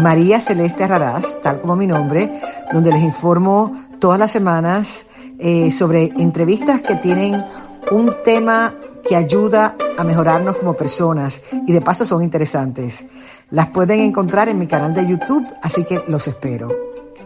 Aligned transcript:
María 0.00 0.40
Celeste 0.40 0.86
Raraz, 0.86 1.40
tal 1.42 1.60
como 1.60 1.76
mi 1.76 1.86
nombre, 1.86 2.40
donde 2.72 2.92
les 2.92 3.02
informo 3.02 3.72
todas 3.98 4.18
las 4.18 4.30
semanas 4.30 5.06
eh, 5.38 5.70
sobre 5.70 6.04
entrevistas 6.16 6.80
que 6.80 6.96
tienen 6.96 7.44
un 7.90 8.14
tema 8.24 8.74
que 9.08 9.16
ayuda 9.16 9.76
a 9.96 10.04
mejorarnos 10.04 10.56
como 10.56 10.74
personas 10.74 11.42
y 11.66 11.72
de 11.72 11.80
paso 11.80 12.04
son 12.04 12.22
interesantes. 12.22 13.04
Las 13.50 13.68
pueden 13.68 14.00
encontrar 14.00 14.48
en 14.48 14.58
mi 14.58 14.66
canal 14.66 14.92
de 14.92 15.06
YouTube, 15.06 15.46
así 15.62 15.84
que 15.84 16.02
los 16.08 16.26
espero. 16.26 16.68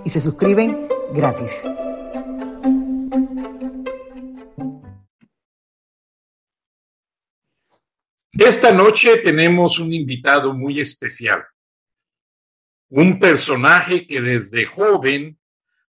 Y 0.04 0.10
se 0.10 0.20
suscriben 0.20 0.86
gratis. 1.14 1.64
Esta 8.32 8.72
noche 8.72 9.18
tenemos 9.18 9.78
un 9.78 9.92
invitado 9.92 10.54
muy 10.54 10.80
especial, 10.80 11.42
un 12.90 13.18
personaje 13.18 14.06
que 14.06 14.20
desde 14.20 14.66
joven, 14.66 15.38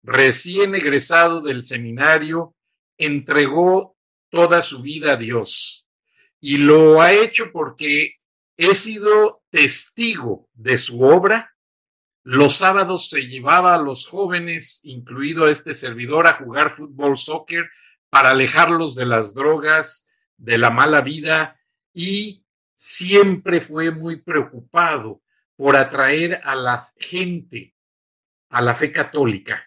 recién 0.02 0.74
egresado 0.74 1.40
del 1.40 1.62
seminario, 1.62 2.54
entregó 2.96 3.96
toda 4.28 4.62
su 4.62 4.82
vida 4.82 5.12
a 5.12 5.16
Dios 5.16 5.86
y 6.40 6.58
lo 6.58 7.00
ha 7.00 7.12
hecho 7.12 7.50
porque 7.52 8.16
he 8.56 8.74
sido 8.74 9.42
testigo 9.50 10.48
de 10.54 10.78
su 10.78 11.02
obra. 11.02 11.54
Los 12.22 12.56
sábados 12.56 13.08
se 13.08 13.26
llevaba 13.26 13.74
a 13.74 13.82
los 13.82 14.06
jóvenes, 14.06 14.80
incluido 14.84 15.48
este 15.48 15.74
servidor, 15.74 16.26
a 16.26 16.34
jugar 16.34 16.70
fútbol, 16.70 17.16
soccer, 17.16 17.70
para 18.10 18.30
alejarlos 18.30 18.94
de 18.94 19.06
las 19.06 19.34
drogas, 19.34 20.10
de 20.36 20.58
la 20.58 20.70
mala 20.70 21.00
vida 21.00 21.58
y 21.92 22.44
siempre 22.76 23.60
fue 23.60 23.90
muy 23.90 24.20
preocupado 24.20 25.22
por 25.60 25.76
atraer 25.76 26.40
a 26.42 26.54
la 26.54 26.82
gente 26.96 27.74
a 28.48 28.62
la 28.62 28.74
fe 28.74 28.90
católica. 28.90 29.62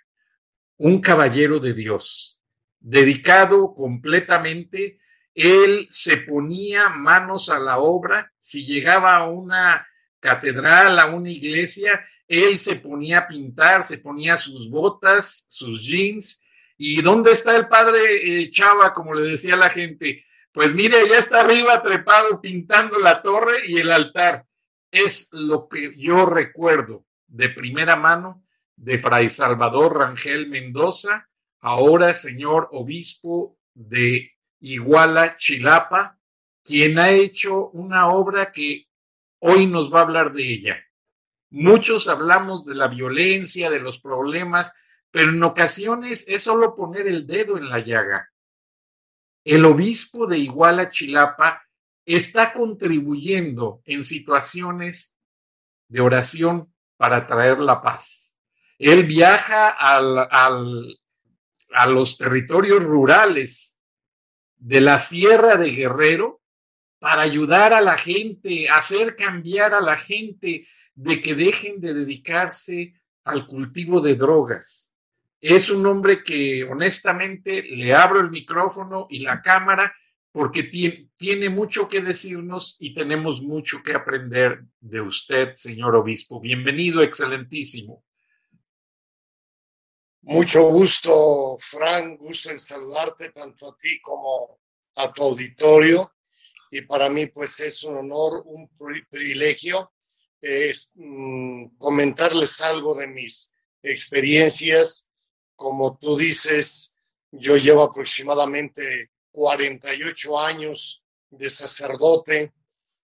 Un 0.78 1.00
caballero 1.00 1.60
de 1.60 1.76
Dios, 1.76 2.42
dedicado 2.80 3.76
completamente, 3.76 4.98
él 5.36 5.88
se 5.92 6.18
ponía 6.18 6.90
manos 6.90 7.48
a 7.50 7.60
la 7.60 7.78
obra, 7.78 8.34
si 8.40 8.66
llegaba 8.66 9.18
a 9.18 9.30
una 9.30 9.88
catedral, 10.20 10.98
a 10.98 11.06
una 11.06 11.30
iglesia, 11.30 12.04
él 12.28 12.58
se 12.58 12.78
ponía 12.78 13.20
a 13.20 13.28
pintar, 13.28 13.84
se 13.84 14.00
ponía 14.00 14.36
sus 14.36 14.72
botas, 14.72 15.46
sus 15.52 15.84
jeans. 15.84 16.44
¿Y 16.76 17.04
dónde 17.04 17.34
está 17.34 17.56
el 17.56 17.68
padre 17.68 18.42
eh, 18.42 18.50
Chava, 18.50 18.96
como 18.96 19.14
le 19.14 19.30
decía 19.30 19.56
la 19.56 19.70
gente? 19.70 20.26
Pues 20.52 20.74
mire, 20.74 21.08
ya 21.08 21.20
está 21.20 21.42
arriba 21.42 21.84
trepado 21.84 22.42
pintando 22.42 22.98
la 22.98 23.22
torre 23.22 23.68
y 23.68 23.78
el 23.78 23.92
altar. 23.92 24.48
Es 24.94 25.30
lo 25.34 25.68
que 25.68 25.96
yo 25.98 26.28
recuerdo 26.28 27.04
de 27.26 27.50
primera 27.50 27.96
mano 27.96 28.44
de 28.76 29.00
Fray 29.00 29.28
Salvador 29.28 29.98
Rangel 29.98 30.48
Mendoza, 30.48 31.28
ahora 31.62 32.14
señor 32.14 32.70
obispo 32.72 33.58
de 33.74 34.34
Iguala, 34.60 35.36
Chilapa, 35.38 36.20
quien 36.64 37.00
ha 37.00 37.10
hecho 37.10 37.70
una 37.70 38.10
obra 38.10 38.52
que 38.52 38.88
hoy 39.40 39.66
nos 39.66 39.92
va 39.92 40.02
a 40.02 40.04
hablar 40.04 40.32
de 40.32 40.54
ella. 40.54 40.78
Muchos 41.50 42.08
hablamos 42.08 42.64
de 42.64 42.76
la 42.76 42.88
violencia, 42.88 43.72
de 43.72 43.80
los 43.80 44.00
problemas, 44.00 44.80
pero 45.10 45.32
en 45.32 45.42
ocasiones 45.42 46.24
es 46.28 46.44
solo 46.44 46.76
poner 46.76 47.08
el 47.08 47.26
dedo 47.26 47.58
en 47.58 47.68
la 47.68 47.80
llaga 47.80 48.30
el 49.44 49.66
obispo 49.66 50.26
de 50.26 50.38
Iguala 50.38 50.90
Chilapa 50.90 51.68
está 52.06 52.54
contribuyendo 52.54 53.82
en 53.86 54.04
situaciones 54.04 55.18
de 55.88 56.02
oración 56.02 56.74
para 56.98 57.28
traer 57.28 57.60
la 57.60 57.82
paz. 57.82 58.38
Él 58.78 59.06
viaja 59.06 59.70
a 59.78 60.00
los 61.88 62.18
territorios 62.18 62.84
rurales 62.84 63.80
de 64.58 64.82
la 64.82 65.00
Sierra 65.00 65.58
de 65.58 65.72
Guerrero 65.72 66.42
para 67.00 67.22
ayudar 67.22 67.74
a 67.74 67.82
la 67.82 67.98
gente, 67.98 68.70
hacer 68.70 69.16
cambiar 69.16 69.74
a 69.74 69.82
la 69.82 69.98
gente 69.98 70.66
de 70.96 71.22
que 71.22 71.36
dejen 71.36 71.82
de 71.82 71.94
dedicarse 71.94 72.94
al 73.24 73.48
cultivo 73.48 74.00
de 74.02 74.16
drogas 74.16 74.94
es 75.44 75.70
un 75.70 75.86
hombre 75.86 76.24
que 76.24 76.64
honestamente 76.64 77.62
le 77.64 77.94
abro 77.94 78.22
el 78.22 78.32
micrófono 78.32 79.08
y 79.10 79.20
la 79.20 79.42
cámara 79.42 79.94
porque 80.34 80.64
tiene, 80.64 81.50
mucho 81.50 81.88
que 81.88 82.02
decirnos 82.02 82.76
y 82.80 82.96
tenemos 82.96 83.42
mucho 83.42 83.84
que 83.84 83.94
aprender 83.94 84.64
de 84.80 85.00
usted, 85.00 85.56
señor 85.56 85.96
obispo. 85.96 86.42
Bienvenido, 86.42 87.04
excelentísimo. 87.04 88.04
Mucho 90.24 90.64
gusto, 90.64 91.58
Frank, 91.60 92.20
gusto 92.20 92.50
en 92.50 92.58
saludarte 92.58 93.30
tanto 93.30 93.72
a 93.72 93.78
ti 93.78 94.02
como 94.02 94.60
a 94.96 95.14
tu 95.14 95.22
auditorio. 95.24 96.12
Y 96.72 96.82
para 96.82 97.10
mí, 97.10 97.28
pues 97.28 97.60
es 97.60 97.84
un 97.84 97.98
honor, 97.98 98.42
un 98.46 98.68
privilegio 99.10 99.94
mm, 100.96 101.78
comentarles 101.78 102.60
algo 102.60 102.96
de 102.96 103.06
mis 103.06 103.54
experiencias 103.84 105.12
como 105.56 105.98
tú 105.98 106.18
dices, 106.18 106.98
yo 107.32 107.56
llevo 107.56 107.84
aproximadamente 107.84 109.12
48 109.34 110.40
años 110.40 111.04
de 111.32 111.50
sacerdote 111.50 112.54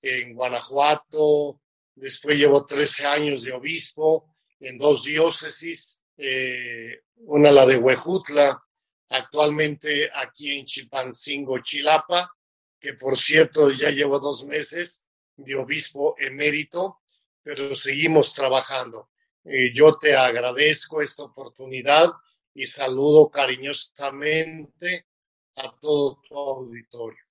en 0.01 0.35
Guanajuato, 0.35 1.59
después 1.95 2.37
llevo 2.37 2.65
13 2.65 3.05
años 3.07 3.43
de 3.43 3.51
obispo 3.51 4.35
en 4.59 4.77
dos 4.77 5.03
diócesis, 5.03 6.03
eh, 6.17 7.01
una 7.25 7.51
la 7.51 7.65
de 7.65 7.77
Huejutla, 7.77 8.61
actualmente 9.09 10.09
aquí 10.13 10.59
en 10.59 10.65
Chilpancingo, 10.65 11.59
Chilapa, 11.59 12.31
que 12.79 12.93
por 12.93 13.17
cierto 13.17 13.71
ya 13.71 13.89
llevo 13.89 14.19
dos 14.19 14.45
meses 14.45 15.07
de 15.35 15.55
obispo 15.55 16.15
emérito, 16.19 16.99
pero 17.41 17.73
seguimos 17.73 18.35
trabajando. 18.35 19.09
Eh, 19.43 19.73
yo 19.73 19.97
te 19.97 20.15
agradezco 20.15 21.01
esta 21.01 21.23
oportunidad 21.23 22.11
y 22.53 22.67
saludo 22.67 23.29
cariñosamente 23.29 25.08
a 25.59 25.75
todo 25.79 26.21
tu 26.27 26.35
auditorio. 26.35 27.23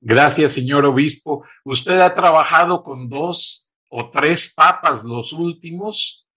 Gracias, 0.00 0.52
señor 0.52 0.84
obispo. 0.84 1.44
Usted 1.64 1.98
ha 2.00 2.14
trabajado 2.14 2.82
con 2.82 3.08
dos 3.08 3.70
o 3.88 4.10
tres 4.10 4.52
papas 4.54 5.02
los 5.04 5.32
últimos. 5.32 6.28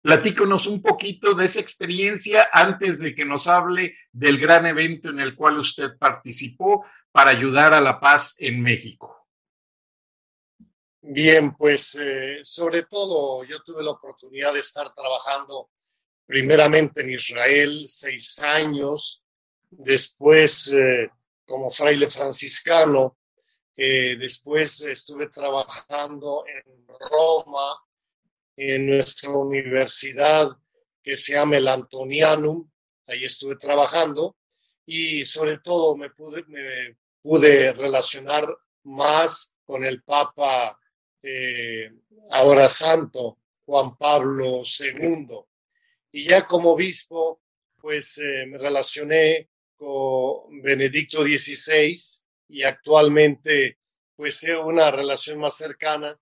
Platíconos 0.00 0.66
un 0.66 0.80
poquito 0.80 1.34
de 1.34 1.44
esa 1.44 1.60
experiencia 1.60 2.48
antes 2.52 2.98
de 3.00 3.14
que 3.14 3.24
nos 3.24 3.46
hable 3.46 3.94
del 4.10 4.38
gran 4.38 4.66
evento 4.66 5.10
en 5.10 5.20
el 5.20 5.36
cual 5.36 5.58
usted 5.58 5.98
participó 5.98 6.86
para 7.12 7.30
ayudar 7.30 7.74
a 7.74 7.80
la 7.80 8.00
paz 8.00 8.34
en 8.38 8.62
México. 8.62 9.28
Bien, 11.02 11.54
pues 11.54 11.96
eh, 11.96 12.40
sobre 12.44 12.84
todo 12.84 13.44
yo 13.44 13.62
tuve 13.62 13.82
la 13.82 13.90
oportunidad 13.90 14.54
de 14.54 14.60
estar 14.60 14.94
trabajando 14.94 15.70
primeramente 16.24 17.02
en 17.02 17.10
Israel 17.10 17.86
seis 17.88 18.38
años, 18.38 19.21
después 19.78 20.68
eh, 20.72 21.10
como 21.44 21.70
fraile 21.70 22.10
franciscano, 22.10 23.18
eh, 23.74 24.16
después 24.18 24.82
estuve 24.82 25.28
trabajando 25.28 26.44
en 26.46 26.86
Roma, 27.10 27.78
en 28.54 28.86
nuestra 28.86 29.30
universidad 29.30 30.50
que 31.02 31.16
se 31.16 31.32
llama 31.32 31.56
el 31.56 31.66
Antonianum, 31.66 32.70
ahí 33.06 33.24
estuve 33.24 33.56
trabajando 33.56 34.36
y 34.84 35.24
sobre 35.24 35.58
todo 35.58 35.96
me 35.96 36.10
pude, 36.10 36.44
me 36.48 36.96
pude 37.22 37.72
relacionar 37.72 38.46
más 38.84 39.56
con 39.64 39.84
el 39.84 40.02
Papa 40.02 40.78
eh, 41.22 41.90
ahora 42.30 42.68
santo 42.68 43.38
Juan 43.64 43.96
Pablo 43.96 44.62
II 44.64 45.28
y 46.12 46.24
ya 46.24 46.46
como 46.46 46.72
obispo, 46.72 47.40
pues 47.80 48.18
me 48.18 48.58
relacioné 48.58 49.48
Benedicto 50.62 51.22
XVI 51.24 51.94
y 52.48 52.62
actualmente 52.62 53.78
pues 54.14 54.40
tengo 54.40 54.66
una 54.66 54.90
relación 54.90 55.38
más 55.38 55.56
cercana 55.56 56.18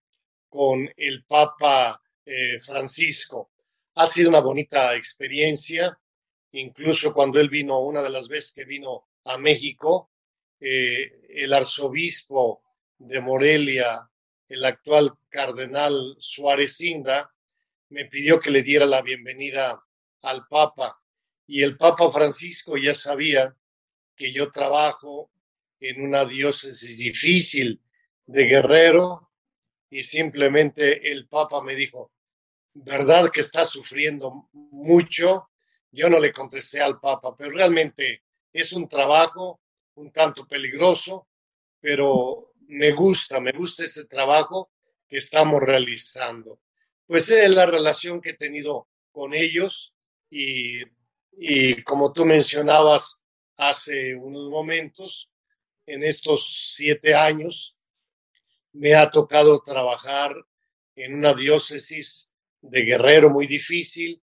con 0.48 0.88
el 0.96 1.24
Papa 1.24 2.00
eh, 2.24 2.60
Francisco. 2.60 3.50
ha 3.94 4.06
sido 4.06 4.28
una 4.28 4.40
bonita 4.40 4.94
experiencia. 4.94 5.98
Incluso 6.52 7.12
cuando 7.12 7.38
él 7.38 7.48
vino, 7.48 7.80
una 7.80 8.02
de 8.02 8.10
las 8.10 8.28
veces 8.28 8.52
que 8.52 8.64
vino 8.64 9.08
a 9.24 9.38
México, 9.38 10.10
eh, 10.58 11.20
el 11.28 11.52
arzobispo 11.52 12.62
de 12.98 13.20
Morelia, 13.20 14.08
el 14.48 14.64
actual 14.64 15.12
cardenal 15.28 16.16
Suárez 16.18 16.80
Inda, 16.80 17.32
me 17.90 18.06
pidió 18.06 18.40
que 18.40 18.50
le 18.50 18.62
diera 18.62 18.86
la 18.86 19.02
bienvenida 19.02 19.84
al 20.22 20.46
Papa. 20.48 21.00
Y 21.52 21.64
el 21.64 21.76
Papa 21.76 22.08
Francisco 22.12 22.76
ya 22.76 22.94
sabía 22.94 23.56
que 24.14 24.30
yo 24.32 24.52
trabajo 24.52 25.32
en 25.80 26.00
una 26.00 26.24
diócesis 26.24 26.98
difícil 26.98 27.82
de 28.24 28.44
Guerrero 28.44 29.32
y 29.90 30.04
simplemente 30.04 31.10
el 31.10 31.26
Papa 31.26 31.60
me 31.60 31.74
dijo, 31.74 32.12
¿verdad 32.72 33.32
que 33.32 33.40
está 33.40 33.64
sufriendo 33.64 34.48
mucho? 34.52 35.50
Yo 35.90 36.08
no 36.08 36.20
le 36.20 36.32
contesté 36.32 36.80
al 36.80 37.00
Papa, 37.00 37.34
pero 37.36 37.50
realmente 37.50 38.22
es 38.52 38.72
un 38.72 38.88
trabajo 38.88 39.60
un 39.96 40.12
tanto 40.12 40.46
peligroso, 40.46 41.26
pero 41.80 42.52
me 42.68 42.92
gusta, 42.92 43.40
me 43.40 43.50
gusta 43.50 43.82
ese 43.82 44.04
trabajo 44.04 44.70
que 45.08 45.18
estamos 45.18 45.60
realizando. 45.60 46.60
Pues 47.08 47.28
es 47.28 47.52
la 47.52 47.66
relación 47.66 48.20
que 48.20 48.30
he 48.30 48.36
tenido 48.36 48.86
con 49.10 49.34
ellos 49.34 49.96
y, 50.30 50.80
y 51.32 51.82
como 51.82 52.12
tú 52.12 52.24
mencionabas 52.24 53.22
hace 53.56 54.14
unos 54.14 54.50
momentos, 54.50 55.30
en 55.86 56.02
estos 56.04 56.72
siete 56.74 57.14
años 57.14 57.76
me 58.72 58.94
ha 58.94 59.10
tocado 59.10 59.62
trabajar 59.64 60.34
en 60.94 61.14
una 61.14 61.34
diócesis 61.34 62.32
de 62.60 62.82
Guerrero 62.82 63.30
muy 63.30 63.46
difícil, 63.46 64.22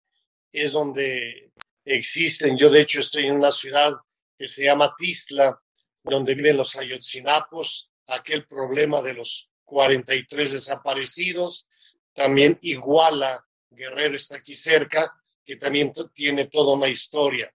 es 0.53 0.73
donde 0.73 1.53
existen, 1.85 2.57
yo 2.57 2.71
de 2.71 2.81
hecho 2.81 3.01
estoy 3.01 3.27
en 3.27 3.37
una 3.37 3.51
ciudad 3.51 3.95
que 4.37 4.47
se 4.47 4.65
llama 4.65 4.95
Tisla, 4.99 5.61
donde 6.03 6.35
viven 6.35 6.57
los 6.57 6.77
ayotzinapos, 6.77 7.91
aquel 8.07 8.47
problema 8.47 9.01
de 9.01 9.15
los 9.15 9.51
43 9.65 10.53
desaparecidos, 10.53 11.67
también 12.13 12.59
Iguala, 12.63 13.45
Guerrero 13.71 14.17
está 14.17 14.37
aquí 14.37 14.55
cerca, 14.55 15.13
que 15.45 15.57
también 15.57 15.93
tiene 16.15 16.47
toda 16.47 16.75
una 16.75 16.89
historia. 16.89 17.53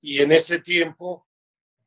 Y 0.00 0.20
en 0.20 0.32
ese 0.32 0.60
tiempo, 0.60 1.26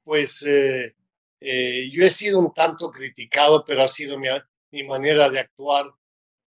pues 0.04 0.42
eh, 0.44 0.96
eh, 1.40 1.90
yo 1.92 2.06
he 2.06 2.10
sido 2.10 2.40
un 2.40 2.54
tanto 2.54 2.90
criticado, 2.92 3.64
pero 3.66 3.84
ha 3.84 3.88
sido 3.88 4.18
mi, 4.18 4.28
mi 4.72 4.84
manera 4.84 5.30
de 5.30 5.40
actuar, 5.40 5.86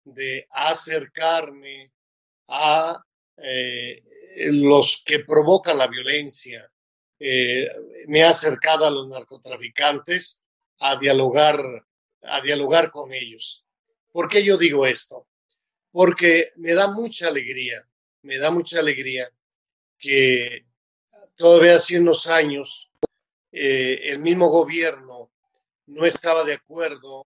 de 0.04 0.46
acercarme 0.50 1.92
a 2.48 3.02
eh, 3.36 4.02
los 4.52 5.02
que 5.04 5.20
provocan 5.20 5.78
la 5.78 5.88
violencia. 5.88 6.70
Me 7.18 8.18
he 8.20 8.24
acercado 8.24 8.86
a 8.86 8.90
los 8.90 9.08
narcotraficantes 9.08 10.44
a 10.78 10.96
dialogar, 10.96 11.58
a 12.22 12.40
dialogar 12.42 12.90
con 12.90 13.12
ellos. 13.12 13.64
¿Por 14.12 14.28
qué 14.28 14.44
yo 14.44 14.56
digo 14.56 14.86
esto? 14.86 15.26
Porque 15.90 16.52
me 16.56 16.74
da 16.74 16.88
mucha 16.88 17.28
alegría, 17.28 17.86
me 18.26 18.38
da 18.38 18.50
mucha 18.50 18.80
alegría 18.80 19.30
que 19.96 20.66
todavía 21.36 21.76
hace 21.76 21.98
unos 21.98 22.26
años 22.26 22.90
eh, 23.52 24.00
el 24.10 24.18
mismo 24.18 24.48
gobierno 24.48 25.30
no 25.86 26.04
estaba 26.04 26.44
de 26.44 26.54
acuerdo 26.54 27.26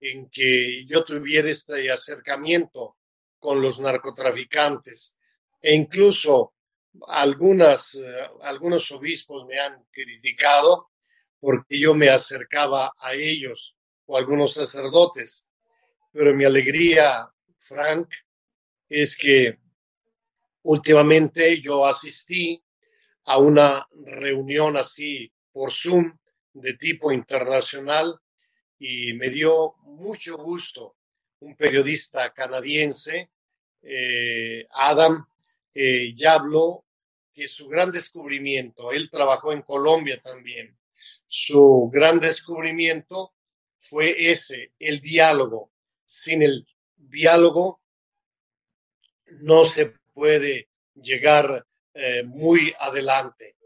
en 0.00 0.28
que 0.28 0.84
yo 0.84 1.04
tuviera 1.04 1.48
este 1.48 1.90
acercamiento 1.90 2.96
con 3.38 3.62
los 3.62 3.78
narcotraficantes. 3.78 5.16
E 5.60 5.74
incluso 5.74 6.54
algunas, 7.06 7.94
eh, 7.94 8.28
algunos 8.42 8.90
obispos 8.90 9.46
me 9.46 9.60
han 9.60 9.84
criticado 9.92 10.90
porque 11.38 11.78
yo 11.78 11.94
me 11.94 12.10
acercaba 12.10 12.92
a 12.98 13.14
ellos 13.14 13.76
o 14.06 14.16
algunos 14.16 14.54
sacerdotes, 14.54 15.48
pero 16.10 16.34
mi 16.34 16.44
alegría, 16.44 17.28
Frank, 17.60 18.08
es 18.88 19.16
que 19.16 19.61
últimamente 20.62 21.60
yo 21.60 21.86
asistí 21.86 22.62
a 23.24 23.38
una 23.38 23.86
reunión 24.04 24.76
así 24.76 25.32
por 25.52 25.72
Zoom 25.72 26.16
de 26.52 26.74
tipo 26.74 27.12
internacional 27.12 28.18
y 28.78 29.14
me 29.14 29.30
dio 29.30 29.74
mucho 29.84 30.36
gusto 30.36 30.96
un 31.40 31.56
periodista 31.56 32.32
canadiense, 32.32 33.30
eh, 33.82 34.66
Adam, 34.70 35.26
eh, 35.74 36.14
ya 36.14 36.34
habló 36.34 36.84
que 37.32 37.48
su 37.48 37.66
gran 37.68 37.90
descubrimiento, 37.90 38.92
él 38.92 39.10
trabajó 39.10 39.52
en 39.52 39.62
Colombia 39.62 40.20
también, 40.22 40.76
su 41.26 41.90
gran 41.92 42.20
descubrimiento 42.20 43.34
fue 43.80 44.30
ese, 44.30 44.72
el 44.78 45.00
diálogo. 45.00 45.72
Sin 46.06 46.42
el 46.42 46.66
diálogo 46.96 47.80
no 49.42 49.64
se 49.64 49.94
puede 50.12 50.68
llegar 50.94 51.66
eh, 51.94 52.22
muy 52.24 52.74
adelante. 52.78 53.56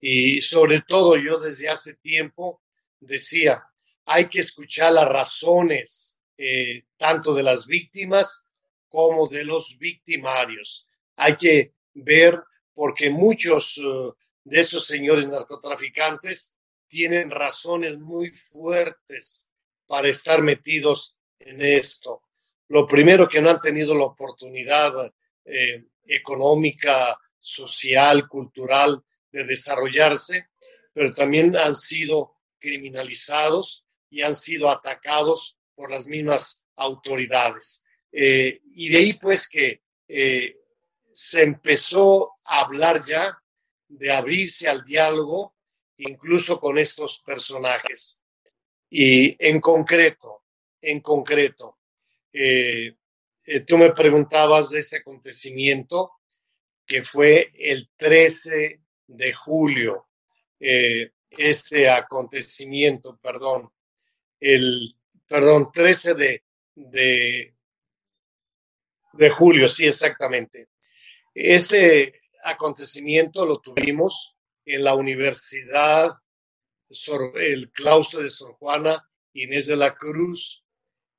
Y 0.00 0.40
sobre 0.40 0.82
todo 0.82 1.16
yo 1.16 1.38
desde 1.38 1.68
hace 1.68 1.94
tiempo 1.94 2.62
decía, 3.00 3.64
hay 4.04 4.26
que 4.26 4.40
escuchar 4.40 4.92
las 4.92 5.08
razones 5.08 6.20
eh, 6.36 6.84
tanto 6.96 7.34
de 7.34 7.42
las 7.42 7.66
víctimas 7.66 8.50
como 8.88 9.28
de 9.28 9.44
los 9.44 9.76
victimarios 9.78 10.86
hay 11.16 11.36
que 11.36 11.72
ver 11.94 12.42
porque 12.74 13.10
muchos 13.10 13.78
eh, 13.78 14.12
de 14.44 14.60
esos 14.60 14.86
señores 14.86 15.26
narcotraficantes 15.26 16.56
tienen 16.88 17.30
razones 17.30 17.98
muy 17.98 18.30
fuertes 18.30 19.48
para 19.86 20.08
estar 20.08 20.42
metidos 20.42 21.16
en 21.38 21.60
esto. 21.62 22.22
Lo 22.68 22.86
primero 22.86 23.28
que 23.28 23.40
no 23.40 23.50
han 23.50 23.60
tenido 23.60 23.94
la 23.94 24.04
oportunidad 24.04 25.12
eh, 25.44 25.84
económica, 26.06 27.18
social, 27.40 28.28
cultural 28.28 29.02
de 29.30 29.44
desarrollarse, 29.44 30.48
pero 30.92 31.12
también 31.14 31.56
han 31.56 31.74
sido 31.74 32.36
criminalizados 32.58 33.84
y 34.10 34.22
han 34.22 34.34
sido 34.34 34.70
atacados 34.70 35.58
por 35.74 35.90
las 35.90 36.06
mismas 36.06 36.64
autoridades. 36.76 37.84
Eh, 38.10 38.60
y 38.74 38.88
de 38.88 38.96
ahí 38.98 39.12
pues 39.14 39.48
que 39.48 39.82
se 41.16 41.42
empezó 41.42 42.34
a 42.44 42.60
hablar 42.60 43.02
ya 43.02 43.38
de 43.88 44.12
abrirse 44.12 44.68
al 44.68 44.84
diálogo, 44.84 45.56
incluso 45.96 46.60
con 46.60 46.76
estos 46.76 47.22
personajes. 47.24 48.22
Y 48.90 49.34
en 49.44 49.60
concreto, 49.60 50.44
en 50.80 51.00
concreto, 51.00 51.78
eh, 52.32 52.94
eh, 53.46 53.60
tú 53.60 53.78
me 53.78 53.92
preguntabas 53.92 54.70
de 54.70 54.80
ese 54.80 54.98
acontecimiento 54.98 56.12
que 56.84 57.02
fue 57.02 57.52
el 57.58 57.88
13 57.96 58.80
de 59.06 59.32
julio, 59.32 60.08
eh, 60.60 61.12
este 61.30 61.88
acontecimiento, 61.88 63.18
perdón, 63.22 63.70
el, 64.40 64.94
perdón, 65.26 65.70
13 65.72 66.14
de, 66.14 66.44
de, 66.74 67.54
de 69.12 69.30
julio, 69.30 69.68
sí, 69.68 69.86
exactamente. 69.86 70.68
Este 71.34 72.20
acontecimiento 72.44 73.44
lo 73.44 73.60
tuvimos 73.60 74.36
en 74.64 74.84
la 74.84 74.94
Universidad, 74.94 76.14
el 77.34 77.70
claustro 77.72 78.20
de 78.20 78.30
Sor 78.30 78.54
Juana 78.54 79.08
Inés 79.32 79.66
de 79.66 79.76
la 79.76 79.94
Cruz, 79.94 80.64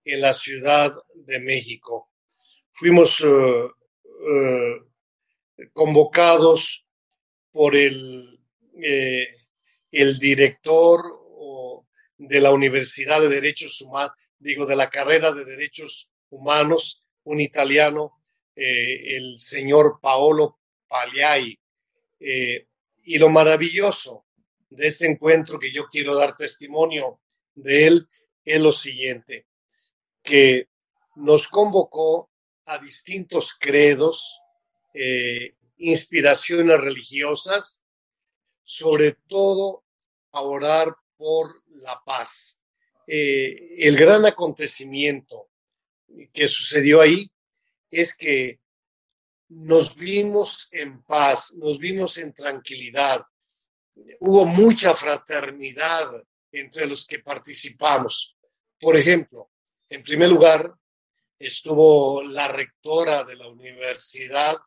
en 0.03 0.21
la 0.21 0.33
Ciudad 0.33 0.95
de 1.13 1.39
México. 1.39 2.06
Fuimos 2.79 3.19
eh, 3.21 3.67
eh, 4.29 5.67
convocados 5.73 6.85
por 7.51 7.75
el, 7.75 8.39
eh, 8.79 9.27
el 9.91 10.19
director 10.19 11.01
de 12.19 12.39
la 12.39 12.51
Universidad 12.51 13.19
de 13.21 13.29
Derechos 13.29 13.81
Humanos, 13.81 14.13
digo, 14.37 14.67
de 14.67 14.75
la 14.75 14.91
carrera 14.91 15.31
de 15.31 15.43
Derechos 15.43 16.11
Humanos, 16.29 17.03
un 17.23 17.41
italiano 17.41 18.21
el 18.55 19.39
señor 19.39 19.99
Paolo 19.99 20.59
Pagliai. 20.87 21.59
Y 22.19 23.17
lo 23.17 23.29
maravilloso 23.29 24.25
de 24.69 24.87
este 24.87 25.07
encuentro 25.07 25.59
que 25.59 25.71
yo 25.71 25.87
quiero 25.87 26.15
dar 26.15 26.35
testimonio 26.35 27.21
de 27.55 27.87
él 27.87 28.07
es 28.43 28.61
lo 28.61 28.71
siguiente, 28.71 29.45
que 30.23 30.69
nos 31.15 31.47
convocó 31.47 32.29
a 32.67 32.77
distintos 32.77 33.53
credos, 33.59 34.39
eh, 34.93 35.55
inspiraciones 35.77 36.79
religiosas, 36.79 37.81
sobre 38.63 39.13
todo 39.27 39.83
a 40.31 40.41
orar 40.41 40.95
por 41.17 41.63
la 41.69 42.01
paz. 42.05 42.61
el 43.09 43.95
gran 43.95 44.25
acontecimiento 44.25 45.49
que 46.33 46.45
sucedió 46.49 46.99
ahí 46.99 47.31
es 47.89 48.15
que 48.17 48.59
nos 49.49 49.95
vimos 49.95 50.67
en 50.71 51.01
paz, 51.03 51.53
nos 51.53 51.79
vimos 51.79 52.17
en 52.17 52.33
tranquilidad. 52.33 53.25
Hubo 54.19 54.45
mucha 54.45 54.93
fraternidad 54.93 56.11
entre 56.51 56.85
los 56.85 57.05
que 57.05 57.19
participamos. 57.19 58.35
Por 58.79 58.97
ejemplo, 58.97 59.51
en 59.89 60.03
primer 60.03 60.29
lugar, 60.29 60.69
estuvo 61.39 62.23
la 62.23 62.47
rectora 62.47 63.23
de 63.23 63.35
la 63.35 63.47
universidad, 63.47 64.57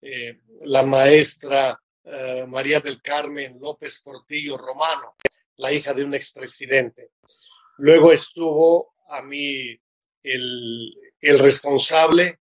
eh, 0.00 0.40
la 0.62 0.82
maestra 0.82 1.80
eh, 2.04 2.44
María 2.46 2.80
del 2.80 3.02
Carmen 3.02 3.58
López 3.60 4.00
Portillo 4.02 4.56
Romano, 4.56 5.16
la 5.56 5.72
hija 5.72 5.92
de 5.92 6.04
un 6.04 6.14
expresidente. 6.14 7.10
Luego 7.78 8.12
estuvo 8.12 8.94
a 9.08 9.22
mí 9.22 9.78
el, 10.22 10.94
el 11.20 11.38
responsable 11.38 12.40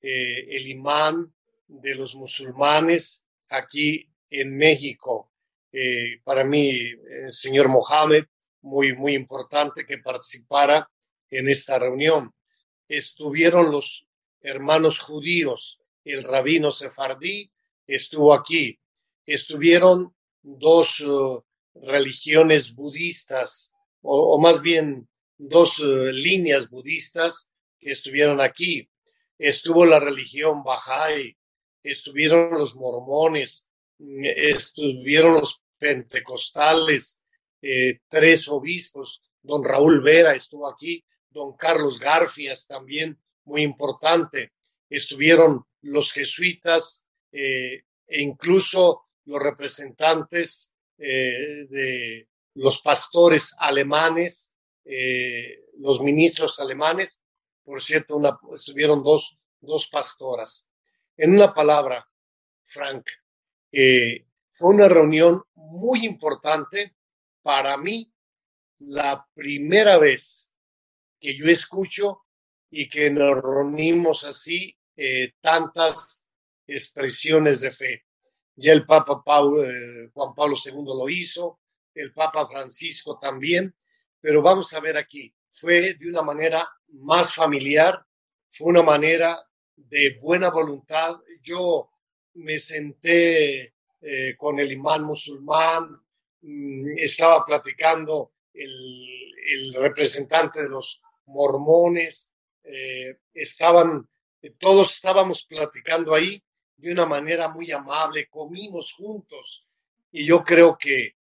eh, 0.00 0.46
el 0.50 0.68
imán 0.68 1.32
de 1.66 1.94
los 1.94 2.14
musulmanes 2.14 3.26
aquí 3.48 4.10
en 4.30 4.56
México. 4.56 5.30
Para 6.22 6.44
mí, 6.44 6.70
el 6.70 7.32
señor 7.32 7.68
Mohamed, 7.68 8.26
muy, 8.62 8.94
muy 8.94 9.14
importante 9.14 9.84
que 9.84 9.98
participara 9.98 10.88
en 11.30 11.48
esta 11.48 11.78
reunión. 11.78 12.33
Estuvieron 12.88 13.70
los 13.70 14.06
hermanos 14.40 14.98
judíos, 14.98 15.80
el 16.04 16.22
rabino 16.22 16.70
sefardí 16.70 17.50
estuvo 17.86 18.34
aquí. 18.34 18.78
Estuvieron 19.26 20.14
dos 20.42 21.00
uh, 21.00 21.42
religiones 21.74 22.74
budistas, 22.74 23.74
o, 24.02 24.38
más 24.38 24.60
bien 24.60 25.08
dos 25.38 25.78
uh, 25.78 26.10
líneas 26.12 26.68
budistas 26.68 27.50
que 27.78 27.90
estuvieron 27.90 28.40
aquí 28.40 28.88
estuvo 29.38 29.84
la 29.84 30.00
religión 30.00 30.62
Bahá'í, 30.62 31.36
estuvieron 31.82 32.58
los 32.58 32.74
mormones, 32.74 33.68
estuvieron 33.98 35.34
los 35.34 35.60
pentecostales, 35.78 37.24
eh, 37.60 38.00
tres 38.08 38.48
obispos, 38.48 39.22
don 39.42 39.64
Raúl 39.64 40.02
Vera 40.02 40.34
estuvo 40.34 40.68
aquí, 40.68 41.04
don 41.34 41.56
Carlos 41.56 41.98
Garfias 41.98 42.66
también, 42.66 43.20
muy 43.44 43.62
importante, 43.62 44.52
estuvieron 44.88 45.66
los 45.82 46.12
jesuitas 46.12 47.06
eh, 47.32 47.84
e 48.06 48.22
incluso 48.22 49.08
los 49.26 49.42
representantes 49.42 50.72
eh, 50.96 51.66
de 51.68 52.28
los 52.54 52.80
pastores 52.80 53.54
alemanes, 53.58 54.54
los 55.78 56.00
ministros 56.02 56.60
alemanes, 56.60 57.20
por 57.64 57.82
cierto, 57.82 58.16
una, 58.16 58.38
estuvieron 58.54 59.02
dos, 59.02 59.38
dos 59.60 59.88
pastoras. 59.88 60.70
En 61.16 61.32
una 61.32 61.54
palabra, 61.54 62.06
Frank, 62.66 63.06
eh, 63.72 64.26
fue 64.52 64.70
una 64.70 64.88
reunión 64.88 65.42
muy 65.54 66.04
importante. 66.04 66.94
Para 67.42 67.76
mí, 67.76 68.12
la 68.78 69.26
primera 69.34 69.98
vez 69.98 70.53
que 71.24 71.34
yo 71.34 71.46
escucho 71.46 72.26
y 72.70 72.86
que 72.86 73.10
nos 73.10 73.40
reunimos 73.40 74.24
así 74.24 74.76
eh, 74.94 75.32
tantas 75.40 76.22
expresiones 76.66 77.60
de 77.60 77.72
fe. 77.72 78.04
Ya 78.56 78.74
el 78.74 78.84
Papa 78.84 79.22
eh, 79.64 80.10
Juan 80.12 80.34
Pablo 80.34 80.54
II 80.62 80.84
lo 80.84 81.08
hizo, 81.08 81.60
el 81.94 82.12
Papa 82.12 82.46
Francisco 82.46 83.18
también, 83.18 83.74
pero 84.20 84.42
vamos 84.42 84.70
a 84.74 84.80
ver 84.80 84.98
aquí, 84.98 85.34
fue 85.50 85.94
de 85.94 86.10
una 86.10 86.20
manera 86.20 86.68
más 86.88 87.32
familiar, 87.32 88.04
fue 88.50 88.68
una 88.68 88.82
manera 88.82 89.42
de 89.76 90.18
buena 90.20 90.50
voluntad. 90.50 91.16
Yo 91.40 91.88
me 92.34 92.58
senté 92.58 93.72
eh, 94.02 94.36
con 94.36 94.60
el 94.60 94.70
imán 94.72 95.04
musulmán, 95.04 96.02
mm, 96.42 96.98
estaba 96.98 97.46
platicando 97.46 98.34
el, 98.52 99.74
representante 99.78 100.62
de 100.62 100.68
los 100.68 101.02
mormones, 101.26 102.32
eh, 102.62 103.18
estaban, 103.32 104.08
todos 104.58 104.94
estábamos 104.94 105.44
platicando 105.44 106.14
ahí 106.14 106.42
de 106.76 106.92
una 106.92 107.06
manera 107.06 107.48
muy 107.48 107.70
amable, 107.70 108.28
comimos 108.28 108.92
juntos 108.92 109.66
y 110.10 110.24
yo 110.24 110.44
creo 110.44 110.76
que 110.78 111.16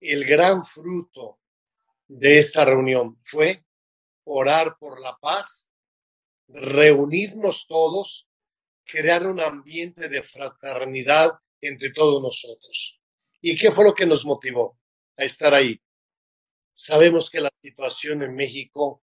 el 0.00 0.24
gran 0.24 0.64
fruto 0.64 1.40
de 2.06 2.38
esta 2.38 2.64
reunión 2.64 3.18
fue 3.24 3.64
orar 4.24 4.76
por 4.78 5.00
la 5.00 5.16
paz, 5.16 5.70
reunirnos 6.48 7.66
todos, 7.66 8.28
crear 8.84 9.26
un 9.26 9.40
ambiente 9.40 10.08
de 10.08 10.22
fraternidad 10.22 11.32
entre 11.60 11.90
todos 11.90 12.22
nosotros. 12.22 13.00
¿Y 13.40 13.56
qué 13.56 13.70
fue 13.70 13.84
lo 13.84 13.94
que 13.94 14.06
nos 14.06 14.24
motivó 14.24 14.78
a 15.16 15.24
estar 15.24 15.52
ahí? 15.54 15.80
Sabemos 16.72 17.30
que 17.30 17.40
la 17.40 17.52
situación 17.62 18.22
en 18.22 18.34
México 18.34 19.03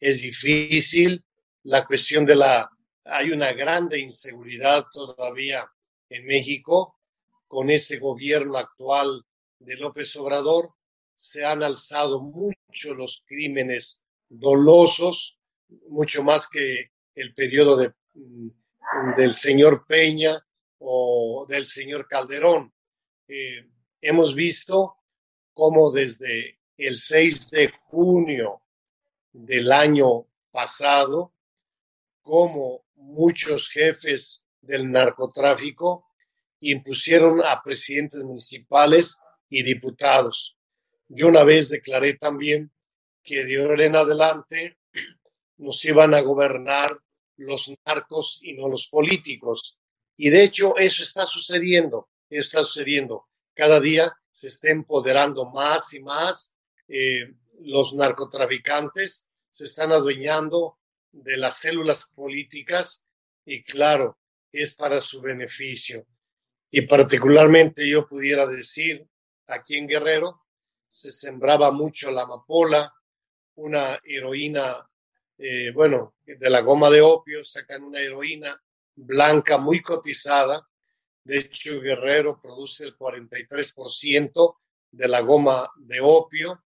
es 0.00 0.22
difícil, 0.22 1.22
la 1.64 1.84
cuestión 1.84 2.24
de 2.24 2.36
la... 2.36 2.70
Hay 3.04 3.30
una 3.30 3.52
grande 3.52 3.98
inseguridad 3.98 4.86
todavía 4.92 5.70
en 6.08 6.26
México 6.26 6.98
con 7.46 7.70
ese 7.70 7.98
gobierno 7.98 8.56
actual 8.56 9.24
de 9.58 9.76
López 9.76 10.14
Obrador 10.16 10.70
se 11.20 11.44
han 11.44 11.62
alzado 11.62 12.20
mucho 12.20 12.94
los 12.94 13.22
crímenes 13.26 14.02
dolosos, 14.28 15.38
mucho 15.88 16.22
más 16.22 16.48
que 16.48 16.92
el 17.14 17.34
periodo 17.34 17.76
de, 17.76 17.92
mm, 18.14 18.48
del 19.18 19.34
señor 19.34 19.84
Peña 19.86 20.38
o 20.78 21.44
del 21.46 21.66
señor 21.66 22.08
Calderón. 22.08 22.72
Eh, 23.28 23.68
hemos 24.00 24.34
visto 24.34 24.96
cómo 25.52 25.90
desde 25.90 26.58
el 26.78 26.96
6 26.96 27.50
de 27.50 27.70
junio 27.88 28.62
del 29.32 29.72
año 29.72 30.26
pasado, 30.50 31.32
como 32.22 32.84
muchos 32.96 33.68
jefes 33.68 34.44
del 34.60 34.90
narcotráfico 34.90 36.06
impusieron 36.60 37.42
a 37.44 37.62
presidentes 37.62 38.22
municipales 38.22 39.18
y 39.48 39.62
diputados 39.62 40.56
yo 41.12 41.26
una 41.26 41.42
vez 41.42 41.68
declaré 41.68 42.14
también 42.14 42.70
que 43.24 43.44
de 43.44 43.60
ahora 43.60 43.84
en 43.84 43.96
adelante 43.96 44.78
nos 45.58 45.84
iban 45.84 46.14
a 46.14 46.20
gobernar 46.20 46.96
los 47.36 47.72
narcos 47.84 48.38
y 48.42 48.52
no 48.52 48.68
los 48.68 48.86
políticos. 48.86 49.76
Y 50.16 50.30
de 50.30 50.44
hecho 50.44 50.76
eso 50.78 51.02
está 51.02 51.26
sucediendo, 51.26 52.08
está 52.28 52.62
sucediendo. 52.62 53.26
Cada 53.54 53.80
día 53.80 54.12
se 54.30 54.48
está 54.48 54.70
empoderando 54.70 55.46
más 55.46 55.92
y 55.94 56.00
más. 56.00 56.52
Eh, 56.86 57.34
los 57.62 57.94
narcotraficantes 57.94 59.28
se 59.50 59.64
están 59.64 59.92
adueñando 59.92 60.78
de 61.12 61.36
las 61.36 61.58
células 61.58 62.10
políticas 62.14 63.02
y 63.44 63.62
claro, 63.62 64.18
es 64.52 64.74
para 64.74 65.00
su 65.00 65.20
beneficio. 65.20 66.06
Y 66.70 66.82
particularmente 66.82 67.88
yo 67.88 68.06
pudiera 68.06 68.46
decir 68.46 69.06
aquí 69.46 69.76
en 69.76 69.88
Guerrero 69.88 70.42
se 70.88 71.12
sembraba 71.12 71.70
mucho 71.70 72.10
la 72.10 72.22
amapola, 72.22 72.92
una 73.56 74.00
heroína, 74.02 74.88
eh, 75.38 75.70
bueno, 75.72 76.16
de 76.24 76.50
la 76.50 76.60
goma 76.60 76.90
de 76.90 77.00
opio, 77.00 77.44
sacan 77.44 77.84
una 77.84 78.00
heroína 78.00 78.60
blanca 78.96 79.56
muy 79.58 79.80
cotizada. 79.80 80.68
De 81.22 81.38
hecho, 81.38 81.80
Guerrero 81.80 82.40
produce 82.40 82.84
el 82.84 82.96
43% 82.96 84.56
de 84.90 85.08
la 85.08 85.20
goma 85.20 85.70
de 85.76 86.00
opio, 86.00 86.64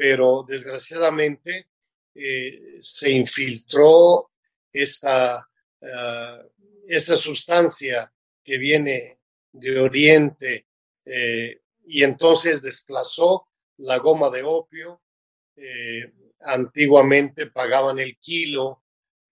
pero 0.00 0.46
desgraciadamente 0.48 1.68
eh, 2.14 2.78
se 2.80 3.10
infiltró 3.10 4.30
esta, 4.72 5.46
uh, 5.82 6.50
esta 6.88 7.16
sustancia 7.16 8.10
que 8.42 8.56
viene 8.56 9.18
de 9.52 9.78
Oriente 9.78 10.68
eh, 11.04 11.60
y 11.84 12.02
entonces 12.02 12.62
desplazó 12.62 13.48
la 13.76 13.98
goma 13.98 14.30
de 14.30 14.42
opio. 14.42 15.02
Eh, 15.54 16.10
antiguamente 16.40 17.50
pagaban 17.50 17.98
el 17.98 18.16
kilo 18.16 18.82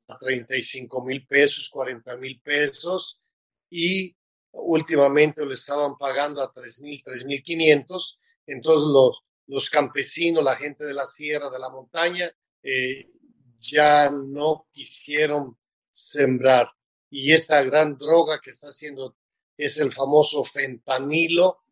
a 0.08 0.18
35 0.18 1.02
mil 1.02 1.26
pesos, 1.26 1.70
40 1.70 2.14
mil 2.18 2.42
pesos 2.42 3.22
y 3.70 4.14
últimamente 4.52 5.46
lo 5.46 5.54
estaban 5.54 5.96
pagando 5.96 6.42
a 6.42 6.52
3 6.52 6.82
mil, 6.82 7.02
3 7.02 7.24
mil 7.24 7.42
500. 7.42 8.20
Entonces 8.46 8.88
los, 8.92 9.22
los 9.48 9.68
campesinos, 9.70 10.44
la 10.44 10.56
gente 10.56 10.84
de 10.84 10.94
la 10.94 11.06
sierra, 11.06 11.50
de 11.50 11.58
la 11.58 11.70
montaña, 11.70 12.30
eh, 12.62 13.10
ya 13.58 14.10
no 14.10 14.68
quisieron 14.72 15.58
sembrar. 15.90 16.70
Y 17.10 17.32
esta 17.32 17.62
gran 17.62 17.96
droga 17.96 18.40
que 18.40 18.50
está 18.50 18.68
haciendo 18.68 19.16
es 19.56 19.78
el 19.78 19.92
famoso 19.92 20.44
fentanilo, 20.44 21.64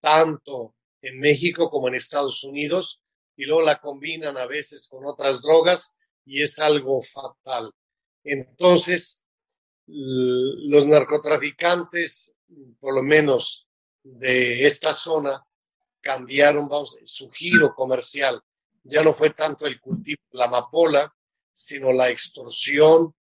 tanto 0.00 0.74
en 1.00 1.20
México 1.20 1.70
como 1.70 1.88
en 1.88 1.94
Estados 1.94 2.44
Unidos 2.44 3.00
y 3.36 3.46
luego 3.46 3.62
la 3.62 3.80
combinan 3.80 4.36
a 4.36 4.46
veces 4.46 4.86
con 4.88 5.06
otras 5.06 5.40
drogas 5.40 5.94
y 6.26 6.42
es 6.42 6.58
algo 6.58 7.02
fatal. 7.02 7.72
Entonces, 8.22 9.22
los 9.86 10.86
narcotraficantes, 10.86 12.36
por 12.78 12.94
lo 12.94 13.02
menos 13.02 13.66
de 14.02 14.66
esta 14.66 14.92
zona, 14.92 15.44
cambiaron 16.00 16.68
vamos, 16.68 16.98
su 17.04 17.30
giro 17.30 17.74
comercial. 17.74 18.40
Ya 18.82 19.02
no 19.02 19.14
fue 19.14 19.30
tanto 19.30 19.66
el 19.66 19.80
cultivo 19.80 20.22
la 20.32 20.46
amapola, 20.46 21.14
sino 21.52 21.92
la 21.92 22.08
extorsión 22.08 23.14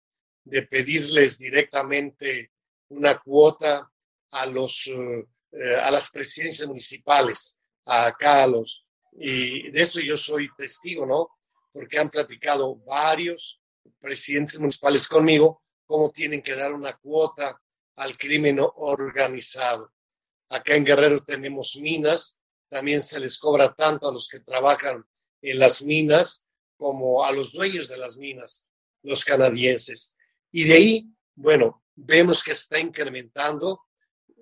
de 0.44 0.62
pedirles 0.62 1.38
directamente 1.38 2.52
una 2.90 3.18
cuota 3.18 3.90
a, 4.30 4.46
los, 4.46 4.86
eh, 4.86 5.76
a 5.80 5.90
las 5.90 6.10
presidencias 6.10 6.66
municipales, 6.66 7.60
acá 7.84 8.44
a 8.44 8.46
los... 8.46 8.84
Y 9.12 9.70
de 9.70 9.82
esto 9.82 10.00
yo 10.00 10.16
soy 10.16 10.48
testigo, 10.56 11.04
¿no? 11.04 11.28
Porque 11.72 11.98
han 11.98 12.08
platicado 12.08 12.76
varios 12.76 13.60
presidentes 13.98 14.60
municipales 14.60 15.08
conmigo 15.08 15.62
cómo 15.86 16.10
tienen 16.10 16.42
que 16.42 16.54
dar 16.54 16.72
una 16.72 16.96
cuota 16.98 17.60
al 17.96 18.16
crimen 18.16 18.60
organizado. 18.60 19.90
Acá 20.50 20.74
en 20.74 20.84
Guerrero 20.84 21.24
tenemos 21.24 21.76
minas, 21.76 22.37
también 22.68 23.02
se 23.02 23.20
les 23.20 23.38
cobra 23.38 23.74
tanto 23.74 24.08
a 24.08 24.12
los 24.12 24.28
que 24.28 24.40
trabajan 24.40 25.04
en 25.42 25.58
las 25.58 25.82
minas 25.82 26.46
como 26.76 27.24
a 27.24 27.32
los 27.32 27.52
dueños 27.52 27.88
de 27.88 27.98
las 27.98 28.18
minas, 28.18 28.68
los 29.02 29.24
canadienses. 29.24 30.16
Y 30.52 30.64
de 30.64 30.74
ahí, 30.74 31.08
bueno, 31.34 31.84
vemos 31.94 32.42
que 32.42 32.52
está 32.52 32.78
incrementando 32.78 33.82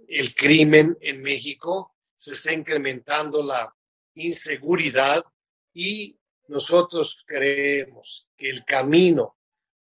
el 0.09 0.35
crimen 0.35 0.97
en 1.01 1.23
México, 1.23 1.97
se 2.15 2.35
está 2.35 2.53
incrementando 2.53 3.43
la 3.43 3.75
inseguridad 4.15 5.25
y 5.73 6.19
nosotros 6.49 7.23
creemos 7.27 8.29
que 8.37 8.49
el 8.51 8.65
camino 8.65 9.37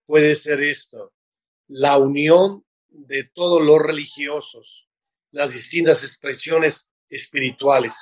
puede 0.06 0.36
ser 0.36 0.62
esto, 0.63 1.13
la 1.68 1.98
unión 1.98 2.65
de 2.88 3.25
todos 3.25 3.62
los 3.62 3.80
religiosos, 3.80 4.88
las 5.32 5.51
distintas 5.51 6.04
expresiones 6.04 6.92
espirituales. 7.10 7.96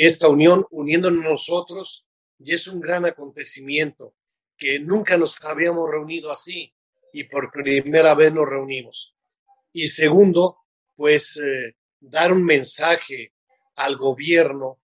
Esta 0.00 0.28
unión 0.28 0.64
uniéndonos 0.70 1.24
nosotros 1.24 2.06
y 2.38 2.54
es 2.54 2.68
un 2.68 2.80
gran 2.80 3.04
acontecimiento 3.04 4.14
que 4.56 4.78
nunca 4.78 5.18
nos 5.18 5.42
habíamos 5.42 5.90
reunido 5.90 6.30
así 6.30 6.72
y 7.12 7.24
por 7.24 7.50
primera 7.50 8.14
vez 8.14 8.32
nos 8.32 8.48
reunimos. 8.48 9.16
Y 9.72 9.88
segundo, 9.88 10.58
pues 10.94 11.36
eh, 11.38 11.74
dar 11.98 12.32
un 12.32 12.44
mensaje 12.44 13.32
al 13.74 13.96
gobierno 13.96 14.80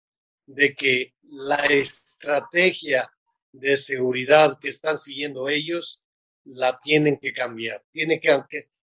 de 0.46 0.76
que 0.76 1.16
la 1.22 1.56
estrategia 1.66 3.12
de 3.50 3.76
seguridad 3.76 4.60
que 4.60 4.68
están 4.68 4.96
siguiendo 4.96 5.48
ellos 5.48 6.04
la 6.44 6.78
tienen 6.78 7.18
que 7.18 7.32
cambiar. 7.32 7.84
Tiene 7.90 8.20
que, 8.20 8.44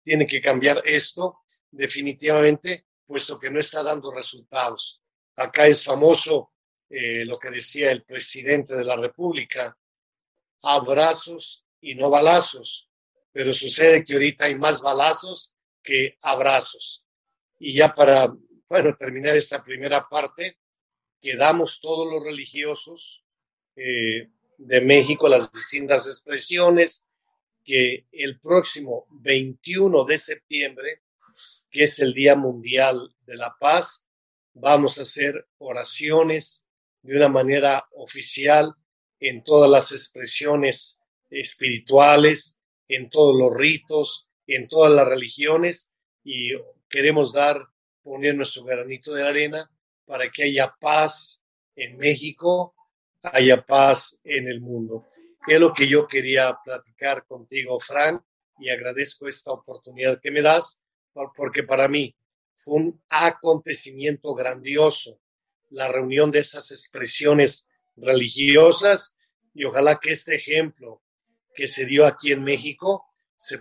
tiene 0.04 0.28
que 0.28 0.42
cambiar 0.42 0.84
esto 0.84 1.40
definitivamente, 1.72 2.88
puesto 3.06 3.40
que 3.40 3.50
no 3.50 3.62
está 3.62 3.84
dando 3.84 4.12
resultados. 4.12 5.02
Acá 5.40 5.68
es 5.68 5.86
famoso 5.86 6.52
eh, 6.90 7.24
lo 7.24 7.40
que 7.40 7.50
decía 7.50 7.92
el 7.92 8.04
presidente 8.04 8.76
de 8.76 8.84
la 8.84 8.98
República, 8.98 9.78
abrazos 10.64 11.66
y 11.80 11.96
no 11.96 12.10
balazos, 12.10 12.90
pero 13.32 13.54
sucede 13.54 14.04
que 14.04 14.14
ahorita 14.16 14.46
hay 14.46 14.56
más 14.56 14.82
balazos 14.82 15.54
que 15.82 16.18
abrazos. 16.24 17.06
Y 17.58 17.74
ya 17.74 17.96
para, 17.96 18.36
bueno, 18.68 18.98
terminar 18.98 19.38
esta 19.38 19.64
primera 19.64 20.10
parte, 20.10 20.58
quedamos 21.22 21.80
todos 21.80 22.12
los 22.12 22.22
religiosos 22.22 23.24
eh, 23.78 24.28
de 24.58 24.82
México, 24.82 25.30
las 25.30 25.54
distintas 25.54 26.06
expresiones, 26.06 27.08
que 27.64 28.08
el 28.12 28.42
próximo 28.42 29.08
21 29.12 30.04
de 30.04 30.18
septiembre, 30.18 31.04
que 31.72 31.86
es 31.86 32.00
el 32.00 32.14
Día 32.14 32.36
Mundial 32.36 33.16
de 33.22 33.38
la 33.38 33.56
Paz, 33.58 34.09
vamos 34.60 34.98
a 34.98 35.04
hacer 35.04 35.48
oraciones 35.58 36.66
de 37.02 37.18
una 37.18 37.30
manera 37.30 37.88
oficial 37.94 38.74
en 39.20 39.44
todas 39.44 39.70
las 39.70 39.92
expresiones 39.92 41.02
espirituales, 41.30 42.62
en 42.88 43.10
todos 43.10 43.38
los 43.38 43.56
ritos, 43.56 44.28
en 44.48 44.68
todas 44.68 44.92
las 44.92 45.08
religiones 45.08 45.92
y 46.24 46.52
queremos 46.90 47.34
dar, 47.34 47.58
poner 48.02 48.36
nuestro 48.36 48.64
granito 48.64 49.14
de 49.14 49.28
arena 49.28 49.70
para 50.06 50.30
que 50.30 50.44
haya 50.44 50.76
paz 50.80 51.42
en 51.76 51.98
México, 51.98 52.74
haya 53.22 53.66
paz 53.66 54.20
en 54.24 54.48
el 54.48 54.60
mundo. 54.60 55.08
Es 55.48 55.60
lo 55.60 55.74
que 55.74 55.88
yo 55.88 56.08
quería 56.08 56.58
platicar 56.64 57.26
contigo, 57.26 57.80
Frank, 57.80 58.22
y 58.60 58.70
agradezco 58.70 59.28
esta 59.28 59.52
oportunidad 59.52 60.20
que 60.20 60.32
me 60.32 60.42
das, 60.42 60.82
porque 61.36 61.64
para 61.64 61.88
mí 61.88 62.16
fue 62.60 62.76
un 62.76 63.02
acontecimiento 63.10 64.36
grandioso 64.36 65.20
la 65.70 65.88
reunión 65.88 66.32
de 66.32 66.40
esas 66.40 66.72
expresiones 66.72 67.70
religiosas 67.96 69.18
y 69.54 69.66
ojalá 69.66 70.00
que 70.02 70.12
este 70.12 70.36
ejemplo 70.36 71.02
que 71.54 71.68
se 71.68 71.86
dio 71.86 72.06
aquí 72.06 72.32
en 72.32 72.44
México 72.44 73.06
se 73.36 73.60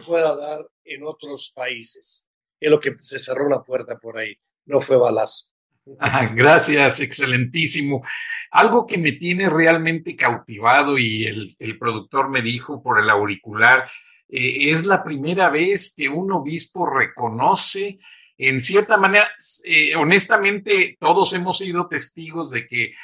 pueda, 0.00 0.36
dar 0.36 0.66
en 0.84 1.04
otros 1.04 1.52
países. 1.54 2.28
Es 2.58 2.70
lo 2.70 2.80
que 2.80 2.96
se 3.00 3.18
cerró 3.18 3.46
una 3.46 3.62
puerta 3.62 3.98
por 3.98 4.18
ahí, 4.18 4.36
no 4.66 4.80
fue 4.80 4.96
balazo. 4.96 5.46
gracias, 6.34 7.00
excelentísimo. 7.00 8.02
Algo 8.50 8.86
que 8.86 8.98
me 8.98 9.12
tiene 9.12 9.48
realmente 9.48 10.16
cautivado 10.16 10.98
y 10.98 11.24
el, 11.24 11.78
productor 11.78 12.28
me 12.28 12.42
dijo 12.42 12.82
por 12.82 13.00
el 13.00 13.08
auricular, 13.08 13.88
eh, 14.30 14.70
es 14.70 14.84
la 14.86 15.02
primera 15.02 15.50
vez 15.50 15.94
que 15.96 16.08
un 16.08 16.32
obispo 16.32 16.86
reconoce 16.86 17.98
en 18.42 18.62
cierta 18.62 18.96
manera, 18.96 19.28
eh, 19.64 19.94
honestamente, 19.96 20.96
todos 20.98 21.34
hemos 21.34 21.58
sido 21.58 21.88
testigos 21.88 22.50
de 22.50 22.66
que 22.66 22.94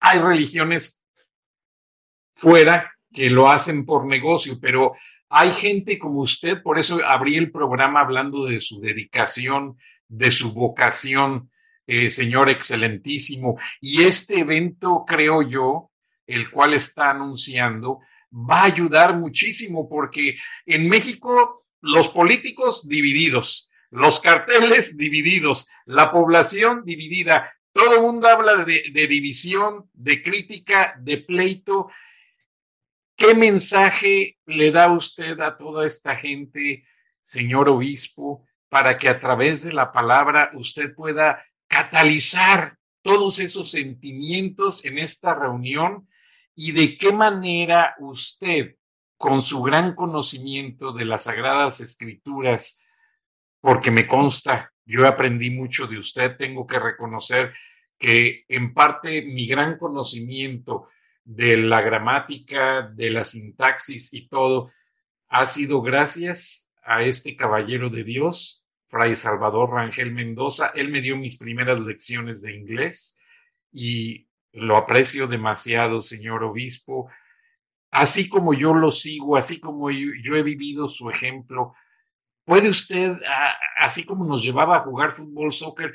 hay 0.00 0.18
religiones 0.18 1.04
fuera 2.34 2.92
que 3.12 3.30
lo 3.30 3.48
hacen 3.48 3.86
por 3.86 4.04
negocio, 4.04 4.58
pero 4.60 4.94
hay 5.28 5.52
gente 5.52 5.96
como 5.96 6.22
usted, 6.22 6.60
por 6.60 6.76
eso 6.76 7.00
abrí 7.06 7.36
el 7.36 7.52
programa 7.52 8.00
hablando 8.00 8.44
de 8.46 8.58
su 8.58 8.80
dedicación, 8.80 9.76
de 10.08 10.32
su 10.32 10.52
vocación, 10.52 11.52
eh, 11.86 12.10
señor 12.10 12.48
excelentísimo. 12.48 13.60
Y 13.80 14.02
este 14.02 14.40
evento, 14.40 15.04
creo 15.06 15.42
yo, 15.42 15.92
el 16.26 16.50
cual 16.50 16.74
está 16.74 17.10
anunciando, 17.10 18.00
va 18.32 18.62
a 18.62 18.64
ayudar 18.64 19.16
muchísimo 19.16 19.88
porque 19.88 20.36
en 20.66 20.88
México 20.88 21.66
los 21.80 22.08
políticos 22.08 22.88
divididos, 22.88 23.70
los 23.90 24.20
carteles 24.20 24.96
divididos, 24.96 25.68
la 25.86 26.12
población 26.12 26.84
dividida. 26.84 27.52
Todo 27.72 27.96
el 27.96 28.02
mundo 28.02 28.28
habla 28.28 28.64
de, 28.64 29.06
división, 29.06 29.88
de 29.92 30.22
crítica, 30.22 30.94
de 31.00 31.18
pleito. 31.18 31.90
¿Qué 33.16 33.34
mensaje 33.34 34.38
le 34.46 34.70
da 34.70 34.92
usted 34.92 35.38
a 35.40 35.56
toda 35.56 35.86
esta 35.86 36.16
gente, 36.16 36.84
señor 37.22 37.68
obispo, 37.68 38.46
para 38.68 38.96
que 38.96 39.08
a 39.08 39.20
través 39.20 39.62
de 39.62 39.72
la 39.72 39.92
palabra 39.92 40.50
usted 40.54 40.94
pueda 40.94 41.44
catalizar 41.68 42.76
todos 43.02 43.38
esos 43.38 43.70
sentimientos 43.70 44.84
en 44.84 44.98
esta 44.98 45.34
reunión 45.34 46.08
y 46.62 46.72
de 46.72 46.98
qué 46.98 47.10
manera 47.10 47.94
usted, 48.00 48.76
con 49.16 49.42
su 49.42 49.62
gran 49.62 49.94
conocimiento 49.94 50.92
de 50.92 51.06
las 51.06 51.22
sagradas 51.22 51.80
escrituras, 51.80 52.86
porque 53.62 53.90
me 53.90 54.06
consta, 54.06 54.70
yo 54.84 55.08
aprendí 55.08 55.48
mucho 55.48 55.86
de 55.86 55.96
usted, 55.96 56.36
tengo 56.36 56.66
que 56.66 56.78
reconocer 56.78 57.54
que 57.98 58.44
en 58.46 58.74
parte 58.74 59.22
mi 59.22 59.46
gran 59.46 59.78
conocimiento 59.78 60.88
de 61.24 61.56
la 61.56 61.80
gramática, 61.80 62.82
de 62.82 63.08
la 63.08 63.24
sintaxis 63.24 64.12
y 64.12 64.28
todo, 64.28 64.70
ha 65.28 65.46
sido 65.46 65.80
gracias 65.80 66.70
a 66.82 67.04
este 67.04 67.36
caballero 67.36 67.88
de 67.88 68.04
Dios, 68.04 68.66
Fray 68.88 69.14
Salvador 69.14 69.70
Rangel 69.70 70.12
Mendoza. 70.12 70.72
Él 70.74 70.90
me 70.90 71.00
dio 71.00 71.16
mis 71.16 71.38
primeras 71.38 71.80
lecciones 71.80 72.42
de 72.42 72.54
inglés 72.54 73.18
y 73.72 74.28
lo 74.52 74.76
aprecio 74.76 75.26
demasiado, 75.26 76.02
señor 76.02 76.44
obispo. 76.44 77.10
Así 77.90 78.28
como 78.28 78.54
yo 78.54 78.74
lo 78.74 78.90
sigo, 78.90 79.36
así 79.36 79.60
como 79.60 79.90
yo 79.90 80.36
he 80.36 80.42
vivido 80.42 80.88
su 80.88 81.10
ejemplo, 81.10 81.74
¿Puede 82.50 82.68
usted, 82.68 83.16
así 83.76 84.04
como 84.04 84.24
nos 84.24 84.42
llevaba 84.42 84.78
a 84.78 84.80
jugar 84.80 85.12
fútbol, 85.12 85.52
soccer, 85.52 85.94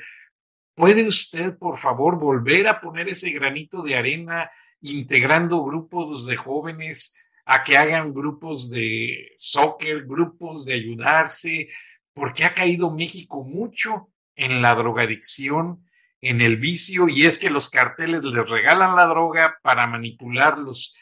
puede 0.74 1.06
usted, 1.06 1.58
por 1.58 1.76
favor, 1.76 2.18
volver 2.18 2.66
a 2.66 2.80
poner 2.80 3.08
ese 3.08 3.30
granito 3.30 3.82
de 3.82 3.94
arena 3.94 4.50
integrando 4.80 5.62
grupos 5.64 6.24
de 6.24 6.34
jóvenes 6.36 7.14
a 7.44 7.62
que 7.62 7.76
hagan 7.76 8.14
grupos 8.14 8.70
de 8.70 9.32
soccer, 9.36 10.06
grupos 10.06 10.64
de 10.64 10.72
ayudarse, 10.72 11.68
porque 12.14 12.46
ha 12.46 12.54
caído 12.54 12.90
México 12.90 13.44
mucho 13.44 14.08
en 14.34 14.62
la 14.62 14.74
drogadicción, 14.74 15.85
en 16.20 16.40
el 16.40 16.56
vicio, 16.56 17.08
y 17.08 17.26
es 17.26 17.38
que 17.38 17.50
los 17.50 17.70
carteles 17.70 18.22
les 18.22 18.48
regalan 18.48 18.96
la 18.96 19.06
droga 19.06 19.58
para 19.62 19.86
manipularlos. 19.86 20.96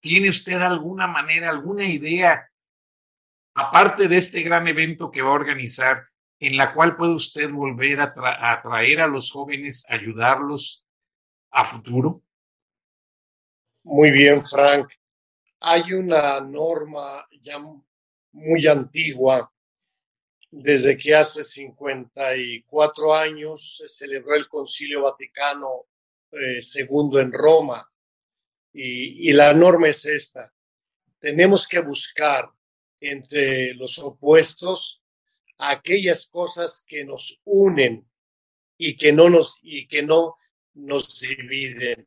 ¿Tiene 0.00 0.28
usted 0.28 0.60
alguna 0.60 1.06
manera, 1.06 1.50
alguna 1.50 1.84
idea 1.84 2.48
aparte 3.58 4.06
de 4.06 4.16
este 4.16 4.42
gran 4.42 4.68
evento 4.68 5.10
que 5.10 5.20
va 5.20 5.30
a 5.30 5.32
organizar, 5.32 6.06
en 6.38 6.56
la 6.56 6.72
cual 6.72 6.96
puede 6.96 7.14
usted 7.14 7.50
volver 7.50 8.00
a, 8.00 8.12
atraer 8.52 9.00
a 9.00 9.08
los 9.08 9.32
jóvenes, 9.32 9.84
ayudarlos 9.88 10.86
a 11.50 11.64
futuro? 11.64 12.22
Muy 13.82 14.12
bien, 14.12 14.46
Frank. 14.46 14.92
Hay 15.60 15.92
una 15.92 16.38
norma 16.40 17.26
ya 17.40 17.58
muy 18.30 18.66
antigua, 18.68 19.50
desde 20.50 20.96
que 20.96 21.14
hace 21.14 21.44
54 21.44 23.14
años 23.14 23.76
se 23.78 23.88
celebró 23.88 24.34
el 24.34 24.48
Concilio 24.48 25.02
Vaticano 25.02 25.86
II 26.32 27.18
eh, 27.18 27.20
en 27.20 27.32
Roma, 27.32 27.90
y, 28.72 29.28
y 29.28 29.32
la 29.32 29.52
norma 29.54 29.88
es 29.88 30.04
esta. 30.04 30.52
Tenemos 31.18 31.66
que 31.66 31.80
buscar 31.80 32.50
entre 33.00 33.74
los 33.74 33.98
opuestos 33.98 35.02
aquellas 35.58 36.26
cosas 36.26 36.84
que 36.86 37.04
nos 37.04 37.40
unen 37.44 38.08
y 38.76 38.96
que 38.96 39.12
no 39.12 39.28
nos 39.28 39.58
y 39.62 39.86
que 39.88 40.02
no 40.02 40.36
nos 40.74 41.18
dividen. 41.20 42.06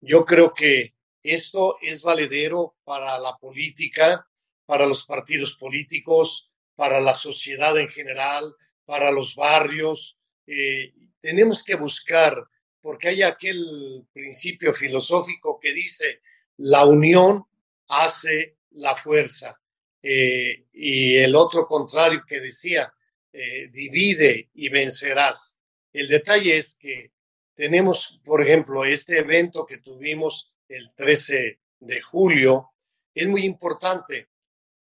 Yo 0.00 0.24
creo 0.24 0.52
que 0.52 0.94
esto 1.22 1.76
es 1.80 2.02
valedero 2.02 2.76
para 2.84 3.18
la 3.18 3.36
política, 3.36 4.26
para 4.66 4.86
los 4.86 5.04
partidos 5.04 5.56
políticos, 5.56 6.49
para 6.80 6.98
la 6.98 7.14
sociedad 7.14 7.76
en 7.76 7.90
general, 7.90 8.56
para 8.86 9.10
los 9.10 9.34
barrios. 9.34 10.18
Eh, 10.46 10.94
tenemos 11.20 11.62
que 11.62 11.74
buscar, 11.74 12.34
porque 12.80 13.08
hay 13.08 13.22
aquel 13.22 14.06
principio 14.14 14.72
filosófico 14.72 15.60
que 15.60 15.74
dice, 15.74 16.22
la 16.56 16.86
unión 16.86 17.44
hace 17.86 18.56
la 18.70 18.96
fuerza. 18.96 19.60
Eh, 20.02 20.68
y 20.72 21.16
el 21.16 21.36
otro 21.36 21.66
contrario 21.66 22.24
que 22.26 22.40
decía, 22.40 22.90
eh, 23.30 23.68
divide 23.70 24.48
y 24.54 24.70
vencerás. 24.70 25.60
El 25.92 26.08
detalle 26.08 26.56
es 26.56 26.76
que 26.76 27.12
tenemos, 27.54 28.22
por 28.24 28.40
ejemplo, 28.40 28.86
este 28.86 29.18
evento 29.18 29.66
que 29.66 29.80
tuvimos 29.80 30.54
el 30.66 30.94
13 30.94 31.60
de 31.80 32.00
julio, 32.00 32.70
es 33.14 33.28
muy 33.28 33.44
importante 33.44 34.29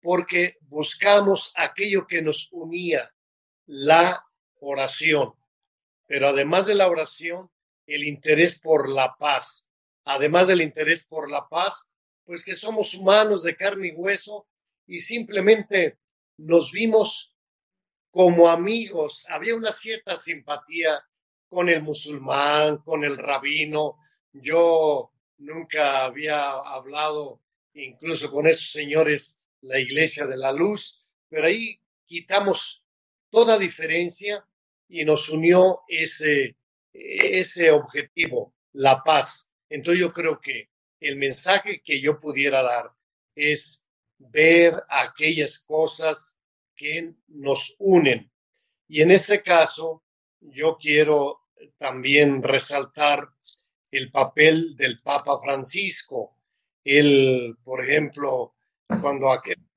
porque 0.01 0.57
buscamos 0.62 1.51
aquello 1.55 2.07
que 2.07 2.21
nos 2.21 2.51
unía, 2.51 3.09
la 3.65 4.25
oración, 4.59 5.33
pero 6.07 6.27
además 6.27 6.65
de 6.65 6.75
la 6.75 6.88
oración, 6.88 7.51
el 7.85 8.03
interés 8.03 8.59
por 8.62 8.89
la 8.89 9.15
paz. 9.17 9.69
Además 10.05 10.47
del 10.47 10.62
interés 10.62 11.05
por 11.07 11.29
la 11.29 11.47
paz, 11.47 11.89
pues 12.23 12.43
que 12.43 12.55
somos 12.55 12.93
humanos 12.93 13.43
de 13.43 13.55
carne 13.55 13.89
y 13.89 13.91
hueso 13.91 14.47
y 14.88 14.99
simplemente 14.99 15.99
nos 16.38 16.71
vimos 16.71 17.35
como 18.12 18.49
amigos. 18.49 19.25
Había 19.29 19.55
una 19.55 19.71
cierta 19.71 20.15
simpatía 20.15 21.03
con 21.47 21.69
el 21.69 21.81
musulmán, 21.81 22.77
con 22.77 23.03
el 23.03 23.17
rabino. 23.17 23.97
Yo 24.31 25.12
nunca 25.38 26.05
había 26.05 26.51
hablado 26.51 27.41
incluso 27.73 28.31
con 28.31 28.47
esos 28.47 28.71
señores, 28.71 29.38
la 29.61 29.79
Iglesia 29.79 30.25
de 30.25 30.37
la 30.37 30.51
Luz, 30.51 31.05
pero 31.29 31.47
ahí 31.47 31.79
quitamos 32.05 32.83
toda 33.29 33.57
diferencia 33.57 34.45
y 34.87 35.05
nos 35.05 35.29
unió 35.29 35.81
ese, 35.87 36.55
ese 36.93 37.71
objetivo, 37.71 38.53
la 38.73 39.03
paz. 39.03 39.51
Entonces 39.69 39.99
yo 39.99 40.13
creo 40.13 40.39
que 40.41 40.69
el 40.99 41.17
mensaje 41.17 41.81
que 41.83 42.01
yo 42.01 42.19
pudiera 42.19 42.61
dar 42.61 42.91
es 43.35 43.85
ver 44.17 44.75
aquellas 44.89 45.59
cosas 45.59 46.37
que 46.75 47.13
nos 47.27 47.75
unen. 47.79 48.31
Y 48.87 49.01
en 49.01 49.11
este 49.11 49.41
caso, 49.43 50.03
yo 50.39 50.77
quiero 50.77 51.41
también 51.77 52.41
resaltar 52.41 53.29
el 53.91 54.11
papel 54.11 54.75
del 54.75 54.97
Papa 54.97 55.39
Francisco. 55.41 56.37
Él, 56.83 57.57
por 57.63 57.83
ejemplo, 57.83 58.55
cuando 59.02 59.28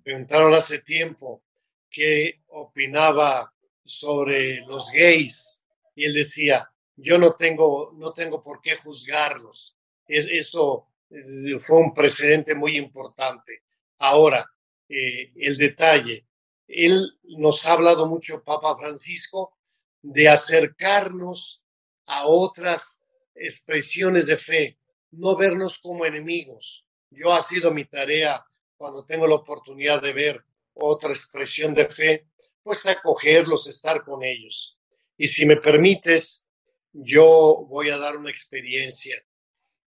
preguntaron 0.03 0.55
hace 0.55 0.79
tiempo 0.81 1.43
qué 1.91 2.43
opinaba 2.49 3.53
sobre 3.85 4.61
los 4.67 4.91
gays, 4.91 5.63
y 5.95 6.05
él 6.07 6.15
decía, 6.15 6.71
yo 6.97 7.19
no 7.19 7.35
tengo, 7.35 7.93
no 7.95 8.13
tengo 8.13 8.43
por 8.43 8.61
qué 8.61 8.77
juzgarlos. 8.77 9.77
Es, 10.07 10.27
esto 10.29 10.87
eh, 11.11 11.59
fue 11.61 11.79
un 11.79 11.93
precedente 11.93 12.55
muy 12.55 12.77
importante. 12.77 13.63
Ahora, 13.99 14.51
eh, 14.89 15.33
el 15.37 15.57
detalle, 15.57 16.27
él 16.67 17.19
nos 17.37 17.67
ha 17.67 17.73
hablado 17.73 18.07
mucho, 18.07 18.43
Papa 18.43 18.77
Francisco, 18.77 19.57
de 20.01 20.29
acercarnos 20.29 21.63
a 22.07 22.27
otras 22.27 23.01
expresiones 23.35 24.27
de 24.27 24.37
fe, 24.37 24.79
no 25.11 25.37
vernos 25.37 25.79
como 25.79 26.07
enemigos. 26.07 26.87
Yo 27.11 27.33
ha 27.33 27.43
sido 27.43 27.71
mi 27.73 27.85
tarea 27.85 28.45
cuando 28.83 29.07
tengo 29.07 29.29
la 29.29 29.37
oportunidad 29.37 30.03
de 30.03 30.13
ver 30.13 30.45
otra 30.75 31.11
expresión 31.11 31.73
de 31.73 31.87
fe, 31.87 32.27
pues 32.65 32.85
acogerlos, 32.85 33.69
estar 33.69 34.03
con 34.03 34.25
ellos. 34.25 34.77
Y 35.17 35.29
si 35.29 35.47
me 35.47 35.57
permites, 35.57 36.51
yo 36.93 37.65
voy 37.69 37.91
a 37.91 37.97
dar 37.97 38.17
una 38.17 38.31
experiencia. 38.31 39.23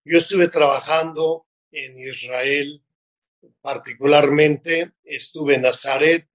Yo 0.05 0.17
estuve 0.17 0.47
trabajando 0.47 1.45
en 1.73 1.99
Israel, 1.99 2.81
particularmente 3.59 4.93
estuve 5.03 5.55
en 5.55 5.63
Nazaret 5.63 6.29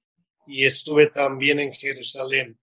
y 0.47 0.67
estuve 0.67 1.07
también 1.07 1.61
en 1.61 1.73
Jerusalén. 1.73 2.61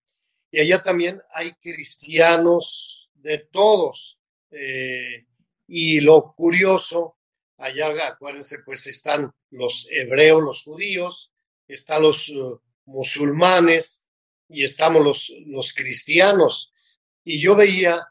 Y 0.51 0.59
allá 0.59 0.83
también 0.83 1.23
hay 1.33 1.53
cristianos 1.53 3.09
de 3.15 3.39
todos 3.39 4.19
eh, 4.51 5.25
y 5.67 6.01
lo 6.01 6.35
curioso, 6.35 7.16
allá, 7.57 8.07
acuérdense, 8.07 8.59
pues 8.63 8.87
están 8.87 9.33
los 9.51 9.87
hebreos, 9.89 10.43
los 10.43 10.63
judíos, 10.63 11.31
están 11.67 12.03
los 12.03 12.29
uh, 12.29 12.59
musulmanes 12.85 14.07
y 14.47 14.63
estamos 14.63 15.03
los, 15.03 15.33
los 15.45 15.73
cristianos. 15.73 16.73
Y 17.23 17.41
yo 17.41 17.55
veía 17.55 18.07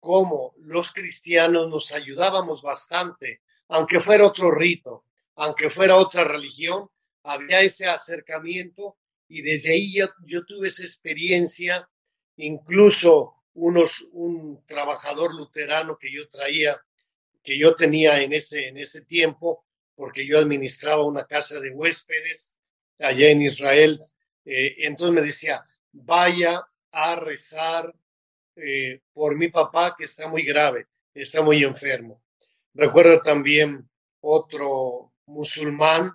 cómo 0.00 0.54
los 0.58 0.92
cristianos 0.92 1.68
nos 1.68 1.92
ayudábamos 1.92 2.62
bastante, 2.62 3.42
aunque 3.68 4.00
fuera 4.00 4.26
otro 4.26 4.50
rito, 4.50 5.04
aunque 5.36 5.70
fuera 5.70 5.96
otra 5.96 6.24
religión, 6.24 6.88
había 7.22 7.60
ese 7.60 7.86
acercamiento 7.86 8.96
y 9.28 9.42
desde 9.42 9.72
ahí 9.72 9.94
yo, 9.94 10.06
yo 10.24 10.44
tuve 10.44 10.68
esa 10.68 10.82
experiencia, 10.82 11.88
incluso 12.36 13.34
unos, 13.54 14.06
un 14.12 14.64
trabajador 14.66 15.34
luterano 15.34 15.98
que 15.98 16.12
yo 16.12 16.28
traía, 16.28 16.80
que 17.48 17.56
yo 17.56 17.74
tenía 17.74 18.20
en 18.20 18.34
ese, 18.34 18.68
en 18.68 18.76
ese 18.76 19.06
tiempo, 19.06 19.64
porque 19.94 20.26
yo 20.26 20.38
administraba 20.38 21.02
una 21.02 21.24
casa 21.24 21.58
de 21.58 21.70
huéspedes 21.70 22.58
allá 22.98 23.30
en 23.30 23.40
Israel. 23.40 23.98
Eh, 24.44 24.74
entonces 24.80 25.14
me 25.14 25.26
decía, 25.26 25.64
vaya 25.90 26.62
a 26.90 27.16
rezar 27.16 27.90
eh, 28.54 29.00
por 29.14 29.34
mi 29.34 29.48
papá 29.48 29.94
que 29.96 30.04
está 30.04 30.28
muy 30.28 30.42
grave, 30.42 30.88
está 31.14 31.40
muy 31.40 31.64
enfermo. 31.64 32.22
Recuerdo 32.74 33.22
también 33.22 33.88
otro 34.20 35.14
musulmán 35.24 36.12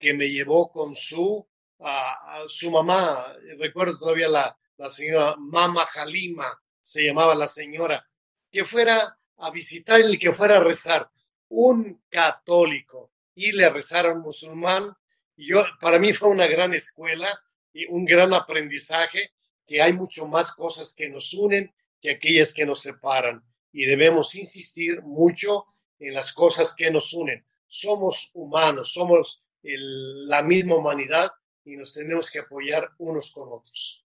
que 0.00 0.14
me 0.14 0.28
llevó 0.28 0.72
con 0.72 0.96
su, 0.96 1.46
a, 1.78 2.42
su 2.48 2.72
mamá, 2.72 3.36
recuerdo 3.56 3.96
todavía 4.00 4.26
la, 4.26 4.58
la 4.78 4.90
señora 4.90 5.36
Mama 5.38 5.86
Halima, 5.94 6.60
se 6.82 7.04
llamaba 7.04 7.36
la 7.36 7.46
señora, 7.46 8.04
que 8.50 8.64
fuera 8.64 9.16
a 9.38 9.50
visitar 9.50 10.00
y 10.08 10.18
que 10.18 10.32
fuera 10.32 10.56
a 10.56 10.60
rezar. 10.60 11.10
Un 11.48 12.02
católico 12.08 13.12
y 13.34 13.52
le 13.52 13.68
rezar 13.70 14.10
un 14.12 14.20
musulmán. 14.20 14.94
Y 15.36 15.48
yo, 15.48 15.64
para 15.80 15.98
mí 15.98 16.12
fue 16.12 16.28
una 16.28 16.46
gran 16.46 16.74
escuela 16.74 17.28
y 17.72 17.86
un 17.86 18.04
gran 18.04 18.32
aprendizaje, 18.32 19.32
que 19.66 19.82
hay 19.82 19.92
mucho 19.92 20.26
más 20.26 20.52
cosas 20.52 20.94
que 20.94 21.10
nos 21.10 21.34
unen 21.34 21.72
que 22.00 22.10
aquellas 22.10 22.52
que 22.52 22.64
nos 22.64 22.80
separan. 22.80 23.42
Y 23.72 23.84
debemos 23.84 24.34
insistir 24.34 25.02
mucho 25.02 25.66
en 25.98 26.14
las 26.14 26.32
cosas 26.32 26.74
que 26.74 26.90
nos 26.90 27.12
unen. 27.12 27.44
Somos 27.66 28.30
humanos, 28.34 28.92
somos 28.92 29.42
la 29.62 30.42
misma 30.42 30.76
humanidad 30.76 31.30
y 31.64 31.76
nos 31.76 31.92
tenemos 31.92 32.30
que 32.30 32.38
apoyar 32.38 32.90
unos 32.98 33.32
con 33.32 33.48
otros. 33.50 34.04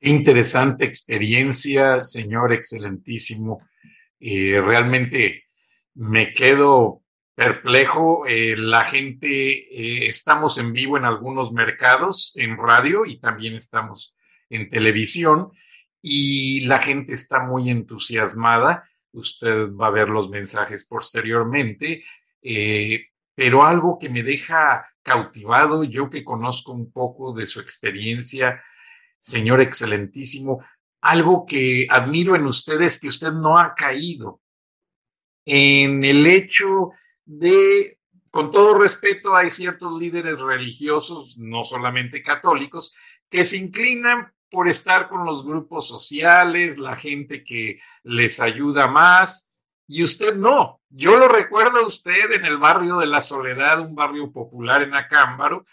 Interesante 0.00 0.86
experiencia, 0.86 2.00
señor, 2.00 2.52
excelentísimo. 2.54 3.60
Eh, 4.20 4.60
realmente 4.62 5.44
me 5.94 6.32
quedo 6.32 7.02
perplejo. 7.34 8.26
Eh, 8.26 8.56
la 8.56 8.84
gente, 8.84 9.28
eh, 9.28 10.06
estamos 10.06 10.58
en 10.58 10.72
vivo 10.72 10.96
en 10.98 11.06
algunos 11.06 11.52
mercados, 11.52 12.32
en 12.36 12.56
radio 12.56 13.06
y 13.06 13.18
también 13.18 13.54
estamos 13.54 14.14
en 14.50 14.68
televisión 14.68 15.50
y 16.02 16.66
la 16.66 16.80
gente 16.80 17.14
está 17.14 17.40
muy 17.40 17.70
entusiasmada. 17.70 18.88
Usted 19.12 19.72
va 19.72 19.88
a 19.88 19.90
ver 19.90 20.08
los 20.08 20.28
mensajes 20.28 20.84
posteriormente, 20.84 22.04
pero 23.34 23.64
algo 23.64 23.98
que 23.98 24.08
me 24.08 24.22
deja 24.22 24.86
cautivado, 25.02 25.82
yo 25.82 26.08
que 26.10 26.22
conozco 26.22 26.72
un 26.72 26.92
poco 26.92 27.32
de 27.32 27.46
su 27.46 27.60
experiencia, 27.60 28.62
señor 29.18 29.60
excelentísimo, 29.60 30.62
algo 31.00 31.46
que 31.46 31.86
admiro 31.88 32.36
en 32.36 32.46
usted 32.46 32.80
es 32.82 33.00
que 33.00 33.08
usted 33.08 33.32
no 33.32 33.58
ha 33.58 33.74
caído 33.74 34.40
en 35.44 36.04
el 36.04 36.26
hecho 36.26 36.92
de, 37.24 37.98
con 38.30 38.50
todo 38.50 38.78
respeto, 38.78 39.34
hay 39.34 39.50
ciertos 39.50 39.98
líderes 39.98 40.38
religiosos, 40.38 41.38
no 41.38 41.64
solamente 41.64 42.22
católicos, 42.22 42.94
que 43.28 43.44
se 43.44 43.56
inclinan 43.56 44.32
por 44.50 44.68
estar 44.68 45.08
con 45.08 45.24
los 45.24 45.44
grupos 45.44 45.86
sociales, 45.88 46.78
la 46.78 46.96
gente 46.96 47.44
que 47.44 47.78
les 48.02 48.40
ayuda 48.40 48.88
más, 48.88 49.54
y 49.86 50.04
usted 50.04 50.36
no. 50.36 50.80
Yo 50.88 51.16
lo 51.16 51.28
recuerdo 51.28 51.78
a 51.78 51.86
usted 51.86 52.32
en 52.32 52.44
el 52.44 52.58
barrio 52.58 52.98
de 52.98 53.06
la 53.06 53.20
Soledad, 53.20 53.80
un 53.80 53.94
barrio 53.94 54.30
popular 54.30 54.82
en 54.82 54.94
Acámbaro, 54.94 55.66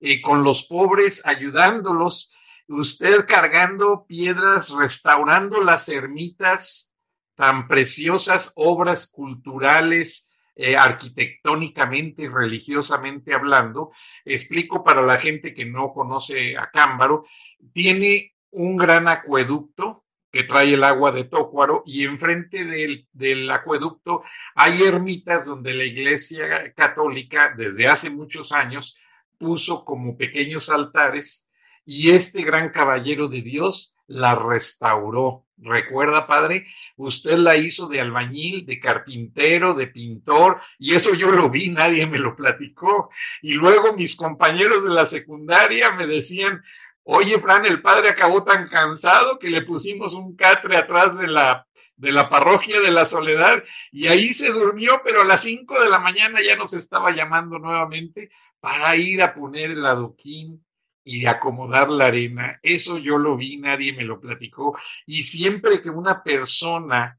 eh, 0.00 0.20
con 0.20 0.42
los 0.42 0.64
pobres, 0.64 1.24
ayudándolos, 1.24 2.34
usted 2.68 3.26
cargando 3.26 4.06
piedras, 4.06 4.70
restaurando 4.70 5.62
las 5.62 5.88
ermitas 5.88 6.94
tan 7.34 7.66
preciosas, 7.68 8.52
obras 8.56 9.06
culturales, 9.06 10.30
eh, 10.54 10.76
arquitectónicamente 10.76 12.24
y 12.24 12.28
religiosamente 12.28 13.32
hablando. 13.32 13.92
Explico 14.24 14.84
para 14.84 15.02
la 15.02 15.18
gente 15.18 15.54
que 15.54 15.64
no 15.64 15.92
conoce 15.92 16.56
a 16.56 16.70
Cámbaro, 16.70 17.24
tiene 17.72 18.34
un 18.50 18.76
gran 18.76 19.08
acueducto 19.08 20.04
que 20.30 20.44
trae 20.44 20.74
el 20.74 20.82
agua 20.82 21.12
de 21.12 21.24
Tócuaro 21.24 21.82
y 21.84 22.04
enfrente 22.04 22.64
del, 22.64 23.06
del 23.12 23.50
acueducto 23.50 24.22
hay 24.54 24.82
ermitas 24.82 25.46
donde 25.46 25.74
la 25.74 25.84
Iglesia 25.84 26.72
Católica 26.74 27.52
desde 27.54 27.86
hace 27.86 28.08
muchos 28.08 28.50
años 28.50 28.96
puso 29.38 29.84
como 29.84 30.16
pequeños 30.16 30.70
altares 30.70 31.50
y 31.84 32.10
este 32.10 32.42
gran 32.42 32.70
caballero 32.70 33.28
de 33.28 33.42
Dios 33.42 33.96
la 34.06 34.34
restauró. 34.34 35.46
Recuerda, 35.58 36.26
padre, 36.26 36.66
usted 36.96 37.36
la 37.36 37.56
hizo 37.56 37.86
de 37.86 38.00
albañil, 38.00 38.66
de 38.66 38.80
carpintero, 38.80 39.74
de 39.74 39.86
pintor, 39.86 40.60
y 40.78 40.94
eso 40.94 41.14
yo 41.14 41.30
lo 41.30 41.50
vi, 41.50 41.68
nadie 41.68 42.06
me 42.06 42.18
lo 42.18 42.34
platicó. 42.34 43.10
Y 43.42 43.54
luego 43.54 43.92
mis 43.92 44.16
compañeros 44.16 44.82
de 44.84 44.90
la 44.90 45.06
secundaria 45.06 45.92
me 45.92 46.06
decían, 46.06 46.62
oye, 47.04 47.38
Fran, 47.38 47.64
el 47.64 47.80
padre 47.80 48.08
acabó 48.08 48.42
tan 48.42 48.68
cansado 48.68 49.38
que 49.38 49.50
le 49.50 49.62
pusimos 49.62 50.14
un 50.14 50.34
catre 50.36 50.76
atrás 50.76 51.16
de 51.16 51.28
la, 51.28 51.66
de 51.96 52.12
la 52.12 52.28
parroquia 52.28 52.80
de 52.80 52.90
la 52.90 53.06
Soledad 53.06 53.62
y 53.92 54.08
ahí 54.08 54.34
se 54.34 54.50
durmió, 54.50 55.00
pero 55.04 55.22
a 55.22 55.24
las 55.24 55.42
cinco 55.42 55.80
de 55.80 55.88
la 55.88 56.00
mañana 56.00 56.40
ya 56.42 56.56
nos 56.56 56.74
estaba 56.74 57.12
llamando 57.12 57.58
nuevamente 57.58 58.30
para 58.58 58.96
ir 58.96 59.22
a 59.22 59.32
poner 59.32 59.70
el 59.70 59.86
adoquín 59.86 60.64
y 61.04 61.26
acomodar 61.26 61.90
la 61.90 62.06
arena. 62.06 62.58
Eso 62.62 62.98
yo 62.98 63.18
lo 63.18 63.36
vi, 63.36 63.56
nadie 63.56 63.92
me 63.92 64.04
lo 64.04 64.20
platicó. 64.20 64.76
Y 65.06 65.22
siempre 65.22 65.82
que 65.82 65.90
una 65.90 66.22
persona 66.22 67.18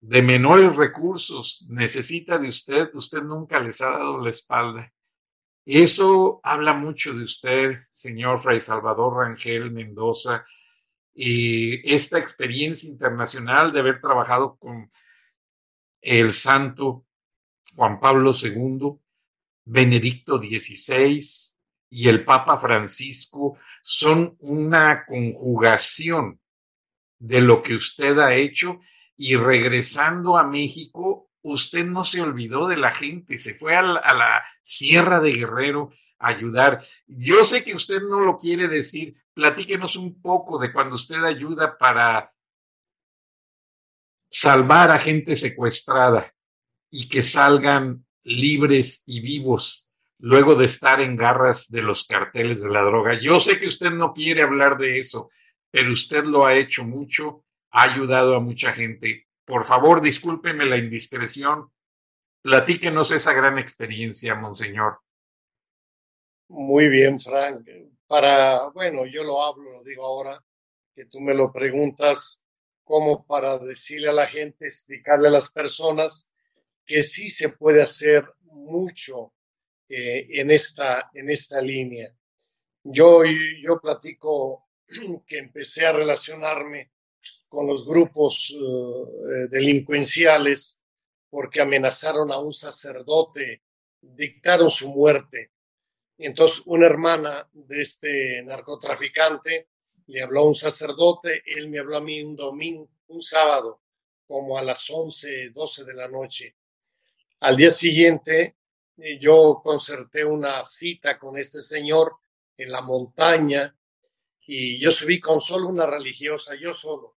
de 0.00 0.22
menores 0.22 0.74
recursos 0.76 1.66
necesita 1.68 2.38
de 2.38 2.48
usted, 2.48 2.88
usted 2.94 3.22
nunca 3.22 3.60
les 3.60 3.80
ha 3.80 3.90
dado 3.90 4.18
la 4.18 4.30
espalda. 4.30 4.92
Eso 5.66 6.40
habla 6.42 6.72
mucho 6.72 7.12
de 7.12 7.24
usted, 7.24 7.76
señor 7.90 8.40
Fray 8.40 8.60
Salvador 8.60 9.18
Rangel 9.18 9.70
Mendoza, 9.70 10.44
y 11.12 11.92
esta 11.92 12.18
experiencia 12.18 12.88
internacional 12.88 13.72
de 13.72 13.80
haber 13.80 14.00
trabajado 14.00 14.56
con 14.56 14.90
el 16.00 16.32
santo 16.32 17.04
Juan 17.74 18.00
Pablo 18.00 18.32
II, 18.32 18.98
Benedicto 19.64 20.38
XVI, 20.38 21.20
y 21.90 22.08
el 22.08 22.24
Papa 22.24 22.58
Francisco 22.58 23.58
son 23.82 24.36
una 24.38 25.04
conjugación 25.04 26.40
de 27.18 27.40
lo 27.40 27.62
que 27.62 27.74
usted 27.74 28.18
ha 28.18 28.34
hecho 28.34 28.80
y 29.16 29.36
regresando 29.36 30.38
a 30.38 30.44
México, 30.44 31.28
usted 31.42 31.84
no 31.84 32.04
se 32.04 32.22
olvidó 32.22 32.68
de 32.68 32.76
la 32.76 32.94
gente, 32.94 33.36
se 33.36 33.54
fue 33.54 33.76
a 33.76 33.82
la, 33.82 34.42
Sierra 34.62 35.20
de 35.20 35.32
Guerrero 35.32 35.90
a 36.18 36.28
ayudar. 36.28 36.82
Yo 37.06 37.44
sé 37.44 37.64
que 37.64 37.74
usted 37.74 38.00
no 38.00 38.20
lo 38.20 38.38
quiere 38.38 38.68
decir, 38.68 39.16
platíquenos 39.34 39.96
un 39.96 40.22
poco 40.22 40.58
de 40.58 40.72
cuando 40.72 40.94
usted 40.94 41.22
ayuda 41.24 41.76
para 41.76 42.32
salvar 44.30 44.90
a 44.90 45.00
gente 45.00 45.34
secuestrada 45.34 46.32
y 46.88 47.08
que 47.08 47.22
salgan 47.22 48.06
libres 48.22 49.02
y 49.06 49.20
vivos 49.20 49.89
luego 50.20 50.54
de 50.54 50.66
estar 50.66 51.00
en 51.00 51.16
garras 51.16 51.70
de 51.70 51.82
los 51.82 52.04
carteles 52.04 52.62
de 52.62 52.70
la 52.70 52.82
droga. 52.82 53.18
Yo 53.20 53.40
sé 53.40 53.58
que 53.58 53.68
usted 53.68 53.90
no 53.90 54.12
quiere 54.12 54.42
hablar 54.42 54.76
de 54.76 54.98
eso, 54.98 55.30
pero 55.70 55.92
usted 55.92 56.24
lo 56.24 56.44
ha 56.44 56.54
hecho 56.54 56.84
mucho, 56.84 57.44
ha 57.70 57.82
ayudado 57.84 58.36
a 58.36 58.40
mucha 58.40 58.72
gente. 58.72 59.26
Por 59.44 59.64
favor, 59.64 60.00
discúlpeme 60.00 60.66
la 60.66 60.76
indiscreción. 60.76 61.70
Platíquenos 62.42 63.10
esa 63.12 63.32
gran 63.32 63.58
experiencia, 63.58 64.34
monseñor. 64.34 65.00
Muy 66.48 66.88
bien, 66.88 67.18
Frank. 67.18 67.66
Para, 68.06 68.68
bueno, 68.70 69.06
yo 69.06 69.22
lo 69.22 69.42
hablo, 69.42 69.72
lo 69.72 69.84
digo 69.84 70.04
ahora, 70.04 70.42
que 70.94 71.06
tú 71.06 71.20
me 71.20 71.32
lo 71.32 71.52
preguntas, 71.52 72.44
como 72.84 73.24
para 73.24 73.58
decirle 73.58 74.08
a 74.08 74.12
la 74.12 74.26
gente, 74.26 74.66
explicarle 74.66 75.28
a 75.28 75.32
las 75.32 75.50
personas 75.52 76.28
que 76.84 77.04
sí 77.04 77.30
se 77.30 77.50
puede 77.50 77.82
hacer 77.82 78.28
mucho 78.42 79.32
eh, 79.92 80.28
en, 80.40 80.52
esta, 80.52 81.10
en 81.12 81.30
esta 81.30 81.60
línea. 81.60 82.14
Yo, 82.84 83.24
yo 83.24 83.80
platico 83.80 84.68
que 85.26 85.38
empecé 85.38 85.84
a 85.84 85.92
relacionarme 85.92 86.92
con 87.48 87.66
los 87.66 87.84
grupos 87.84 88.54
eh, 88.54 89.48
delincuenciales 89.50 90.84
porque 91.28 91.60
amenazaron 91.60 92.30
a 92.30 92.38
un 92.38 92.52
sacerdote, 92.52 93.64
dictaron 94.00 94.70
su 94.70 94.90
muerte. 94.90 95.50
Y 96.16 96.26
entonces 96.26 96.62
una 96.66 96.86
hermana 96.86 97.48
de 97.52 97.82
este 97.82 98.42
narcotraficante 98.44 99.70
le 100.06 100.22
habló 100.22 100.42
a 100.42 100.46
un 100.46 100.54
sacerdote, 100.54 101.42
él 101.46 101.68
me 101.68 101.80
habló 101.80 101.96
a 101.96 102.00
mí 102.00 102.22
un 102.22 102.36
domingo, 102.36 102.88
un 103.08 103.22
sábado, 103.22 103.82
como 104.28 104.56
a 104.56 104.62
las 104.62 104.88
11, 104.88 105.50
12 105.50 105.84
de 105.84 105.94
la 105.94 106.06
noche. 106.06 106.54
Al 107.40 107.56
día 107.56 107.72
siguiente 107.72 108.54
yo 109.20 109.60
concerté 109.62 110.24
una 110.24 110.62
cita 110.64 111.18
con 111.18 111.38
este 111.38 111.60
señor 111.60 112.16
en 112.56 112.70
la 112.70 112.82
montaña 112.82 113.74
y 114.46 114.78
yo 114.78 114.90
subí 114.90 115.20
con 115.20 115.40
solo 115.40 115.68
una 115.68 115.86
religiosa, 115.86 116.54
yo 116.54 116.74
solo. 116.74 117.16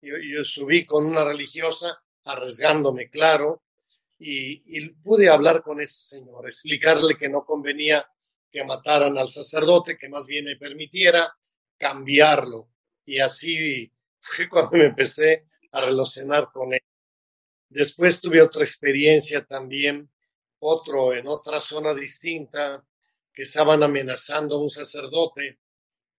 Yo, 0.00 0.44
subí 0.44 0.86
con 0.86 1.06
una 1.06 1.24
religiosa, 1.24 2.00
arriesgándome, 2.24 3.10
claro, 3.10 3.64
y, 4.18 4.62
y, 4.78 4.88
pude 4.90 5.28
hablar 5.28 5.62
con 5.62 5.80
ese 5.80 6.16
señor, 6.16 6.46
explicarle 6.46 7.16
que 7.16 7.28
no 7.28 7.44
convenía 7.44 8.06
que 8.50 8.64
mataran 8.64 9.18
al 9.18 9.28
sacerdote, 9.28 9.98
que 9.98 10.08
más 10.08 10.26
bien 10.26 10.44
me 10.44 10.56
permitiera 10.56 11.32
cambiarlo. 11.76 12.68
Y 13.04 13.18
así 13.18 13.92
fue 14.20 14.48
cuando 14.48 14.76
me 14.76 14.86
empecé 14.86 15.46
a 15.72 15.80
relacionar 15.80 16.50
con 16.52 16.74
él. 16.74 16.80
Después 17.68 18.20
tuve 18.20 18.40
otra 18.40 18.62
experiencia 18.62 19.44
también 19.44 20.08
otro 20.60 21.12
en 21.12 21.26
otra 21.26 21.60
zona 21.60 21.94
distinta 21.94 22.84
que 23.32 23.42
estaban 23.42 23.82
amenazando 23.82 24.56
a 24.56 24.62
un 24.62 24.70
sacerdote 24.70 25.58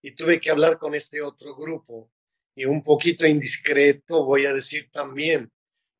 y 0.01 0.15
tuve 0.15 0.39
que 0.39 0.49
hablar 0.49 0.77
con 0.77 0.95
este 0.95 1.21
otro 1.21 1.55
grupo 1.55 2.11
y 2.55 2.65
un 2.65 2.83
poquito 2.83 3.25
indiscreto 3.25 4.25
voy 4.25 4.45
a 4.45 4.53
decir 4.53 4.89
también, 4.91 5.51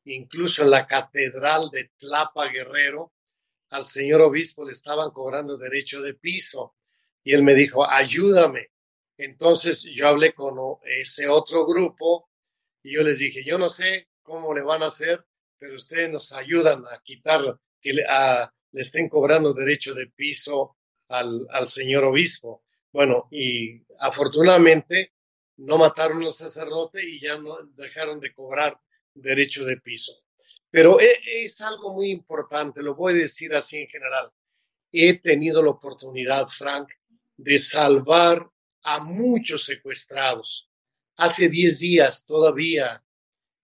incluso 0.04 0.62
en 0.62 0.70
la 0.70 0.86
catedral 0.86 1.70
de 1.70 1.90
Tlapa 1.98 2.48
Guerrero, 2.48 3.12
al 3.70 3.84
señor 3.84 4.20
obispo 4.22 4.64
le 4.64 4.72
estaban 4.72 5.10
cobrando 5.10 5.56
derecho 5.56 6.02
de 6.02 6.14
piso 6.14 6.76
y 7.22 7.32
él 7.32 7.42
me 7.42 7.54
dijo, 7.54 7.88
ayúdame. 7.88 8.68
Entonces 9.16 9.82
yo 9.94 10.08
hablé 10.08 10.32
con 10.32 10.56
ese 10.84 11.28
otro 11.28 11.66
grupo 11.66 12.28
y 12.82 12.94
yo 12.94 13.02
les 13.02 13.18
dije, 13.18 13.44
yo 13.44 13.58
no 13.58 13.68
sé 13.68 14.08
cómo 14.22 14.54
le 14.54 14.62
van 14.62 14.82
a 14.82 14.86
hacer, 14.86 15.24
pero 15.58 15.76
ustedes 15.76 16.10
nos 16.10 16.32
ayudan 16.32 16.84
a 16.90 17.00
quitar 17.02 17.58
que 17.80 17.92
le, 17.92 18.04
estén 18.72 19.08
cobrando 19.08 19.52
derecho 19.52 19.94
de 19.94 20.06
piso 20.08 20.76
al, 21.08 21.46
al 21.50 21.66
señor 21.66 22.04
obispo. 22.04 22.64
Bueno, 22.92 23.28
y 23.30 23.82
afortunadamente 23.98 25.14
no 25.58 25.78
mataron 25.78 26.22
al 26.22 26.32
sacerdote 26.32 27.04
y 27.04 27.20
ya 27.20 27.36
no 27.38 27.56
dejaron 27.74 28.20
de 28.20 28.32
cobrar 28.32 28.78
derecho 29.14 29.64
de 29.64 29.76
piso. 29.78 30.12
Pero 30.70 31.00
es, 31.00 31.18
es, 31.26 31.60
algo 31.60 31.94
muy 31.94 32.10
importante, 32.10 32.82
lo 32.82 32.94
voy 32.94 33.14
a 33.14 33.16
decir 33.16 33.54
así 33.54 33.78
en 33.78 33.88
general. 33.88 34.30
He 34.92 35.18
tenido 35.18 35.62
la 35.62 35.70
oportunidad, 35.70 36.46
Frank, 36.48 36.90
de 37.36 37.58
salvar 37.58 38.48
a 38.82 39.00
muchos 39.00 39.64
secuestrados. 39.64 40.68
Hace 41.16 41.48
10 41.48 41.78
días 41.78 42.24
todavía 42.24 43.02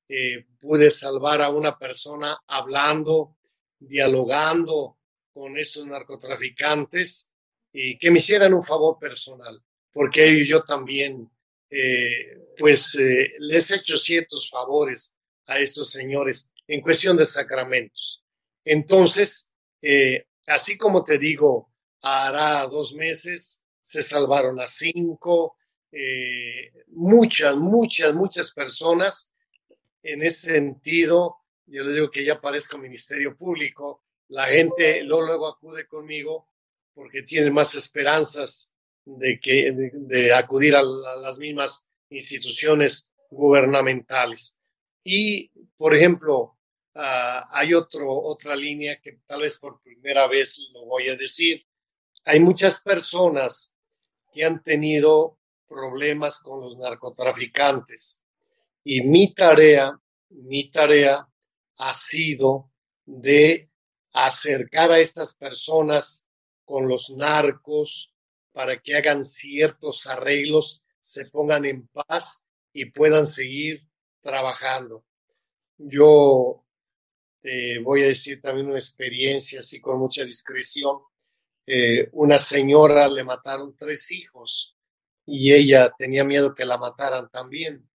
eh, 0.09 0.47
pude 0.61 0.91
salvar 0.91 1.43
a 1.43 1.51
una 1.51 1.79
persona 1.79 2.39
hablando 2.47 3.37
dialogando 3.79 4.99
con 5.33 5.57
estos 5.57 5.87
narcotraficantes 5.87 7.35
y 7.73 7.99
que 7.99 8.11
me 8.11 8.21
hicieran 8.21 8.55
un 8.55 8.65
favor 8.65 8.99
personal, 8.99 9.63
porque 9.93 10.47
yo 10.47 10.63
también, 10.63 11.31
eh, 11.69 12.55
pues, 12.59 12.95
eh, 12.95 13.33
les 13.39 13.71
he 13.71 13.77
hecho 13.77 13.99
ciertos 13.99 14.49
favores 14.49 15.15
a 15.47 15.59
estos 15.59 15.91
señores 15.91 16.51
en 16.67 16.81
cuestión 16.81 17.17
de 17.17 17.27
sacramentos. 17.27 18.25
Entonces, 18.65 19.55
eh, 19.83 20.27
así 20.47 20.79
como 20.79 21.05
te 21.05 21.19
digo, 21.19 21.71
hará 22.01 22.67
dos 22.67 22.95
meses 22.95 23.63
se 23.83 24.03
salvaron 24.03 24.59
a 24.59 24.67
cinco, 24.67 25.57
muchas, 26.89 27.57
muchas, 27.57 28.15
muchas 28.15 28.53
personas. 28.53 29.33
En 30.03 30.23
ese 30.23 30.55
sentido, 30.55 31.37
yo 31.67 31.83
les 31.83 31.95
digo 31.95 32.11
que 32.11 32.25
ya 32.25 32.41
parezco 32.41 32.79
Ministerio 32.79 33.37
Público, 33.37 34.05
la 34.29 34.47
gente 34.47 35.03
luego, 35.05 35.27
luego 35.27 35.49
acude 35.49 35.87
conmigo 35.87 36.49
porque 36.95 37.23
tiene 37.23 37.51
más 37.51 37.75
esperanzas 37.75 38.75
de, 39.05 39.39
que, 39.39 39.73
de, 39.93 40.33
acudir 40.33 40.75
a, 40.75 40.83
las 40.83 41.39
mismas 41.39 41.89
instituciones 42.11 43.11
gubernamentales. 43.31 44.61
Y, 45.05 45.51
por 45.77 45.95
ejemplo, 45.95 46.57
ah, 46.95 47.49
hay 47.51 47.75
otro, 47.75 48.11
otra 48.11 48.57
línea 48.57 49.01
que 49.01 49.21
tal 49.27 49.43
vez 49.43 49.59
por 49.59 49.81
primera 49.83 50.27
vez 50.27 50.59
lo 50.73 50.87
voy 50.87 51.09
a 51.09 51.17
decir. 51.17 51.65
Hay 52.25 52.41
muchas 52.41 52.81
personas 52.81 53.75
que 54.33 54.45
han 54.45 54.63
tenido 54.63 55.39
problemas 55.69 56.39
con 56.39 56.61
los 56.61 56.77
narcotraficantes. 56.79 58.25
Y 58.83 59.03
mi 59.03 59.35
tarea, 59.35 60.01
mi 60.31 60.71
tarea 60.71 61.29
ha 61.79 61.95
sido 61.95 62.71
de 63.05 63.71
acercar 64.13 64.91
a 64.91 64.99
estas 64.99 65.37
personas 65.37 66.27
con 66.65 66.89
los 66.89 67.11
narcos 67.11 68.13
para 68.53 68.81
que 68.81 68.97
hagan 68.97 69.25
ciertos 69.25 70.07
arreglos, 70.07 70.83
se 70.99 71.29
pongan 71.31 71.65
en 71.67 71.87
paz 71.89 72.43
y 72.73 72.87
puedan 72.87 73.27
seguir 73.27 73.87
trabajando. 74.21 75.05
Yo 75.77 76.67
voy 77.83 78.03
a 78.03 78.09
decir 78.09 78.41
también 78.41 78.67
una 78.69 78.79
experiencia 78.79 79.61
así 79.61 79.81
con 79.81 79.99
mucha 79.99 80.25
discreción. 80.25 80.99
Eh, 81.67 82.09
una 82.13 82.39
señora 82.39 83.09
le 83.09 83.25
mataron 83.25 83.77
tres 83.77 84.11
hijos 84.11 84.77
y 85.25 85.53
ella 85.53 85.93
tenía 85.97 86.25
miedo 86.25 86.55
que 86.55 86.65
la 86.65 86.79
mataran 86.79 87.29
también. 87.31 87.89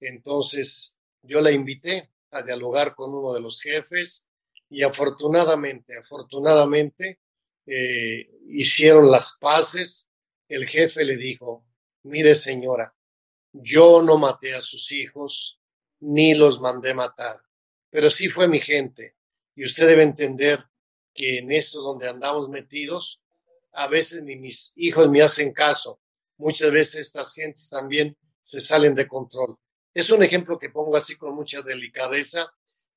Entonces 0.00 0.98
yo 1.22 1.40
la 1.40 1.50
invité 1.50 2.10
a 2.36 2.42
dialogar 2.42 2.94
con 2.94 3.14
uno 3.14 3.32
de 3.32 3.40
los 3.40 3.60
jefes 3.60 4.28
y 4.68 4.82
afortunadamente, 4.82 5.96
afortunadamente, 5.98 7.20
eh, 7.66 8.30
hicieron 8.48 9.10
las 9.10 9.36
paces. 9.40 10.10
El 10.48 10.66
jefe 10.66 11.04
le 11.04 11.16
dijo, 11.16 11.64
mire 12.04 12.34
señora, 12.34 12.94
yo 13.52 14.02
no 14.02 14.18
maté 14.18 14.54
a 14.54 14.60
sus 14.60 14.92
hijos 14.92 15.60
ni 16.00 16.34
los 16.34 16.60
mandé 16.60 16.94
matar, 16.94 17.40
pero 17.90 18.10
sí 18.10 18.28
fue 18.28 18.48
mi 18.48 18.60
gente. 18.60 19.16
Y 19.54 19.64
usted 19.64 19.86
debe 19.86 20.02
entender 20.02 20.64
que 21.14 21.38
en 21.38 21.50
esto 21.50 21.80
donde 21.80 22.08
andamos 22.08 22.48
metidos, 22.48 23.22
a 23.72 23.88
veces 23.88 24.22
ni 24.22 24.36
mis 24.36 24.72
hijos 24.76 25.08
me 25.08 25.22
hacen 25.22 25.52
caso. 25.52 26.00
Muchas 26.36 26.70
veces 26.70 27.00
estas 27.00 27.32
gentes 27.32 27.68
también 27.70 28.16
se 28.42 28.60
salen 28.60 28.94
de 28.94 29.08
control. 29.08 29.56
Es 29.96 30.10
un 30.10 30.22
ejemplo 30.22 30.58
que 30.58 30.68
pongo 30.68 30.94
así 30.94 31.16
con 31.16 31.34
mucha 31.34 31.62
delicadeza, 31.62 32.52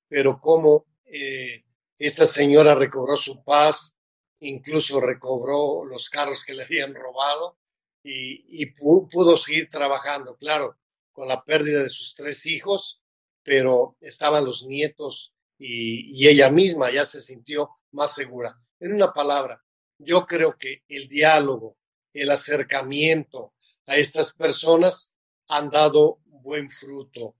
pero 0.09 0.41
como 0.41 0.85
eh, 1.05 1.63
esta 1.97 2.25
señora 2.25 2.75
recobró 2.75 3.15
su 3.15 3.41
paz, 3.41 3.97
incluso 4.41 4.99
recobró 4.99 5.85
los 5.85 6.09
carros 6.09 6.43
que 6.43 6.53
le 6.53 6.65
habían 6.65 6.93
robado 6.93 7.57
y, 8.03 8.65
pudo 8.65 9.38
seguir 9.38 9.69
trabajando, 9.69 10.35
claro, 10.35 10.77
con 11.13 11.29
la 11.29 11.41
pérdida 11.45 11.83
de 11.83 11.88
sus 11.88 12.15
tres 12.15 12.45
hijos, 12.45 13.01
pero 13.43 13.95
estaban 14.01 14.43
los 14.43 14.65
nietos 14.65 15.33
y, 15.57 16.12
y 16.12 16.27
ella 16.27 16.51
misma 16.51 16.91
ya 16.91 17.05
se 17.05 17.21
sintió 17.21 17.69
más 17.91 18.13
segura. 18.13 18.59
En 18.77 18.93
una 18.93 19.13
palabra, 19.13 19.63
yo 19.99 20.25
creo 20.25 20.57
que 20.57 20.83
el 20.89 21.07
diálogo, 21.07 21.77
el 22.12 22.29
acercamiento 22.29 23.53
a 23.85 23.95
estas 23.95 24.33
personas 24.33 25.15
han 25.47 25.69
dado 25.69 26.19
buen 26.41 26.69
fruto. 26.69 27.36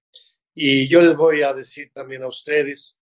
Y 0.54 0.88
yo 0.88 1.02
les 1.02 1.16
voy 1.16 1.42
a 1.42 1.54
decir 1.54 1.92
también 1.94 2.24
a 2.24 2.28
ustedes, 2.28 3.00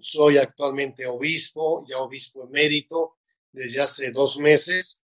soy 0.00 0.38
actualmente 0.38 1.06
obispo, 1.06 1.84
ya 1.88 1.98
obispo 1.98 2.44
emérito 2.44 3.18
desde 3.52 3.80
hace 3.80 4.10
dos 4.10 4.38
meses, 4.38 5.02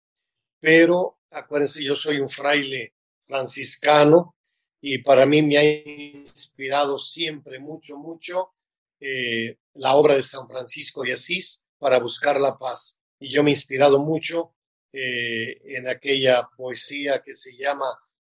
pero 0.60 1.20
acuérdense, 1.32 1.84
yo 1.84 1.96
soy 1.96 2.20
un 2.20 2.30
fraile 2.30 2.94
franciscano 3.26 4.36
y 4.80 5.00
para 5.00 5.26
mí 5.26 5.42
me 5.42 5.58
ha 5.58 5.64
inspirado 5.64 6.98
siempre 6.98 7.60
mucho, 7.60 7.98
mucho 7.98 8.54
eh, 9.00 9.58
la 9.74 9.96
obra 9.96 10.16
de 10.16 10.24
San 10.24 10.48
Francisco 10.48 11.04
de 11.04 11.14
Asís 11.14 11.68
para 11.78 12.00
buscar 12.00 12.40
la 12.40 12.58
paz. 12.58 13.00
Y 13.20 13.30
yo 13.30 13.44
me 13.44 13.52
he 13.52 13.54
inspirado 13.54 14.00
mucho 14.00 14.56
eh, 14.92 15.62
en 15.66 15.88
aquella 15.88 16.50
poesía 16.56 17.22
que 17.22 17.34
se 17.34 17.56
llama 17.58 17.86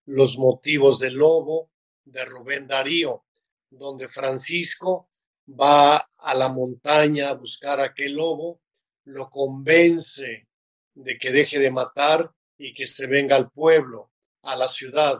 Los 0.07 0.38
motivos 0.38 0.99
del 0.99 1.14
lobo 1.14 1.71
de 2.07 2.25
Rubén 2.25 2.66
Darío, 2.66 3.25
donde 3.71 4.09
Francisco 4.09 5.11
va 5.49 6.09
a 6.16 6.35
la 6.35 6.49
montaña 6.49 7.29
a 7.29 7.35
buscar 7.35 7.81
a 7.81 7.85
aquel 7.85 8.14
lobo, 8.14 8.61
lo 9.05 9.29
convence 9.29 10.49
de 10.95 11.19
que 11.19 11.31
deje 11.31 11.59
de 11.59 11.71
matar 11.71 12.33
y 12.59 12.73
que 12.73 12.87
se 12.87 13.07
venga 13.07 13.37
al 13.37 13.51
pueblo, 13.51 14.11
a 14.42 14.57
la 14.57 14.69
ciudad. 14.69 15.19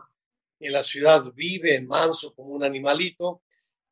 En 0.59 0.73
la 0.73 0.83
ciudad 0.83 1.33
vive 1.35 1.77
en 1.77 1.87
manso 1.87 2.35
como 2.35 2.55
un 2.55 2.65
animalito, 2.65 3.43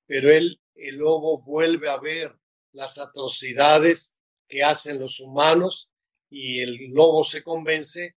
pero 0.07 0.31
él, 0.31 0.61
el 0.75 0.97
lobo, 0.97 1.43
vuelve 1.43 1.91
a 1.91 1.99
ver 1.99 2.35
las 2.73 2.99
atrocidades 2.99 4.19
que 4.49 4.65
hacen 4.65 4.99
los 4.99 5.21
humanos 5.21 5.91
y 6.31 6.61
el 6.61 6.91
lobo 6.93 7.23
se 7.23 7.43
convence 7.43 8.17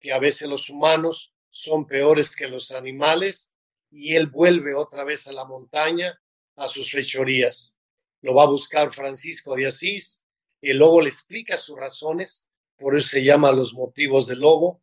que 0.00 0.12
a 0.12 0.18
veces 0.18 0.48
los 0.48 0.70
humanos 0.70 1.34
son 1.50 1.86
peores 1.86 2.34
que 2.34 2.48
los 2.48 2.70
animales 2.70 3.52
y 3.90 4.14
él 4.14 4.26
vuelve 4.26 4.74
otra 4.74 5.04
vez 5.04 5.26
a 5.26 5.32
la 5.32 5.44
montaña 5.44 6.20
a 6.56 6.68
sus 6.68 6.90
fechorías. 6.90 7.76
Lo 8.20 8.34
va 8.34 8.44
a 8.44 8.48
buscar 8.48 8.92
Francisco 8.92 9.54
de 9.54 9.66
Asís, 9.66 10.24
el 10.60 10.78
lobo 10.78 11.00
le 11.00 11.08
explica 11.08 11.56
sus 11.56 11.78
razones, 11.78 12.48
por 12.76 12.96
eso 12.96 13.08
se 13.08 13.24
llama 13.24 13.52
los 13.52 13.74
motivos 13.74 14.26
del 14.26 14.40
lobo. 14.40 14.82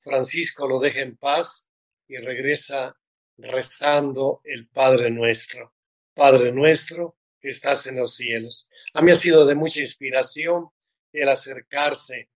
Francisco 0.00 0.66
lo 0.66 0.80
deja 0.80 1.00
en 1.00 1.16
paz 1.16 1.68
y 2.08 2.16
regresa 2.16 2.96
rezando 3.38 4.40
el 4.44 4.68
Padre 4.68 5.10
nuestro. 5.10 5.74
Padre 6.14 6.52
nuestro 6.52 7.16
que 7.40 7.50
estás 7.50 7.86
en 7.86 7.96
los 7.96 8.14
cielos. 8.14 8.68
A 8.94 9.02
mí 9.02 9.12
ha 9.12 9.16
sido 9.16 9.46
de 9.46 9.54
mucha 9.54 9.80
inspiración 9.80 10.68
el 11.12 11.28
acercarse. 11.28 12.30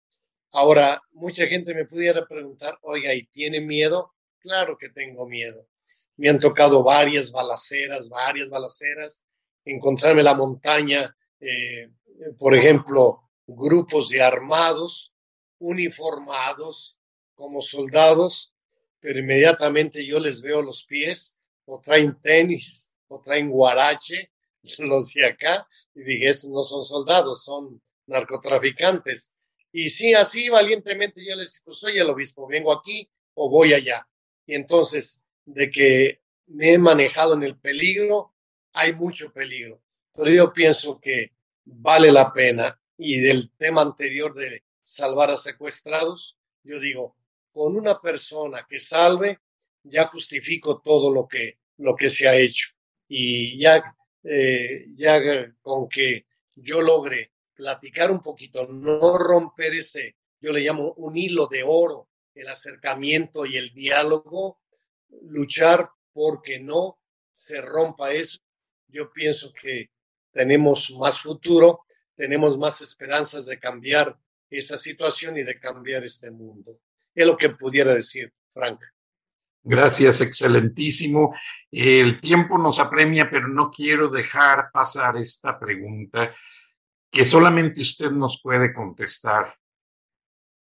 Ahora, 0.51 1.01
mucha 1.11 1.47
gente 1.47 1.73
me 1.73 1.85
pudiera 1.85 2.25
preguntar, 2.27 2.77
oiga, 2.81 3.13
¿y 3.13 3.25
tiene 3.27 3.59
miedo? 3.59 4.13
Claro 4.39 4.77
que 4.77 4.89
tengo 4.89 5.25
miedo 5.25 5.67
me 6.17 6.29
han 6.29 6.39
tocado 6.39 6.83
varias 6.83 7.31
balaceras, 7.31 8.09
varias 8.09 8.49
balaceras, 8.49 9.23
encontrarme 9.65 10.23
la 10.23 10.35
montaña, 10.35 11.15
eh, 11.39 11.89
por 12.37 12.55
ejemplo, 12.55 13.29
grupos 13.47 14.09
de 14.09 14.21
armados, 14.21 15.13
uniformados 15.59 16.97
como 17.33 17.61
soldados, 17.61 18.53
pero 18.99 19.19
inmediatamente 19.19 20.05
yo 20.05 20.19
les 20.19 20.41
veo 20.41 20.61
los 20.61 20.85
pies, 20.85 21.37
o 21.65 21.79
traen 21.81 22.19
tenis, 22.21 22.93
o 23.07 23.21
traen 23.21 23.49
guarache, 23.49 24.31
los 24.79 25.13
de 25.13 25.27
acá, 25.27 25.67
y 25.95 26.03
dije, 26.03 26.29
estos 26.29 26.49
no 26.49 26.63
son 26.63 26.83
soldados, 26.83 27.43
son 27.43 27.81
narcotraficantes. 28.07 29.37
Y 29.71 29.89
sí, 29.89 30.13
así 30.13 30.49
valientemente 30.49 31.25
yo 31.25 31.35
les 31.35 31.51
dije, 31.51 31.61
pues 31.65 31.79
soy 31.79 31.97
el 31.97 32.09
obispo, 32.09 32.47
vengo 32.47 32.71
aquí 32.71 33.09
o 33.33 33.49
voy 33.49 33.73
allá. 33.73 34.07
Y 34.45 34.55
entonces 34.55 35.22
de 35.45 35.71
que 35.71 36.21
me 36.47 36.73
he 36.73 36.77
manejado 36.77 37.33
en 37.33 37.43
el 37.43 37.57
peligro, 37.57 38.33
hay 38.73 38.93
mucho 38.93 39.31
peligro, 39.31 39.81
pero 40.13 40.29
yo 40.29 40.53
pienso 40.53 40.99
que 40.99 41.31
vale 41.65 42.11
la 42.11 42.31
pena. 42.33 42.79
Y 42.95 43.19
del 43.19 43.51
tema 43.57 43.81
anterior 43.81 44.33
de 44.35 44.63
salvar 44.81 45.31
a 45.31 45.37
secuestrados, 45.37 46.37
yo 46.63 46.79
digo, 46.79 47.17
con 47.51 47.75
una 47.75 47.99
persona 47.99 48.65
que 48.69 48.79
salve, 48.79 49.39
ya 49.83 50.07
justifico 50.07 50.81
todo 50.81 51.11
lo 51.11 51.27
que, 51.27 51.59
lo 51.77 51.95
que 51.95 52.09
se 52.09 52.27
ha 52.27 52.35
hecho. 52.35 52.69
Y 53.07 53.57
ya, 53.57 53.83
eh, 54.23 54.85
ya 54.95 55.21
con 55.61 55.89
que 55.89 56.25
yo 56.55 56.81
logre 56.81 57.31
platicar 57.53 58.11
un 58.11 58.21
poquito, 58.21 58.67
no 58.71 59.17
romper 59.17 59.73
ese, 59.73 60.15
yo 60.39 60.51
le 60.51 60.61
llamo 60.61 60.93
un 60.97 61.15
hilo 61.15 61.47
de 61.47 61.63
oro, 61.63 62.09
el 62.33 62.47
acercamiento 62.47 63.45
y 63.45 63.57
el 63.57 63.73
diálogo, 63.73 64.59
luchar 65.21 65.89
porque 66.11 66.59
no 66.59 66.99
se 67.31 67.61
rompa 67.61 68.11
eso. 68.11 68.39
Yo 68.87 69.11
pienso 69.11 69.51
que 69.53 69.89
tenemos 70.31 70.91
más 70.97 71.19
futuro, 71.19 71.85
tenemos 72.15 72.57
más 72.57 72.81
esperanzas 72.81 73.45
de 73.45 73.59
cambiar 73.59 74.17
esa 74.49 74.77
situación 74.77 75.37
y 75.37 75.43
de 75.43 75.59
cambiar 75.59 76.03
este 76.03 76.29
mundo. 76.31 76.79
Es 77.13 77.25
lo 77.25 77.37
que 77.37 77.49
pudiera 77.49 77.93
decir, 77.93 78.31
Frank. 78.53 78.79
Gracias, 79.63 80.19
excelentísimo. 80.21 81.33
El 81.71 82.19
tiempo 82.19 82.57
nos 82.57 82.79
apremia, 82.79 83.29
pero 83.29 83.47
no 83.47 83.71
quiero 83.71 84.09
dejar 84.09 84.69
pasar 84.71 85.17
esta 85.17 85.57
pregunta 85.57 86.35
que 87.09 87.25
solamente 87.25 87.81
usted 87.81 88.11
nos 88.11 88.41
puede 88.41 88.73
contestar, 88.73 89.55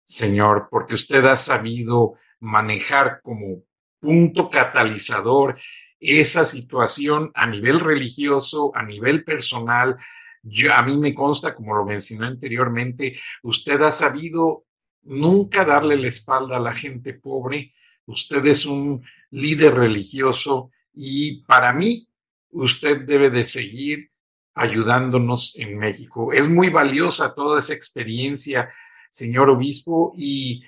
señor, 0.06 0.68
porque 0.72 0.96
usted 0.96 1.24
ha 1.26 1.38
sabido 1.38 2.14
manejar 2.40 3.22
como 3.22 3.64
punto 4.00 4.50
catalizador 4.50 5.58
esa 6.00 6.46
situación 6.46 7.32
a 7.34 7.48
nivel 7.48 7.80
religioso, 7.80 8.72
a 8.76 8.84
nivel 8.84 9.24
personal. 9.24 9.98
Yo, 10.44 10.74
a 10.74 10.82
mí 10.84 10.98
me 10.98 11.14
consta, 11.14 11.56
como 11.56 11.76
lo 11.76 11.86
mencioné 11.86 12.28
anteriormente, 12.28 13.18
usted 13.44 13.82
ha 13.82 13.92
sabido 13.92 14.66
nunca 15.04 15.66
darle 15.66 15.98
la 15.98 16.08
espalda 16.08 16.58
a 16.58 16.62
la 16.62 16.76
gente 16.76 17.14
pobre. 17.14 17.74
Usted 18.06 18.46
es 18.46 18.66
un 18.66 19.04
líder 19.32 19.74
religioso 19.74 20.72
y 20.94 21.44
para 21.44 21.74
mí 21.74 22.08
usted 22.52 23.02
debe 23.02 23.30
de 23.30 23.44
seguir 23.44 24.12
ayudándonos 24.54 25.56
en 25.56 25.78
México. 25.78 26.34
Es 26.34 26.48
muy 26.50 26.70
valiosa 26.70 27.36
toda 27.36 27.60
esa 27.60 27.74
experiencia, 27.74 28.72
señor 29.12 29.50
obispo, 29.50 30.14
y 30.18 30.64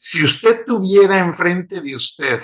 si 0.00 0.22
usted 0.22 0.64
tuviera 0.64 1.18
enfrente 1.18 1.80
de 1.80 1.96
usted 1.96 2.40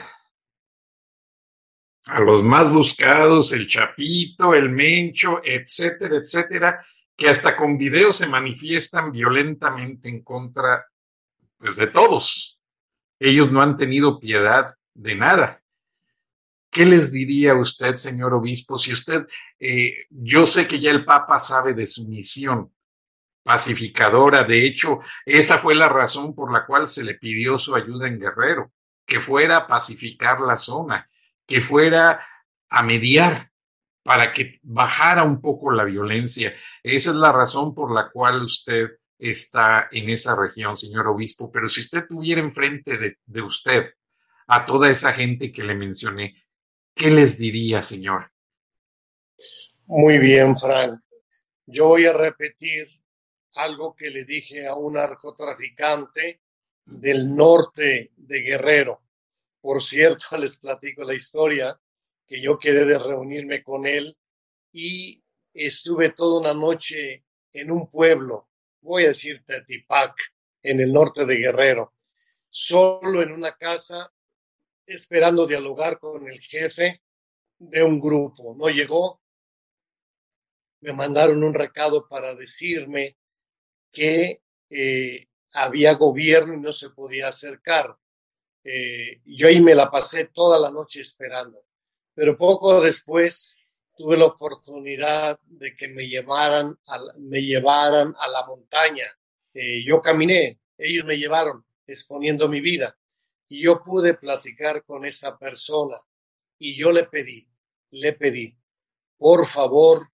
a 2.07 2.19
los 2.19 2.43
más 2.43 2.69
buscados, 2.69 3.53
el 3.53 3.69
Chapito, 3.69 4.53
el 4.55 4.71
Mencho, 4.71 5.41
etcétera, 5.43 6.17
etcétera, 6.17 6.85
que 7.17 7.29
hasta 7.29 7.57
con 7.57 7.79
videos 7.79 8.17
se 8.17 8.27
manifiestan 8.27 9.13
violentamente 9.13 10.09
en 10.09 10.25
contra 10.25 10.85
pues, 11.57 11.77
de 11.77 11.87
todos. 11.87 12.59
Ellos 13.21 13.53
no 13.53 13.63
han 13.63 13.77
tenido 13.77 14.19
piedad 14.19 14.75
de 14.93 15.15
nada. 15.15 15.63
¿Qué 16.73 16.85
les 16.85 17.13
diría 17.13 17.55
usted, 17.55 17.95
señor 17.95 18.35
obispo, 18.35 18.81
si 18.81 18.93
usted, 18.93 19.29
eh, 19.61 20.07
yo 20.11 20.45
sé 20.49 20.67
que 20.67 20.81
ya 20.81 20.91
el 20.91 21.05
Papa 21.05 21.39
sabe 21.39 21.73
de 21.73 21.87
su 21.87 22.09
misión 22.09 22.74
pacificadora, 23.45 24.43
de 24.43 24.67
hecho, 24.67 25.01
esa 25.25 25.59
fue 25.59 25.75
la 25.75 25.89
razón 25.89 26.35
por 26.35 26.53
la 26.53 26.67
cual 26.67 26.89
se 26.89 27.05
le 27.05 27.15
pidió 27.15 27.59
su 27.59 27.77
ayuda 27.77 28.09
en 28.09 28.19
Guerrero, 28.19 28.73
que 29.07 29.21
fuera 29.21 29.59
a 29.59 29.67
pacificar 29.67 30.41
la 30.41 30.57
zona, 30.57 31.09
que 31.47 31.61
fuera 31.61 32.27
a 32.71 32.83
mediar 32.83 33.51
para 34.03 34.33
que 34.33 34.59
bajara 34.63 35.23
un 35.23 35.41
poco 35.41 35.71
la 35.71 35.85
violencia. 35.85 36.55
Esa 36.83 37.11
es 37.11 37.17
la 37.17 37.33
razón 37.33 37.75
por 37.75 37.93
la 37.95 38.11
cual 38.11 38.43
usted 38.43 38.93
está 39.19 39.89
en 39.93 40.11
esa 40.11 40.35
región, 40.35 40.77
señor 40.77 41.07
obispo, 41.07 41.53
pero 41.53 41.69
si 41.69 41.81
usted 41.81 42.07
tuviera 42.07 42.41
enfrente 42.41 42.97
de, 42.97 43.19
de 43.25 43.43
usted 43.43 43.95
a 44.47 44.67
toda 44.67 44.91
esa 44.91 45.13
gente 45.13 45.53
que 45.53 45.65
le 45.65 45.75
mencioné, 45.75 46.35
¿qué 46.95 47.11
les 47.11 47.39
diría, 47.39 47.83
señor? 47.83 48.31
Muy 49.87 50.19
bien, 50.19 50.57
Frank. 50.59 50.99
Yo 51.67 51.89
voy 51.89 52.07
a 52.07 52.13
repetir 52.13 52.87
algo 53.55 53.95
que 53.95 54.11
le 54.11 54.25
dije 54.25 54.67
a 54.67 54.75
un 54.75 54.95
narcotraficante 54.95 56.41
del 56.85 57.35
norte 57.35 58.13
de 58.17 58.41
Guerrero. 58.41 59.03
Por 59.61 59.83
cierto, 59.83 60.27
les 60.39 60.57
platico 60.57 61.03
la 61.03 61.15
historia 61.15 61.79
que 62.27 62.41
yo 62.41 62.59
quedé 62.59 62.85
de 62.85 62.99
reunirme 62.99 63.63
con 63.63 63.87
él 63.87 64.17
y 64.73 65.23
estuve 65.53 66.11
toda 66.11 66.41
una 66.41 66.55
noche 66.55 67.25
en 67.53 67.71
un 67.71 67.89
pueblo, 67.89 68.49
voy 68.81 69.05
a 69.05 69.09
decir 69.09 69.45
Tetipac, 69.45 70.15
en 70.63 70.81
el 70.81 70.93
norte 70.93 71.25
de 71.25 71.37
Guerrero, 71.37 71.93
solo 72.49 73.23
en 73.23 73.31
una 73.31 73.53
casa 73.53 74.11
esperando 74.87 75.47
dialogar 75.47 75.99
con 75.99 76.29
el 76.29 76.41
jefe 76.41 77.03
de 77.59 77.83
un 77.83 78.01
grupo. 78.01 78.55
No 78.57 78.69
llegó. 78.69 79.21
Me 80.81 80.93
mandaron 80.93 81.45
un 81.45 81.55
recado 81.55 82.09
para 82.09 82.35
decirme 82.35 83.17
que 83.95 84.43
eh, 84.69 85.29
había 85.55 85.95
gobierno 85.95 86.53
y 86.53 86.61
no 86.61 86.73
se 86.73 86.91
podía 86.91 87.29
acercar. 87.29 87.97
Eh, 88.63 89.21
yo 89.25 89.47
ahí 89.49 89.61
me 89.61 89.75
la 89.75 89.91
pasé 89.91 90.27
toda 90.27 90.59
la 90.59 90.71
noche 90.71 91.01
esperando. 91.01 91.65
Pero 92.15 92.37
poco 92.37 92.81
después 92.81 93.65
tuve 93.97 94.17
la 94.17 94.27
oportunidad 94.27 95.39
de 95.47 95.77
que 95.77 95.89
me 95.89 96.07
llevaran 96.09 96.79
a, 96.87 96.99
me 97.19 97.41
llevaran 97.41 98.15
a 98.19 98.29
la 98.29 98.47
montaña. 98.47 99.07
Eh, 99.53 99.85
yo 99.85 100.01
caminé, 100.01 100.61
ellos 100.77 101.05
me 101.05 101.17
llevaron 101.17 101.65
exponiendo 101.87 102.49
mi 102.49 102.61
vida 102.61 102.97
y 103.49 103.63
yo 103.63 103.83
pude 103.83 104.15
platicar 104.15 104.85
con 104.85 105.05
esa 105.05 105.39
persona 105.39 105.97
y 106.59 106.75
yo 106.77 106.91
le 106.91 107.05
pedí, 107.05 107.49
le 107.91 108.15
pedí, 108.15 108.57
por 109.17 109.47
favor, 109.47 110.09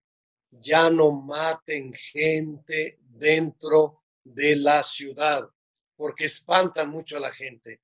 ya 0.50 0.90
no 0.90 1.12
maten 1.12 1.92
gente 1.94 2.98
dentro 3.20 4.02
de 4.24 4.56
la 4.56 4.82
ciudad, 4.82 5.48
porque 5.94 6.24
espantan 6.24 6.88
mucho 6.88 7.18
a 7.18 7.20
la 7.20 7.32
gente. 7.32 7.82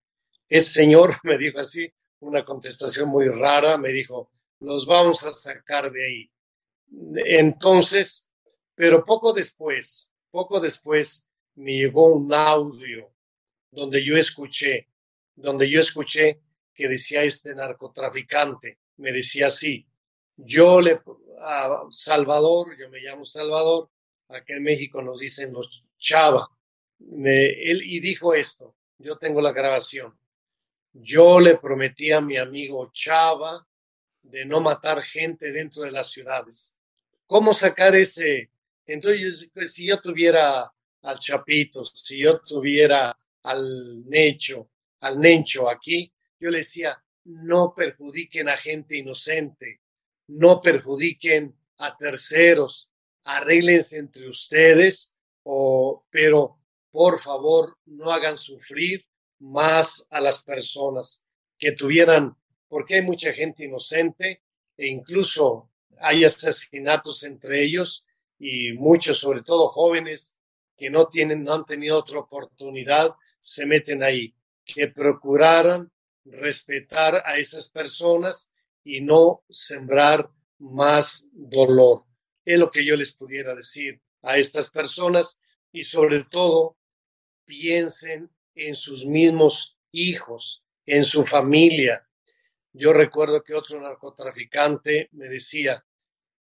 El 0.49 0.65
Señor 0.65 1.17
me 1.23 1.39
dijo 1.39 1.61
así, 1.61 1.93
una 2.21 2.45
contestación 2.45 3.09
muy 3.09 3.29
rara, 3.29 3.77
me 3.77 3.91
dijo, 3.93 4.31
los 4.61 4.87
vamos 4.87 5.23
a 5.23 5.33
sacar 5.33 5.93
de 5.93 6.05
ahí. 6.05 6.31
Entonces, 7.27 8.33
pero 8.75 9.05
poco 9.05 9.33
después, 9.33 10.13
poco 10.31 10.59
después, 10.61 11.29
me 11.57 11.73
llegó 11.73 12.15
un 12.15 12.33
audio 12.33 13.13
donde 13.71 14.05
yo 14.05 14.17
escuché, 14.17 14.89
donde 15.35 15.69
yo 15.69 15.81
escuché 15.81 16.41
que 16.75 16.89
decía 16.89 17.23
este 17.23 17.55
narcotraficante, 17.55 18.79
me 18.99 19.13
decía 19.13 19.47
así, 19.47 19.87
yo 20.37 20.81
le, 20.81 21.01
a 21.41 21.83
Salvador, 21.91 22.77
yo 22.79 22.91
me 22.91 23.01
llamo 23.01 23.25
Salvador, 23.25 23.91
acá 24.29 24.55
en 24.55 24.63
México 24.63 25.03
nos 25.03 25.21
dicen 25.21 25.53
los 25.53 25.85
chava, 25.99 26.49
él, 26.99 27.83
y 27.85 28.01
dijo 28.01 28.35
esto, 28.35 28.75
yo 28.99 29.17
tengo 29.17 29.41
la 29.41 29.53
grabación, 29.53 30.17
yo 30.93 31.41
le 31.41 31.57
prometí 31.59 32.11
a 32.13 32.21
mi 32.21 32.37
amigo 32.37 32.91
Chava 32.93 33.67
de 34.23 34.45
no 34.45 34.61
matar 34.61 35.03
gente 35.03 35.53
dentro 35.53 35.83
de 35.83 35.93
las 35.93 36.11
ciudades. 36.11 36.79
¿Cómo 37.27 37.53
sacar 37.53 37.95
ese? 37.95 38.51
Entonces, 38.87 39.51
pues, 39.53 39.73
si 39.73 39.87
yo 39.87 40.01
tuviera 40.01 40.73
al 41.03 41.19
Chapito, 41.19 41.85
si 41.85 42.19
yo 42.19 42.41
tuviera 42.41 43.17
al 43.43 44.09
Necho, 44.09 44.71
al 45.01 45.21
Nencho 45.21 45.69
aquí, 45.69 46.11
yo 46.41 46.51
le 46.51 46.59
decía, 46.59 47.03
no 47.25 47.75
perjudiquen 47.75 48.49
a 48.49 48.57
gente 48.57 48.97
inocente, 48.97 49.81
no 50.29 50.61
perjudiquen 50.61 51.55
a 51.79 51.97
terceros, 51.97 52.91
arréglense 53.27 53.99
entre 53.99 54.29
ustedes, 54.29 55.17
o, 55.43 56.05
pero 56.11 56.59
por 56.91 57.21
favor 57.21 57.77
no 57.87 58.11
hagan 58.11 58.39
sufrir 58.39 59.03
más 59.41 60.07
a 60.11 60.21
las 60.21 60.43
personas 60.43 61.27
que 61.59 61.73
tuvieran, 61.73 62.37
porque 62.69 62.95
hay 62.95 63.03
mucha 63.03 63.33
gente 63.33 63.65
inocente 63.65 64.43
e 64.77 64.87
incluso 64.87 65.71
hay 65.99 66.25
asesinatos 66.25 67.23
entre 67.25 67.63
ellos 67.63 68.05
y 68.39 68.73
muchos, 68.73 69.19
sobre 69.19 69.43
todo 69.43 69.69
jóvenes, 69.69 70.39
que 70.77 70.91
no 70.91 71.09
tienen, 71.09 71.43
no 71.43 71.55
han 71.55 71.67
tenido 71.67 71.99
otra 71.99 72.21
oportunidad, 72.21 73.15
se 73.41 73.67
meten 73.67 74.03
ahí, 74.03 74.35
que 74.65 74.89
procuraran 74.89 75.91
respetar 76.25 77.23
a 77.25 77.39
esas 77.39 77.69
personas 77.69 78.51
y 78.85 79.01
no 79.01 79.43
sembrar 79.49 80.31
más 80.59 81.31
dolor. 81.33 82.05
Es 82.47 82.59
lo 82.59 82.71
que 82.71 82.85
yo 82.85 82.97
les 82.97 83.13
pudiera 83.13 83.55
decir 83.55 84.01
a 84.23 84.39
estas 84.39 84.71
personas 84.71 85.39
y 85.73 85.83
sobre 85.83 86.25
todo 86.25 86.79
piensen 87.45 88.31
en 88.55 88.75
sus 88.75 89.05
mismos 89.05 89.79
hijos, 89.91 90.65
en 90.87 91.03
su 91.05 91.27
familia. 91.27 92.09
Yo 92.73 92.93
recuerdo 92.93 93.43
que 93.43 93.53
otro 93.53 93.81
narcotraficante 93.81 95.09
me 95.13 95.29
decía, 95.29 95.85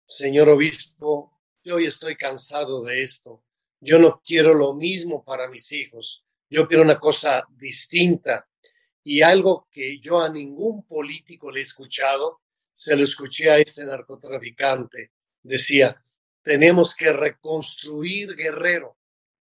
señor 0.04 0.48
obispo, 0.48 1.40
yo 1.64 1.74
hoy 1.74 1.86
estoy 1.86 2.14
cansado 2.14 2.84
de 2.84 3.02
esto. 3.02 3.42
Yo 3.80 3.98
no 3.98 4.22
quiero 4.24 4.54
lo 4.54 4.74
mismo 4.74 5.24
para 5.24 5.48
mis 5.48 5.72
hijos. 5.72 6.24
Yo 6.48 6.68
quiero 6.68 6.84
una 6.84 7.00
cosa 7.00 7.44
distinta. 7.50 8.48
Y 9.02 9.22
algo 9.22 9.66
que 9.72 9.98
yo 9.98 10.20
a 10.20 10.28
ningún 10.28 10.86
político 10.86 11.50
le 11.50 11.60
he 11.60 11.62
escuchado, 11.64 12.42
se 12.72 12.96
lo 12.96 13.02
escuché 13.02 13.50
a 13.50 13.58
este 13.58 13.84
narcotraficante. 13.84 15.15
Decía, 15.46 16.02
tenemos 16.42 16.94
que 16.94 17.12
reconstruir 17.12 18.34
Guerrero. 18.34 18.96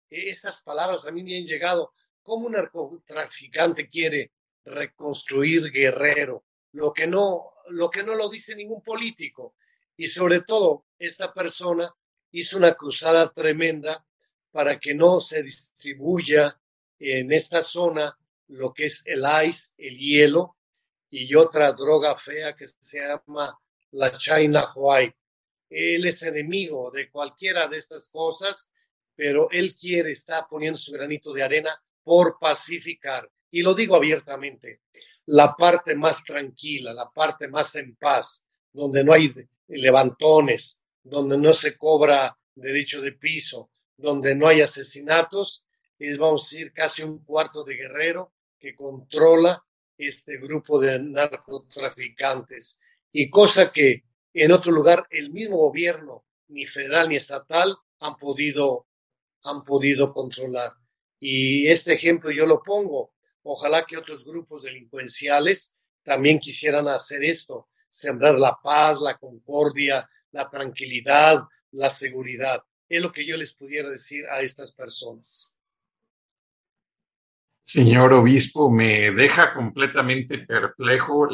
Esas 0.09 0.61
palabras 0.61 1.05
a 1.07 1.11
mí 1.11 1.23
me 1.23 1.37
han 1.37 1.45
llegado 1.45 1.93
¿Cómo 2.23 2.47
un 2.47 2.53
narcotraficante 2.53 3.89
quiere 3.89 4.31
reconstruir 4.63 5.69
Guerrero? 5.69 6.45
Lo 6.71 6.93
que 6.93 7.05
no 7.05 7.49
lo 7.69 7.89
que 7.89 8.03
no 8.03 8.15
lo 8.15 8.29
dice 8.29 8.55
ningún 8.55 8.81
político. 8.81 9.55
Y 9.95 10.07
sobre 10.07 10.41
todo, 10.41 10.85
esta 10.97 11.33
persona 11.33 11.93
hizo 12.31 12.57
una 12.57 12.73
cruzada 12.73 13.31
tremenda 13.31 14.05
para 14.51 14.79
que 14.79 14.95
no 14.95 15.21
se 15.21 15.43
distribuya 15.43 16.59
en 16.99 17.31
esta 17.31 17.61
zona 17.61 18.17
lo 18.47 18.73
que 18.73 18.85
es 18.85 19.03
el 19.05 19.23
ice, 19.47 19.73
el 19.77 19.97
hielo, 19.97 20.57
y 21.09 21.33
otra 21.35 21.71
droga 21.71 22.17
fea 22.17 22.55
que 22.55 22.67
se 22.67 22.99
llama 22.99 23.57
la 23.91 24.11
China 24.11 24.67
White. 24.75 25.17
Él 25.73 26.05
es 26.05 26.21
enemigo 26.21 26.91
de 26.91 27.09
cualquiera 27.09 27.67
de 27.67 27.79
estas 27.79 28.07
cosas, 28.09 28.71
pero 29.15 29.49
él 29.49 29.73
quiere, 29.73 30.11
está 30.11 30.47
poniendo 30.47 30.77
su 30.77 30.91
granito 30.91 31.33
de 31.33 31.41
arena 31.41 31.81
por 32.03 32.37
pacificar. 32.39 33.27
Y 33.49 33.63
lo 33.63 33.73
digo 33.73 33.95
abiertamente, 33.95 34.81
la 35.25 35.55
parte 35.55 35.95
más 35.95 36.23
tranquila, 36.23 36.93
la 36.93 37.09
parte 37.11 37.47
más 37.47 37.75
en 37.75 37.95
paz, 37.95 38.45
donde 38.71 39.03
no 39.03 39.13
hay 39.13 39.33
levantones, 39.67 40.83
donde 41.01 41.37
no 41.39 41.53
se 41.53 41.75
cobra 41.75 42.37
derecho 42.53 43.01
de 43.01 43.13
piso, 43.13 43.71
donde 43.97 44.35
no 44.35 44.47
hay 44.47 44.61
asesinatos, 44.61 45.65
es, 45.97 46.19
vamos 46.19 46.43
a 46.43 46.49
decir, 46.55 46.73
casi 46.73 47.01
un 47.01 47.23
cuarto 47.23 47.63
de 47.63 47.75
guerrero 47.75 48.33
que 48.59 48.75
controla 48.75 49.63
este 49.97 50.37
grupo 50.37 50.79
de 50.79 50.99
narcotraficantes. 50.99 52.79
Y 53.11 53.29
cosa 53.29 53.71
que 53.71 54.03
en 54.33 54.51
otro 54.51 54.71
lugar 54.71 55.07
el 55.09 55.31
mismo 55.31 55.57
gobierno, 55.57 56.25
ni 56.47 56.65
federal 56.65 57.09
ni 57.09 57.15
estatal, 57.15 57.75
han 57.99 58.17
podido, 58.17 58.87
han 59.43 59.63
podido 59.63 60.13
controlar. 60.13 60.71
Y 61.19 61.67
este 61.67 61.93
ejemplo 61.93 62.31
yo 62.31 62.45
lo 62.45 62.61
pongo. 62.61 63.13
Ojalá 63.43 63.85
que 63.85 63.97
otros 63.97 64.25
grupos 64.25 64.63
delincuenciales 64.63 65.79
también 66.03 66.39
quisieran 66.39 66.87
hacer 66.87 67.23
esto, 67.23 67.69
sembrar 67.89 68.35
la 68.35 68.57
paz, 68.61 68.99
la 68.99 69.17
concordia, 69.17 70.09
la 70.31 70.49
tranquilidad, 70.49 71.43
la 71.71 71.89
seguridad. 71.89 72.63
Es 72.89 73.01
lo 73.01 73.11
que 73.11 73.25
yo 73.25 73.37
les 73.37 73.53
pudiera 73.53 73.89
decir 73.89 74.25
a 74.27 74.41
estas 74.41 74.71
personas. 74.73 75.61
Señor 77.63 78.11
obispo, 78.13 78.69
me 78.69 79.11
deja 79.11 79.53
completamente 79.53 80.39
perplejo. 80.39 81.29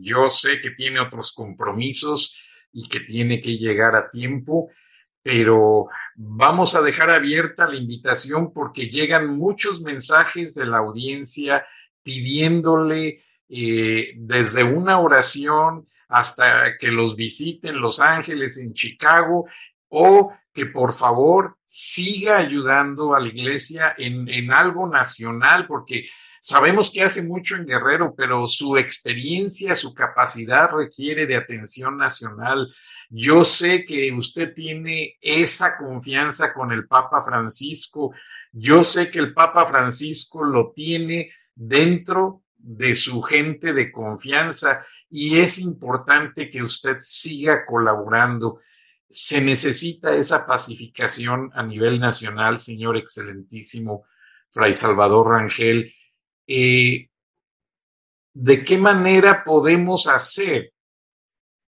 Yo 0.00 0.30
sé 0.30 0.60
que 0.60 0.70
tiene 0.70 0.98
otros 0.98 1.32
compromisos 1.32 2.40
y 2.72 2.88
que 2.88 3.00
tiene 3.00 3.40
que 3.40 3.58
llegar 3.58 3.94
a 3.94 4.10
tiempo, 4.10 4.70
pero 5.22 5.88
vamos 6.16 6.74
a 6.74 6.80
dejar 6.80 7.10
abierta 7.10 7.68
la 7.68 7.76
invitación 7.76 8.52
porque 8.52 8.88
llegan 8.88 9.36
muchos 9.36 9.82
mensajes 9.82 10.54
de 10.54 10.66
la 10.66 10.78
audiencia 10.78 11.66
pidiéndole 12.02 13.22
eh, 13.48 14.14
desde 14.16 14.64
una 14.64 15.00
oración 15.00 15.86
hasta 16.08 16.78
que 16.78 16.90
los 16.90 17.14
visiten 17.14 17.80
Los 17.80 18.00
Ángeles, 18.00 18.56
en 18.56 18.72
Chicago, 18.72 19.46
o 19.88 20.32
que 20.54 20.66
por 20.66 20.92
favor 20.92 21.56
siga 21.66 22.38
ayudando 22.38 23.14
a 23.14 23.20
la 23.20 23.28
iglesia 23.28 23.94
en, 23.98 24.28
en, 24.28 24.52
algo 24.52 24.88
nacional, 24.88 25.66
porque 25.66 26.08
sabemos 26.40 26.92
que 26.92 27.02
hace 27.02 27.22
mucho 27.22 27.56
en 27.56 27.66
Guerrero, 27.66 28.14
pero 28.16 28.46
su 28.46 28.76
experiencia, 28.76 29.74
su 29.74 29.92
capacidad 29.92 30.70
requiere 30.70 31.26
de 31.26 31.36
atención 31.36 31.98
nacional. 31.98 32.72
Yo 33.10 33.44
sé 33.44 33.84
que 33.84 34.12
usted 34.12 34.54
tiene 34.54 35.16
esa 35.20 35.76
confianza 35.76 36.54
con 36.54 36.70
el 36.70 36.86
Papa 36.86 37.24
Francisco. 37.24 38.14
Yo 38.52 38.84
sé 38.84 39.10
que 39.10 39.18
el 39.18 39.34
Papa 39.34 39.66
Francisco 39.66 40.44
lo 40.44 40.72
tiene 40.72 41.32
dentro 41.56 42.42
de 42.56 42.94
su 42.94 43.20
gente 43.20 43.72
de 43.72 43.90
confianza 43.90 44.80
y 45.10 45.38
es 45.38 45.58
importante 45.58 46.48
que 46.48 46.62
usted 46.62 46.98
siga 47.00 47.66
colaborando 47.66 48.60
se 49.14 49.40
necesita 49.40 50.14
esa 50.16 50.44
pacificación 50.44 51.50
a 51.54 51.62
nivel 51.62 52.00
nacional, 52.00 52.58
señor 52.58 52.96
excelentísimo 52.96 54.06
Fray 54.50 54.74
Salvador 54.74 55.28
Rangel. 55.28 55.94
Eh, 56.48 57.08
¿De 58.32 58.64
qué 58.64 58.76
manera 58.76 59.44
podemos 59.44 60.08
hacer 60.08 60.72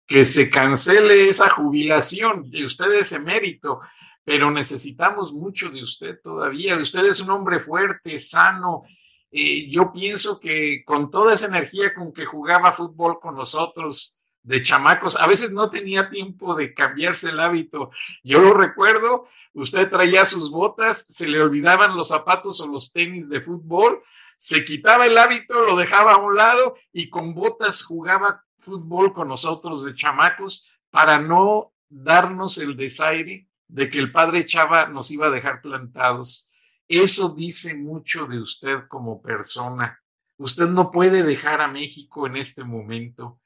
que 0.06 0.24
se 0.24 0.48
cancele 0.48 1.28
esa 1.28 1.50
jubilación? 1.50 2.50
De 2.50 2.64
usted 2.64 2.90
es 2.94 3.12
emérito, 3.12 3.80
pero 4.24 4.50
necesitamos 4.50 5.34
mucho 5.34 5.68
de 5.68 5.82
usted 5.82 6.18
todavía. 6.22 6.78
Usted 6.78 7.04
es 7.04 7.20
un 7.20 7.28
hombre 7.28 7.60
fuerte, 7.60 8.18
sano. 8.18 8.84
Eh, 9.30 9.68
yo 9.68 9.92
pienso 9.92 10.40
que 10.40 10.82
con 10.86 11.10
toda 11.10 11.34
esa 11.34 11.46
energía 11.46 11.92
con 11.92 12.14
que 12.14 12.24
jugaba 12.24 12.72
fútbol 12.72 13.20
con 13.20 13.34
nosotros, 13.34 14.18
de 14.46 14.62
chamacos, 14.62 15.16
a 15.16 15.26
veces 15.26 15.50
no 15.50 15.70
tenía 15.70 16.08
tiempo 16.08 16.54
de 16.54 16.72
cambiarse 16.72 17.30
el 17.30 17.40
hábito. 17.40 17.90
Yo 18.22 18.40
lo 18.40 18.54
recuerdo, 18.54 19.26
usted 19.52 19.90
traía 19.90 20.24
sus 20.24 20.52
botas, 20.52 21.04
se 21.08 21.26
le 21.28 21.42
olvidaban 21.42 21.96
los 21.96 22.08
zapatos 22.08 22.60
o 22.60 22.68
los 22.68 22.92
tenis 22.92 23.28
de 23.28 23.40
fútbol, 23.40 24.02
se 24.38 24.64
quitaba 24.64 25.06
el 25.06 25.18
hábito, 25.18 25.64
lo 25.64 25.76
dejaba 25.76 26.12
a 26.12 26.18
un 26.18 26.36
lado 26.36 26.76
y 26.92 27.10
con 27.10 27.34
botas 27.34 27.82
jugaba 27.82 28.44
fútbol 28.60 29.12
con 29.12 29.28
nosotros 29.28 29.84
de 29.84 29.94
chamacos 29.94 30.70
para 30.90 31.18
no 31.18 31.72
darnos 31.88 32.58
el 32.58 32.76
desaire 32.76 33.48
de 33.66 33.90
que 33.90 33.98
el 33.98 34.12
padre 34.12 34.44
Chava 34.44 34.86
nos 34.86 35.10
iba 35.10 35.26
a 35.26 35.30
dejar 35.30 35.60
plantados. 35.60 36.52
Eso 36.86 37.30
dice 37.30 37.74
mucho 37.74 38.26
de 38.26 38.40
usted 38.40 38.86
como 38.86 39.20
persona. 39.20 40.00
Usted 40.36 40.66
no 40.68 40.92
puede 40.92 41.24
dejar 41.24 41.60
a 41.60 41.66
México 41.66 42.28
en 42.28 42.36
este 42.36 42.62
momento. 42.62 43.40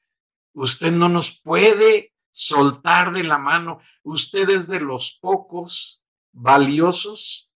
Usted 0.53 0.91
no 0.91 1.09
nos 1.09 1.39
puede 1.39 2.13
soltar 2.31 3.13
de 3.13 3.23
la 3.23 3.37
mano. 3.37 3.81
Usted 4.03 4.49
es 4.49 4.67
de 4.67 4.79
los 4.79 5.17
pocos 5.21 6.03
valiosos 6.31 7.51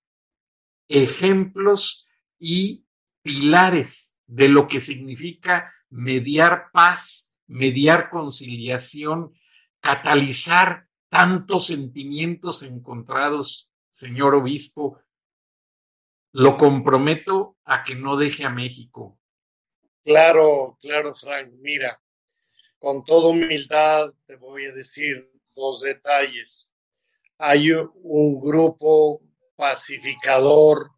ejemplos 0.87 2.07
y 2.39 2.85
pilares 3.21 4.17
de 4.27 4.49
lo 4.49 4.67
que 4.67 4.79
significa 4.79 5.73
mediar 5.89 6.69
paz, 6.71 7.33
mediar 7.47 8.09
conciliación, 8.09 9.33
catalizar 9.79 10.87
tantos 11.09 11.67
sentimientos 11.67 12.63
encontrados, 12.63 13.69
señor 13.93 14.35
obispo. 14.35 14.99
Lo 16.31 16.57
comprometo 16.57 17.57
a 17.63 17.83
que 17.83 17.95
no 17.95 18.17
deje 18.17 18.43
a 18.43 18.49
México. 18.49 19.17
Claro, 20.03 20.77
claro, 20.81 21.15
Frank. 21.15 21.49
Mira, 21.61 21.99
con 22.79 23.03
toda 23.03 23.29
humildad 23.29 24.13
te 24.25 24.35
voy 24.35 24.65
a 24.65 24.73
decir 24.73 25.29
dos 25.55 25.81
detalles. 25.81 26.71
Hay 27.37 27.71
un 27.71 28.39
grupo 28.39 29.21
pacificador 29.55 30.91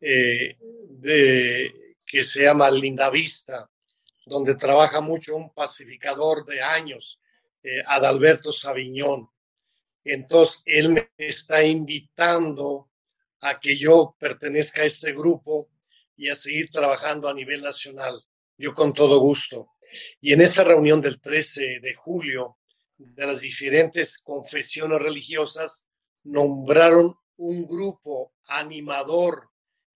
eh, 0.00 0.56
de, 0.88 1.96
que 2.06 2.22
se 2.22 2.44
llama 2.44 2.70
Linda 2.70 3.10
Vista, 3.10 3.68
donde 4.24 4.54
trabaja 4.54 5.00
mucho 5.00 5.36
un 5.36 5.52
pacificador 5.52 6.44
de 6.44 6.62
años, 6.62 7.20
eh, 7.62 7.82
Adalberto 7.86 8.52
Saviñón. 8.52 9.28
Entonces, 10.04 10.62
él 10.66 10.90
me 10.90 11.10
está 11.16 11.64
invitando 11.64 12.90
a 13.40 13.58
que 13.58 13.76
yo 13.76 14.14
pertenezca 14.18 14.82
a 14.82 14.86
este 14.86 15.12
grupo 15.12 15.68
y 16.16 16.28
a 16.28 16.36
seguir 16.36 16.70
trabajando 16.70 17.28
a 17.28 17.34
nivel 17.34 17.62
nacional 17.62 18.22
yo 18.58 18.74
con 18.74 18.92
todo 18.92 19.20
gusto. 19.20 19.74
Y 20.20 20.32
en 20.32 20.40
esa 20.40 20.64
reunión 20.64 21.00
del 21.00 21.20
13 21.20 21.80
de 21.80 21.94
julio 21.94 22.58
de 22.98 23.26
las 23.26 23.40
diferentes 23.40 24.18
confesiones 24.18 25.00
religiosas, 25.00 25.86
nombraron 26.24 27.14
un 27.36 27.66
grupo 27.66 28.32
animador 28.48 29.50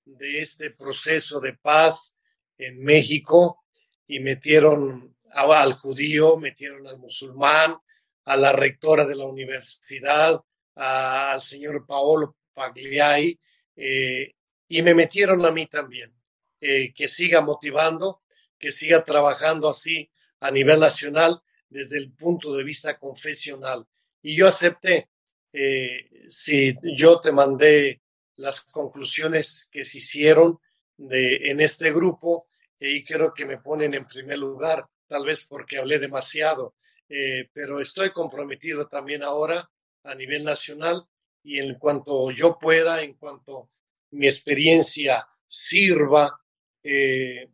de 0.04 0.42
este 0.42 0.70
proceso 0.70 1.40
de 1.40 1.54
paz 1.54 2.16
en 2.58 2.82
México 2.84 3.64
y 4.06 4.20
metieron 4.20 5.16
al 5.32 5.74
judío, 5.74 6.36
metieron 6.36 6.86
al 6.86 6.98
musulmán, 6.98 7.76
a 8.24 8.36
la 8.36 8.52
rectora 8.52 9.06
de 9.06 9.16
la 9.16 9.24
universidad, 9.24 10.40
al 10.74 11.40
señor 11.40 11.86
Paolo 11.86 12.36
Pagliai, 12.52 13.38
eh, 13.76 14.34
y 14.68 14.82
me 14.82 14.94
metieron 14.94 15.44
a 15.46 15.50
mí 15.50 15.66
también, 15.66 16.14
eh, 16.60 16.92
que 16.92 17.08
siga 17.08 17.40
motivando 17.40 18.22
que 18.60 18.70
siga 18.70 19.04
trabajando 19.04 19.68
así 19.68 20.08
a 20.38 20.50
nivel 20.50 20.78
nacional 20.78 21.42
desde 21.68 21.98
el 21.98 22.12
punto 22.12 22.54
de 22.54 22.62
vista 22.62 22.98
confesional. 22.98 23.86
Y 24.22 24.36
yo 24.36 24.46
acepté, 24.46 25.08
eh, 25.52 26.26
si 26.28 26.76
yo 26.94 27.20
te 27.20 27.32
mandé 27.32 28.02
las 28.36 28.60
conclusiones 28.60 29.68
que 29.72 29.84
se 29.84 29.98
hicieron 29.98 30.60
de, 30.96 31.50
en 31.50 31.60
este 31.60 31.90
grupo, 31.90 32.48
y 32.78 33.04
creo 33.04 33.32
que 33.34 33.44
me 33.44 33.58
ponen 33.58 33.94
en 33.94 34.06
primer 34.06 34.38
lugar, 34.38 34.86
tal 35.06 35.26
vez 35.26 35.46
porque 35.46 35.78
hablé 35.78 35.98
demasiado, 35.98 36.74
eh, 37.08 37.48
pero 37.52 37.80
estoy 37.80 38.10
comprometido 38.10 38.86
también 38.86 39.22
ahora 39.22 39.68
a 40.04 40.14
nivel 40.14 40.44
nacional 40.44 41.04
y 41.42 41.58
en 41.58 41.74
cuanto 41.74 42.30
yo 42.30 42.58
pueda, 42.58 43.02
en 43.02 43.14
cuanto 43.14 43.70
mi 44.12 44.26
experiencia 44.26 45.26
sirva, 45.46 46.40
eh, 46.82 47.48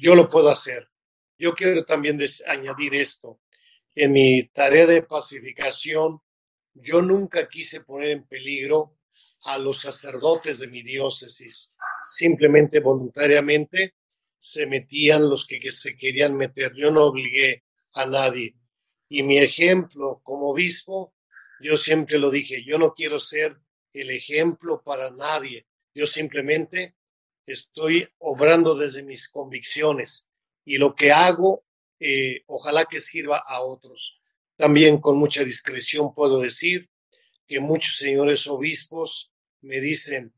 yo 0.00 0.14
lo 0.14 0.28
puedo 0.28 0.48
hacer. 0.48 0.88
Yo 1.38 1.54
quiero 1.54 1.84
también 1.84 2.18
añadir 2.46 2.94
esto. 2.94 3.40
En 3.94 4.12
mi 4.12 4.44
tarea 4.48 4.86
de 4.86 5.02
pacificación 5.02 6.20
yo 6.74 7.00
nunca 7.00 7.48
quise 7.48 7.80
poner 7.80 8.10
en 8.10 8.26
peligro 8.26 8.98
a 9.44 9.58
los 9.58 9.80
sacerdotes 9.80 10.58
de 10.58 10.68
mi 10.68 10.82
diócesis. 10.82 11.74
Simplemente 12.02 12.80
voluntariamente 12.80 13.94
se 14.36 14.66
metían 14.66 15.28
los 15.28 15.46
que, 15.46 15.58
que 15.58 15.72
se 15.72 15.96
querían 15.96 16.36
meter. 16.36 16.72
Yo 16.74 16.90
no 16.90 17.04
obligué 17.04 17.64
a 17.94 18.06
nadie. 18.06 18.54
Y 19.08 19.22
mi 19.22 19.38
ejemplo 19.38 20.20
como 20.22 20.50
obispo, 20.50 21.14
yo 21.60 21.76
siempre 21.76 22.18
lo 22.18 22.30
dije, 22.30 22.64
yo 22.64 22.78
no 22.78 22.92
quiero 22.92 23.18
ser 23.18 23.56
el 23.92 24.10
ejemplo 24.10 24.82
para 24.82 25.10
nadie. 25.10 25.66
Yo 25.94 26.06
simplemente 26.06 26.96
estoy 27.46 28.08
obrando 28.18 28.74
desde 28.74 29.02
mis 29.02 29.28
convicciones 29.28 30.28
y 30.64 30.78
lo 30.78 30.94
que 30.94 31.12
hago, 31.12 31.64
eh, 32.00 32.42
ojalá 32.46 32.84
que 32.86 33.00
sirva 33.00 33.38
a 33.38 33.62
otros. 33.62 34.20
También 34.56 35.00
con 35.00 35.16
mucha 35.16 35.44
discreción 35.44 36.14
puedo 36.14 36.40
decir 36.40 36.90
que 37.46 37.60
muchos 37.60 37.96
señores 37.96 38.46
obispos 38.46 39.30
me 39.60 39.80
dicen, 39.80 40.34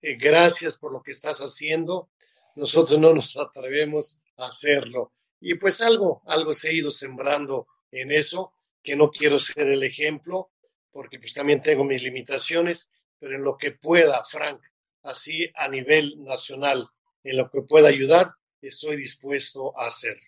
eh, 0.00 0.14
gracias 0.14 0.78
por 0.78 0.92
lo 0.92 1.02
que 1.02 1.12
estás 1.12 1.38
haciendo, 1.38 2.10
nosotros 2.56 2.98
no 2.98 3.12
nos 3.12 3.36
atrevemos 3.36 4.20
a 4.36 4.46
hacerlo. 4.46 5.12
Y 5.40 5.54
pues 5.54 5.80
algo, 5.80 6.22
algo 6.26 6.52
se 6.52 6.68
ha 6.68 6.72
ido 6.72 6.90
sembrando 6.90 7.66
en 7.90 8.12
eso, 8.12 8.52
que 8.82 8.96
no 8.96 9.10
quiero 9.10 9.38
ser 9.38 9.66
el 9.66 9.82
ejemplo, 9.82 10.50
porque 10.90 11.18
pues 11.18 11.34
también 11.34 11.62
tengo 11.62 11.84
mis 11.84 12.02
limitaciones, 12.02 12.90
pero 13.18 13.34
en 13.34 13.42
lo 13.42 13.56
que 13.56 13.72
pueda, 13.72 14.24
Frank, 14.24 14.60
así 15.04 15.50
a 15.54 15.68
nivel 15.68 16.14
nacional, 16.24 16.86
en 17.22 17.36
lo 17.36 17.50
que 17.50 17.62
pueda 17.62 17.88
ayudar, 17.88 18.28
estoy 18.60 18.96
dispuesto 18.96 19.78
a 19.78 19.86
hacerlo. 19.88 20.22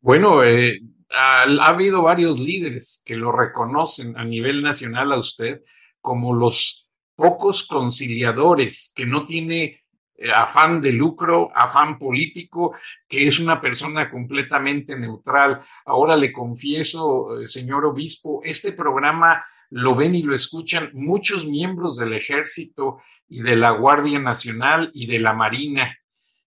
Bueno, 0.00 0.42
eh, 0.44 0.80
ha, 1.10 1.42
habido 1.66 2.02
varios 2.02 2.38
líderes 2.38 3.02
que 3.04 3.16
lo 3.16 3.32
reconocen 3.32 4.16
a 4.16 4.24
nivel 4.24 4.62
nacional 4.62 5.12
a 5.12 5.18
usted 5.18 5.62
como 6.00 6.34
los 6.34 6.88
pocos 7.14 7.66
conciliadores, 7.66 8.92
que 8.94 9.04
no 9.04 9.26
tiene 9.26 9.82
eh, 10.16 10.30
afán 10.34 10.80
de 10.80 10.92
lucro, 10.92 11.50
afán 11.54 11.98
político, 11.98 12.74
que 13.06 13.26
es 13.26 13.38
una 13.38 13.60
persona 13.60 14.10
completamente 14.10 14.98
neutral. 14.98 15.60
Ahora 15.84 16.16
le 16.16 16.32
confieso, 16.32 17.42
eh, 17.42 17.48
señor 17.48 17.84
obispo, 17.84 18.40
este 18.42 18.72
programa 18.72 19.44
lo 19.70 19.94
ven 19.94 20.14
y 20.14 20.22
lo 20.22 20.34
escuchan 20.34 20.90
muchos 20.92 21.46
miembros 21.46 21.96
del 21.96 22.12
ejército 22.12 23.00
y 23.28 23.42
de 23.42 23.56
la 23.56 23.70
Guardia 23.70 24.18
Nacional 24.18 24.90
y 24.92 25.06
de 25.06 25.20
la 25.20 25.32
Marina. 25.32 25.96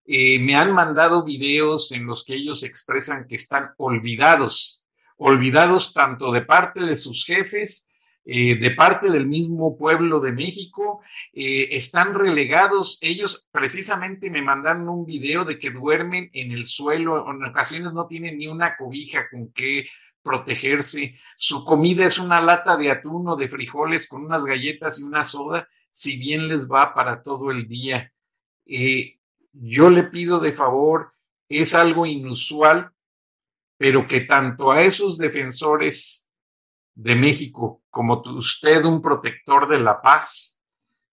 Eh, 0.05 0.37
me 0.39 0.55
han 0.55 0.73
mandado 0.73 1.23
videos 1.23 1.93
en 1.93 2.05
los 2.05 2.25
que 2.25 2.35
ellos 2.35 2.63
expresan 2.63 3.25
que 3.27 3.35
están 3.35 3.71
olvidados, 3.77 4.83
olvidados 5.17 5.93
tanto 5.93 6.31
de 6.33 6.41
parte 6.41 6.83
de 6.83 6.97
sus 6.97 7.25
jefes, 7.25 7.89
eh, 8.25 8.55
de 8.57 8.71
parte 8.71 9.09
del 9.09 9.27
mismo 9.27 9.77
pueblo 9.77 10.19
de 10.19 10.31
México, 10.31 11.01
eh, 11.33 11.69
están 11.71 12.13
relegados. 12.13 12.97
Ellos 13.01 13.47
precisamente 13.51 14.29
me 14.29 14.41
mandaron 14.41 14.87
un 14.89 15.05
video 15.05 15.45
de 15.45 15.59
que 15.59 15.71
duermen 15.71 16.29
en 16.33 16.51
el 16.51 16.65
suelo, 16.65 17.29
en 17.29 17.43
ocasiones 17.45 17.93
no 17.93 18.07
tienen 18.07 18.37
ni 18.37 18.47
una 18.47 18.75
cobija 18.75 19.29
con 19.29 19.51
que 19.53 19.85
protegerse. 20.23 21.15
Su 21.37 21.63
comida 21.65 22.05
es 22.05 22.17
una 22.17 22.41
lata 22.41 22.77
de 22.77 22.89
atún 22.89 23.27
o 23.27 23.35
de 23.35 23.49
frijoles 23.49 24.07
con 24.07 24.25
unas 24.25 24.45
galletas 24.45 24.99
y 24.99 25.03
una 25.03 25.23
soda, 25.23 25.67
si 25.91 26.17
bien 26.17 26.47
les 26.47 26.67
va 26.67 26.93
para 26.93 27.21
todo 27.21 27.51
el 27.51 27.67
día. 27.67 28.11
Eh, 28.65 29.19
yo 29.51 29.89
le 29.89 30.03
pido 30.03 30.39
de 30.39 30.53
favor, 30.53 31.13
es 31.47 31.75
algo 31.75 32.05
inusual, 32.05 32.91
pero 33.77 34.07
que 34.07 34.21
tanto 34.21 34.71
a 34.71 34.81
esos 34.81 35.17
defensores 35.17 36.29
de 36.95 37.15
México 37.15 37.83
como 37.89 38.21
usted, 38.25 38.83
un 38.85 39.01
protector 39.01 39.67
de 39.67 39.79
la 39.79 40.01
paz, 40.01 40.61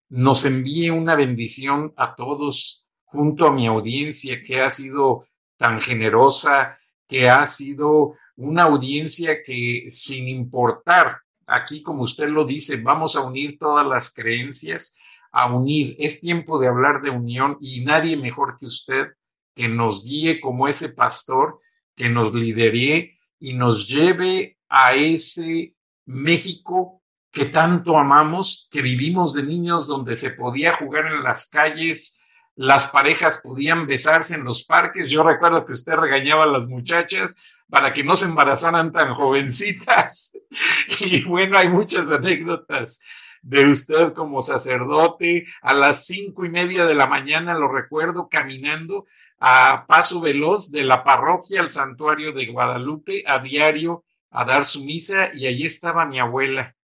nos 0.08 0.44
envíe 0.44 0.90
una 0.90 1.14
bendición 1.14 1.92
a 1.96 2.14
todos 2.14 2.86
junto 3.04 3.46
a 3.46 3.52
mi 3.52 3.66
audiencia 3.66 4.42
que 4.42 4.60
ha 4.60 4.70
sido 4.70 5.26
tan 5.56 5.80
generosa, 5.80 6.78
que 7.06 7.28
ha 7.28 7.46
sido 7.46 8.14
una 8.40 8.62
audiencia 8.64 9.42
que 9.42 9.84
sin 9.88 10.26
importar, 10.28 11.18
aquí 11.46 11.82
como 11.82 12.02
usted 12.02 12.28
lo 12.28 12.44
dice, 12.44 12.76
vamos 12.76 13.14
a 13.16 13.20
unir 13.20 13.58
todas 13.58 13.86
las 13.86 14.12
creencias, 14.12 14.96
a 15.30 15.52
unir. 15.54 15.94
Es 15.98 16.20
tiempo 16.20 16.58
de 16.58 16.68
hablar 16.68 17.02
de 17.02 17.10
unión 17.10 17.58
y 17.60 17.82
nadie 17.82 18.16
mejor 18.16 18.56
que 18.58 18.66
usted 18.66 19.08
que 19.54 19.68
nos 19.68 20.04
guíe 20.04 20.40
como 20.40 20.68
ese 20.68 20.88
pastor, 20.88 21.60
que 21.94 22.08
nos 22.08 22.32
lidere 22.32 23.18
y 23.38 23.52
nos 23.52 23.86
lleve 23.86 24.58
a 24.68 24.94
ese 24.94 25.74
México 26.06 27.02
que 27.30 27.44
tanto 27.44 27.98
amamos, 27.98 28.68
que 28.70 28.80
vivimos 28.80 29.34
de 29.34 29.42
niños 29.42 29.86
donde 29.86 30.16
se 30.16 30.30
podía 30.30 30.76
jugar 30.76 31.06
en 31.06 31.22
las 31.22 31.46
calles, 31.46 32.20
las 32.56 32.86
parejas 32.86 33.40
podían 33.42 33.86
besarse 33.86 34.34
en 34.34 34.44
los 34.44 34.64
parques. 34.64 35.10
Yo 35.10 35.22
recuerdo 35.22 35.64
que 35.64 35.72
usted 35.72 35.94
regañaba 35.94 36.44
a 36.44 36.58
las 36.58 36.66
muchachas 36.66 37.36
para 37.70 37.92
que 37.92 38.04
no 38.04 38.16
se 38.16 38.26
embarazaran 38.26 38.92
tan 38.92 39.14
jovencitas. 39.14 40.36
Y 41.00 41.22
bueno, 41.22 41.56
hay 41.56 41.68
muchas 41.68 42.10
anécdotas 42.10 43.00
de 43.42 43.66
usted 43.66 44.12
como 44.12 44.42
sacerdote. 44.42 45.46
A 45.62 45.72
las 45.72 46.06
cinco 46.06 46.44
y 46.44 46.48
media 46.48 46.84
de 46.84 46.94
la 46.94 47.06
mañana 47.06 47.54
lo 47.54 47.68
recuerdo 47.68 48.28
caminando 48.28 49.06
a 49.38 49.86
paso 49.86 50.20
veloz 50.20 50.70
de 50.70 50.82
la 50.82 51.04
parroquia 51.04 51.60
al 51.60 51.70
santuario 51.70 52.32
de 52.32 52.46
Guadalupe 52.46 53.24
a 53.26 53.38
diario 53.38 54.04
a 54.30 54.44
dar 54.44 54.64
su 54.64 54.84
misa 54.84 55.30
y 55.34 55.46
allí 55.46 55.66
estaba 55.66 56.04
mi 56.06 56.20
abuela, 56.20 56.76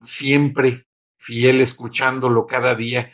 siempre 0.00 0.86
fiel 1.16 1.60
escuchándolo 1.60 2.46
cada 2.46 2.74
día. 2.74 3.10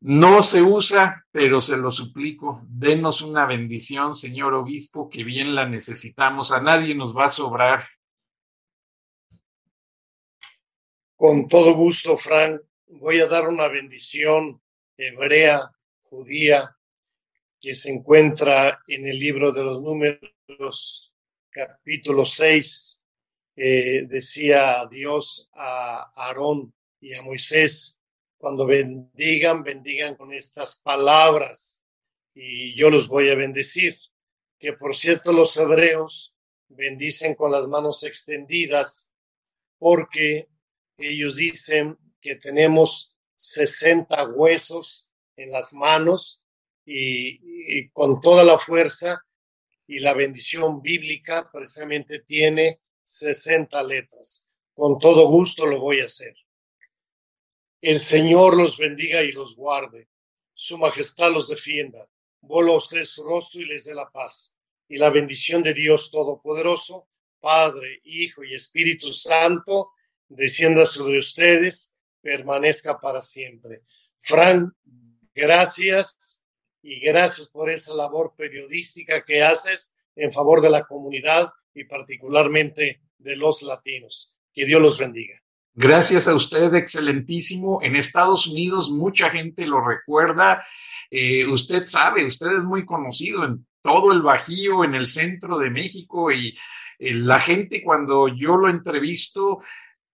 No 0.00 0.42
se 0.42 0.60
usa, 0.60 1.24
pero 1.32 1.60
se 1.60 1.76
lo 1.76 1.90
suplico, 1.90 2.62
denos 2.68 3.22
una 3.22 3.46
bendición, 3.46 4.14
señor 4.14 4.54
obispo, 4.54 5.08
que 5.08 5.24
bien 5.24 5.54
la 5.54 5.68
necesitamos. 5.68 6.52
A 6.52 6.60
nadie 6.60 6.94
nos 6.94 7.16
va 7.16 7.26
a 7.26 7.30
sobrar. 7.30 7.88
Con 11.16 11.48
todo 11.48 11.74
gusto, 11.74 12.18
Fran, 12.18 12.60
voy 12.88 13.20
a 13.20 13.26
dar 13.26 13.48
una 13.48 13.68
bendición 13.68 14.60
hebrea, 14.98 15.60
judía, 16.02 16.76
que 17.58 17.74
se 17.74 17.90
encuentra 17.90 18.82
en 18.86 19.06
el 19.06 19.18
libro 19.18 19.50
de 19.50 19.64
los 19.64 19.82
números, 19.82 21.12
capítulo 21.50 22.24
6. 22.24 23.02
Eh, 23.56 24.02
decía 24.06 24.86
Dios 24.90 25.48
a 25.54 26.12
Aarón 26.14 26.74
y 27.00 27.14
a 27.14 27.22
Moisés, 27.22 27.98
cuando 28.38 28.66
bendigan, 28.66 29.62
bendigan 29.62 30.14
con 30.14 30.32
estas 30.32 30.76
palabras 30.76 31.80
y 32.34 32.74
yo 32.74 32.90
los 32.90 33.08
voy 33.08 33.30
a 33.30 33.34
bendecir. 33.34 33.94
Que 34.58 34.72
por 34.72 34.94
cierto 34.94 35.32
los 35.32 35.56
hebreos 35.56 36.34
bendicen 36.68 37.34
con 37.34 37.52
las 37.52 37.66
manos 37.68 38.02
extendidas 38.02 39.12
porque 39.78 40.48
ellos 40.98 41.36
dicen 41.36 41.98
que 42.20 42.36
tenemos 42.36 43.16
60 43.34 44.30
huesos 44.30 45.10
en 45.36 45.50
las 45.50 45.72
manos 45.72 46.42
y, 46.84 47.88
con 47.90 48.20
toda 48.20 48.44
la 48.44 48.58
fuerza 48.58 49.22
y 49.86 49.98
la 49.98 50.14
bendición 50.14 50.80
bíblica 50.82 51.50
precisamente 51.52 52.20
tiene 52.20 52.80
60 53.02 53.82
letras. 53.82 54.48
Con 54.74 54.98
todo 54.98 55.28
gusto 55.28 55.66
lo 55.66 55.80
voy 55.80 56.00
a 56.00 56.06
hacer. 56.06 56.34
El 57.86 58.00
Señor 58.00 58.56
los 58.56 58.78
bendiga 58.78 59.22
y 59.22 59.30
los 59.30 59.54
guarde. 59.54 60.08
Su 60.54 60.76
majestad 60.76 61.30
los 61.30 61.46
defienda. 61.46 62.04
Vuelva 62.40 62.72
a 62.72 62.78
usted 62.78 63.04
su 63.04 63.22
rostro 63.22 63.60
y 63.60 63.64
les 63.64 63.84
dé 63.84 63.94
la 63.94 64.10
paz. 64.10 64.58
Y 64.88 64.96
la 64.96 65.08
bendición 65.08 65.62
de 65.62 65.72
Dios 65.72 66.10
Todopoderoso, 66.10 67.06
Padre, 67.38 68.00
Hijo 68.02 68.42
y 68.42 68.56
Espíritu 68.56 69.12
Santo, 69.12 69.92
descienda 70.26 70.84
sobre 70.84 71.20
ustedes, 71.20 71.96
permanezca 72.20 72.98
para 72.98 73.22
siempre. 73.22 73.82
Fran, 74.20 74.74
gracias 75.32 76.42
y 76.82 76.98
gracias 76.98 77.46
por 77.46 77.70
esa 77.70 77.94
labor 77.94 78.34
periodística 78.36 79.24
que 79.24 79.44
haces 79.44 79.94
en 80.16 80.32
favor 80.32 80.60
de 80.60 80.70
la 80.70 80.82
comunidad 80.82 81.52
y 81.72 81.84
particularmente 81.84 83.00
de 83.16 83.36
los 83.36 83.62
latinos. 83.62 84.36
Que 84.52 84.64
Dios 84.64 84.82
los 84.82 84.98
bendiga. 84.98 85.40
Gracias 85.78 86.26
a 86.26 86.34
usted, 86.34 86.72
excelentísimo. 86.72 87.82
En 87.82 87.96
Estados 87.96 88.46
Unidos 88.46 88.90
mucha 88.90 89.28
gente 89.28 89.66
lo 89.66 89.86
recuerda. 89.86 90.64
Eh, 91.10 91.46
usted 91.46 91.82
sabe, 91.82 92.24
usted 92.24 92.50
es 92.52 92.64
muy 92.64 92.86
conocido 92.86 93.44
en 93.44 93.66
todo 93.82 94.10
el 94.10 94.22
Bajío, 94.22 94.84
en 94.84 94.94
el 94.94 95.06
centro 95.06 95.58
de 95.58 95.68
México 95.68 96.32
y 96.32 96.56
eh, 96.98 97.12
la 97.12 97.40
gente 97.40 97.82
cuando 97.82 98.26
yo 98.26 98.56
lo 98.56 98.70
entrevisto, 98.70 99.60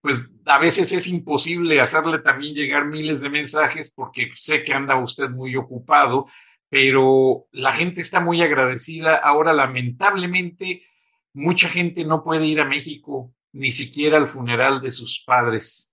pues 0.01 0.23
a 0.47 0.61
veces 0.61 0.93
es 0.93 1.09
imposible 1.09 1.81
hacerle 1.81 2.21
también 2.21 2.55
llegar 2.55 2.87
miles 2.87 3.21
de 3.21 3.31
mensajes 3.31 3.93
porque 3.93 4.31
sé 4.37 4.63
que 4.63 4.73
anda 4.73 4.95
usted 4.95 5.29
muy 5.29 5.57
ocupado, 5.57 6.29
pero 6.69 7.47
la 7.51 7.73
gente 7.73 8.01
está 8.01 8.21
muy 8.21 8.43
agradecida. 8.43 9.17
Ahora, 9.17 9.53
lamentablemente, 9.53 10.85
mucha 11.33 11.69
gente 11.69 12.05
no 12.05 12.23
puede 12.23 12.47
ir 12.47 12.61
a 12.61 12.65
México 12.65 13.35
ni 13.59 13.73
siquiera 13.73 14.19
al 14.19 14.29
funeral 14.29 14.81
de 14.81 14.93
sus 14.93 15.25
padres. 15.27 15.93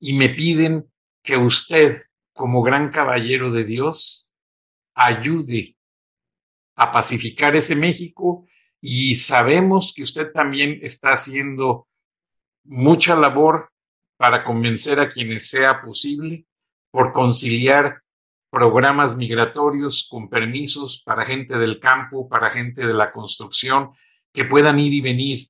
Y 0.00 0.14
me 0.14 0.30
piden 0.30 0.90
que 1.22 1.36
usted, 1.36 2.04
como 2.32 2.62
gran 2.62 2.90
caballero 2.90 3.52
de 3.52 3.64
Dios, 3.64 4.30
ayude 4.94 5.76
a 6.76 6.90
pacificar 6.90 7.54
ese 7.56 7.76
México 7.76 8.46
y 8.80 9.16
sabemos 9.16 9.92
que 9.94 10.02
usted 10.02 10.32
también 10.32 10.78
está 10.82 11.10
haciendo 11.10 11.88
mucha 12.64 13.14
labor 13.14 13.70
para 14.16 14.42
convencer 14.42 14.98
a 14.98 15.10
quienes 15.10 15.50
sea 15.50 15.82
posible 15.82 16.46
por 16.90 17.12
conciliar 17.12 18.00
programas 18.50 19.14
migratorios 19.14 20.08
con 20.10 20.30
permisos 20.30 21.02
para 21.04 21.26
gente 21.26 21.58
del 21.58 21.80
campo, 21.80 22.30
para 22.30 22.48
gente 22.50 22.86
de 22.86 22.94
la 22.94 23.12
construcción, 23.12 23.90
que 24.32 24.46
puedan 24.46 24.78
ir 24.78 24.94
y 24.94 25.02
venir. 25.02 25.48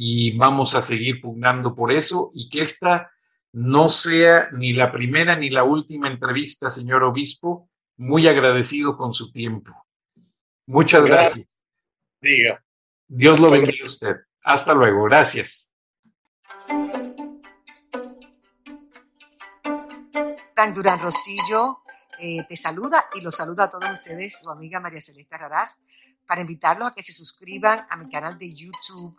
Y 0.00 0.36
vamos 0.38 0.76
a 0.76 0.80
seguir 0.80 1.20
pugnando 1.20 1.74
por 1.74 1.90
eso 1.90 2.30
y 2.32 2.48
que 2.48 2.60
esta 2.60 3.10
no 3.50 3.88
sea 3.88 4.48
ni 4.52 4.72
la 4.72 4.92
primera 4.92 5.34
ni 5.34 5.50
la 5.50 5.64
última 5.64 6.06
entrevista, 6.06 6.70
señor 6.70 7.02
obispo. 7.02 7.68
Muy 7.96 8.28
agradecido 8.28 8.96
con 8.96 9.12
su 9.12 9.32
tiempo. 9.32 9.72
Muchas 10.66 11.04
gracias. 11.04 11.48
Diga. 12.20 12.64
Dios 13.08 13.40
lo 13.40 13.50
bendiga 13.50 13.82
a 13.82 13.86
usted. 13.86 14.14
Hasta 14.44 14.72
luego. 14.72 15.02
Gracias. 15.06 15.72
Tan 20.54 20.74
Durán 20.74 21.00
Rosillo 21.00 21.78
eh, 22.20 22.46
te 22.48 22.54
saluda 22.54 23.06
y 23.16 23.20
los 23.20 23.34
saluda 23.34 23.64
a 23.64 23.70
todos 23.70 23.90
ustedes, 23.94 24.40
su 24.42 24.48
amiga 24.48 24.78
María 24.78 25.00
Celeste 25.00 25.36
Raraz, 25.36 25.82
para 26.24 26.40
invitarlos 26.40 26.86
a 26.86 26.94
que 26.94 27.02
se 27.02 27.12
suscriban 27.12 27.84
a 27.90 27.96
mi 27.96 28.08
canal 28.08 28.38
de 28.38 28.54
YouTube 28.54 29.18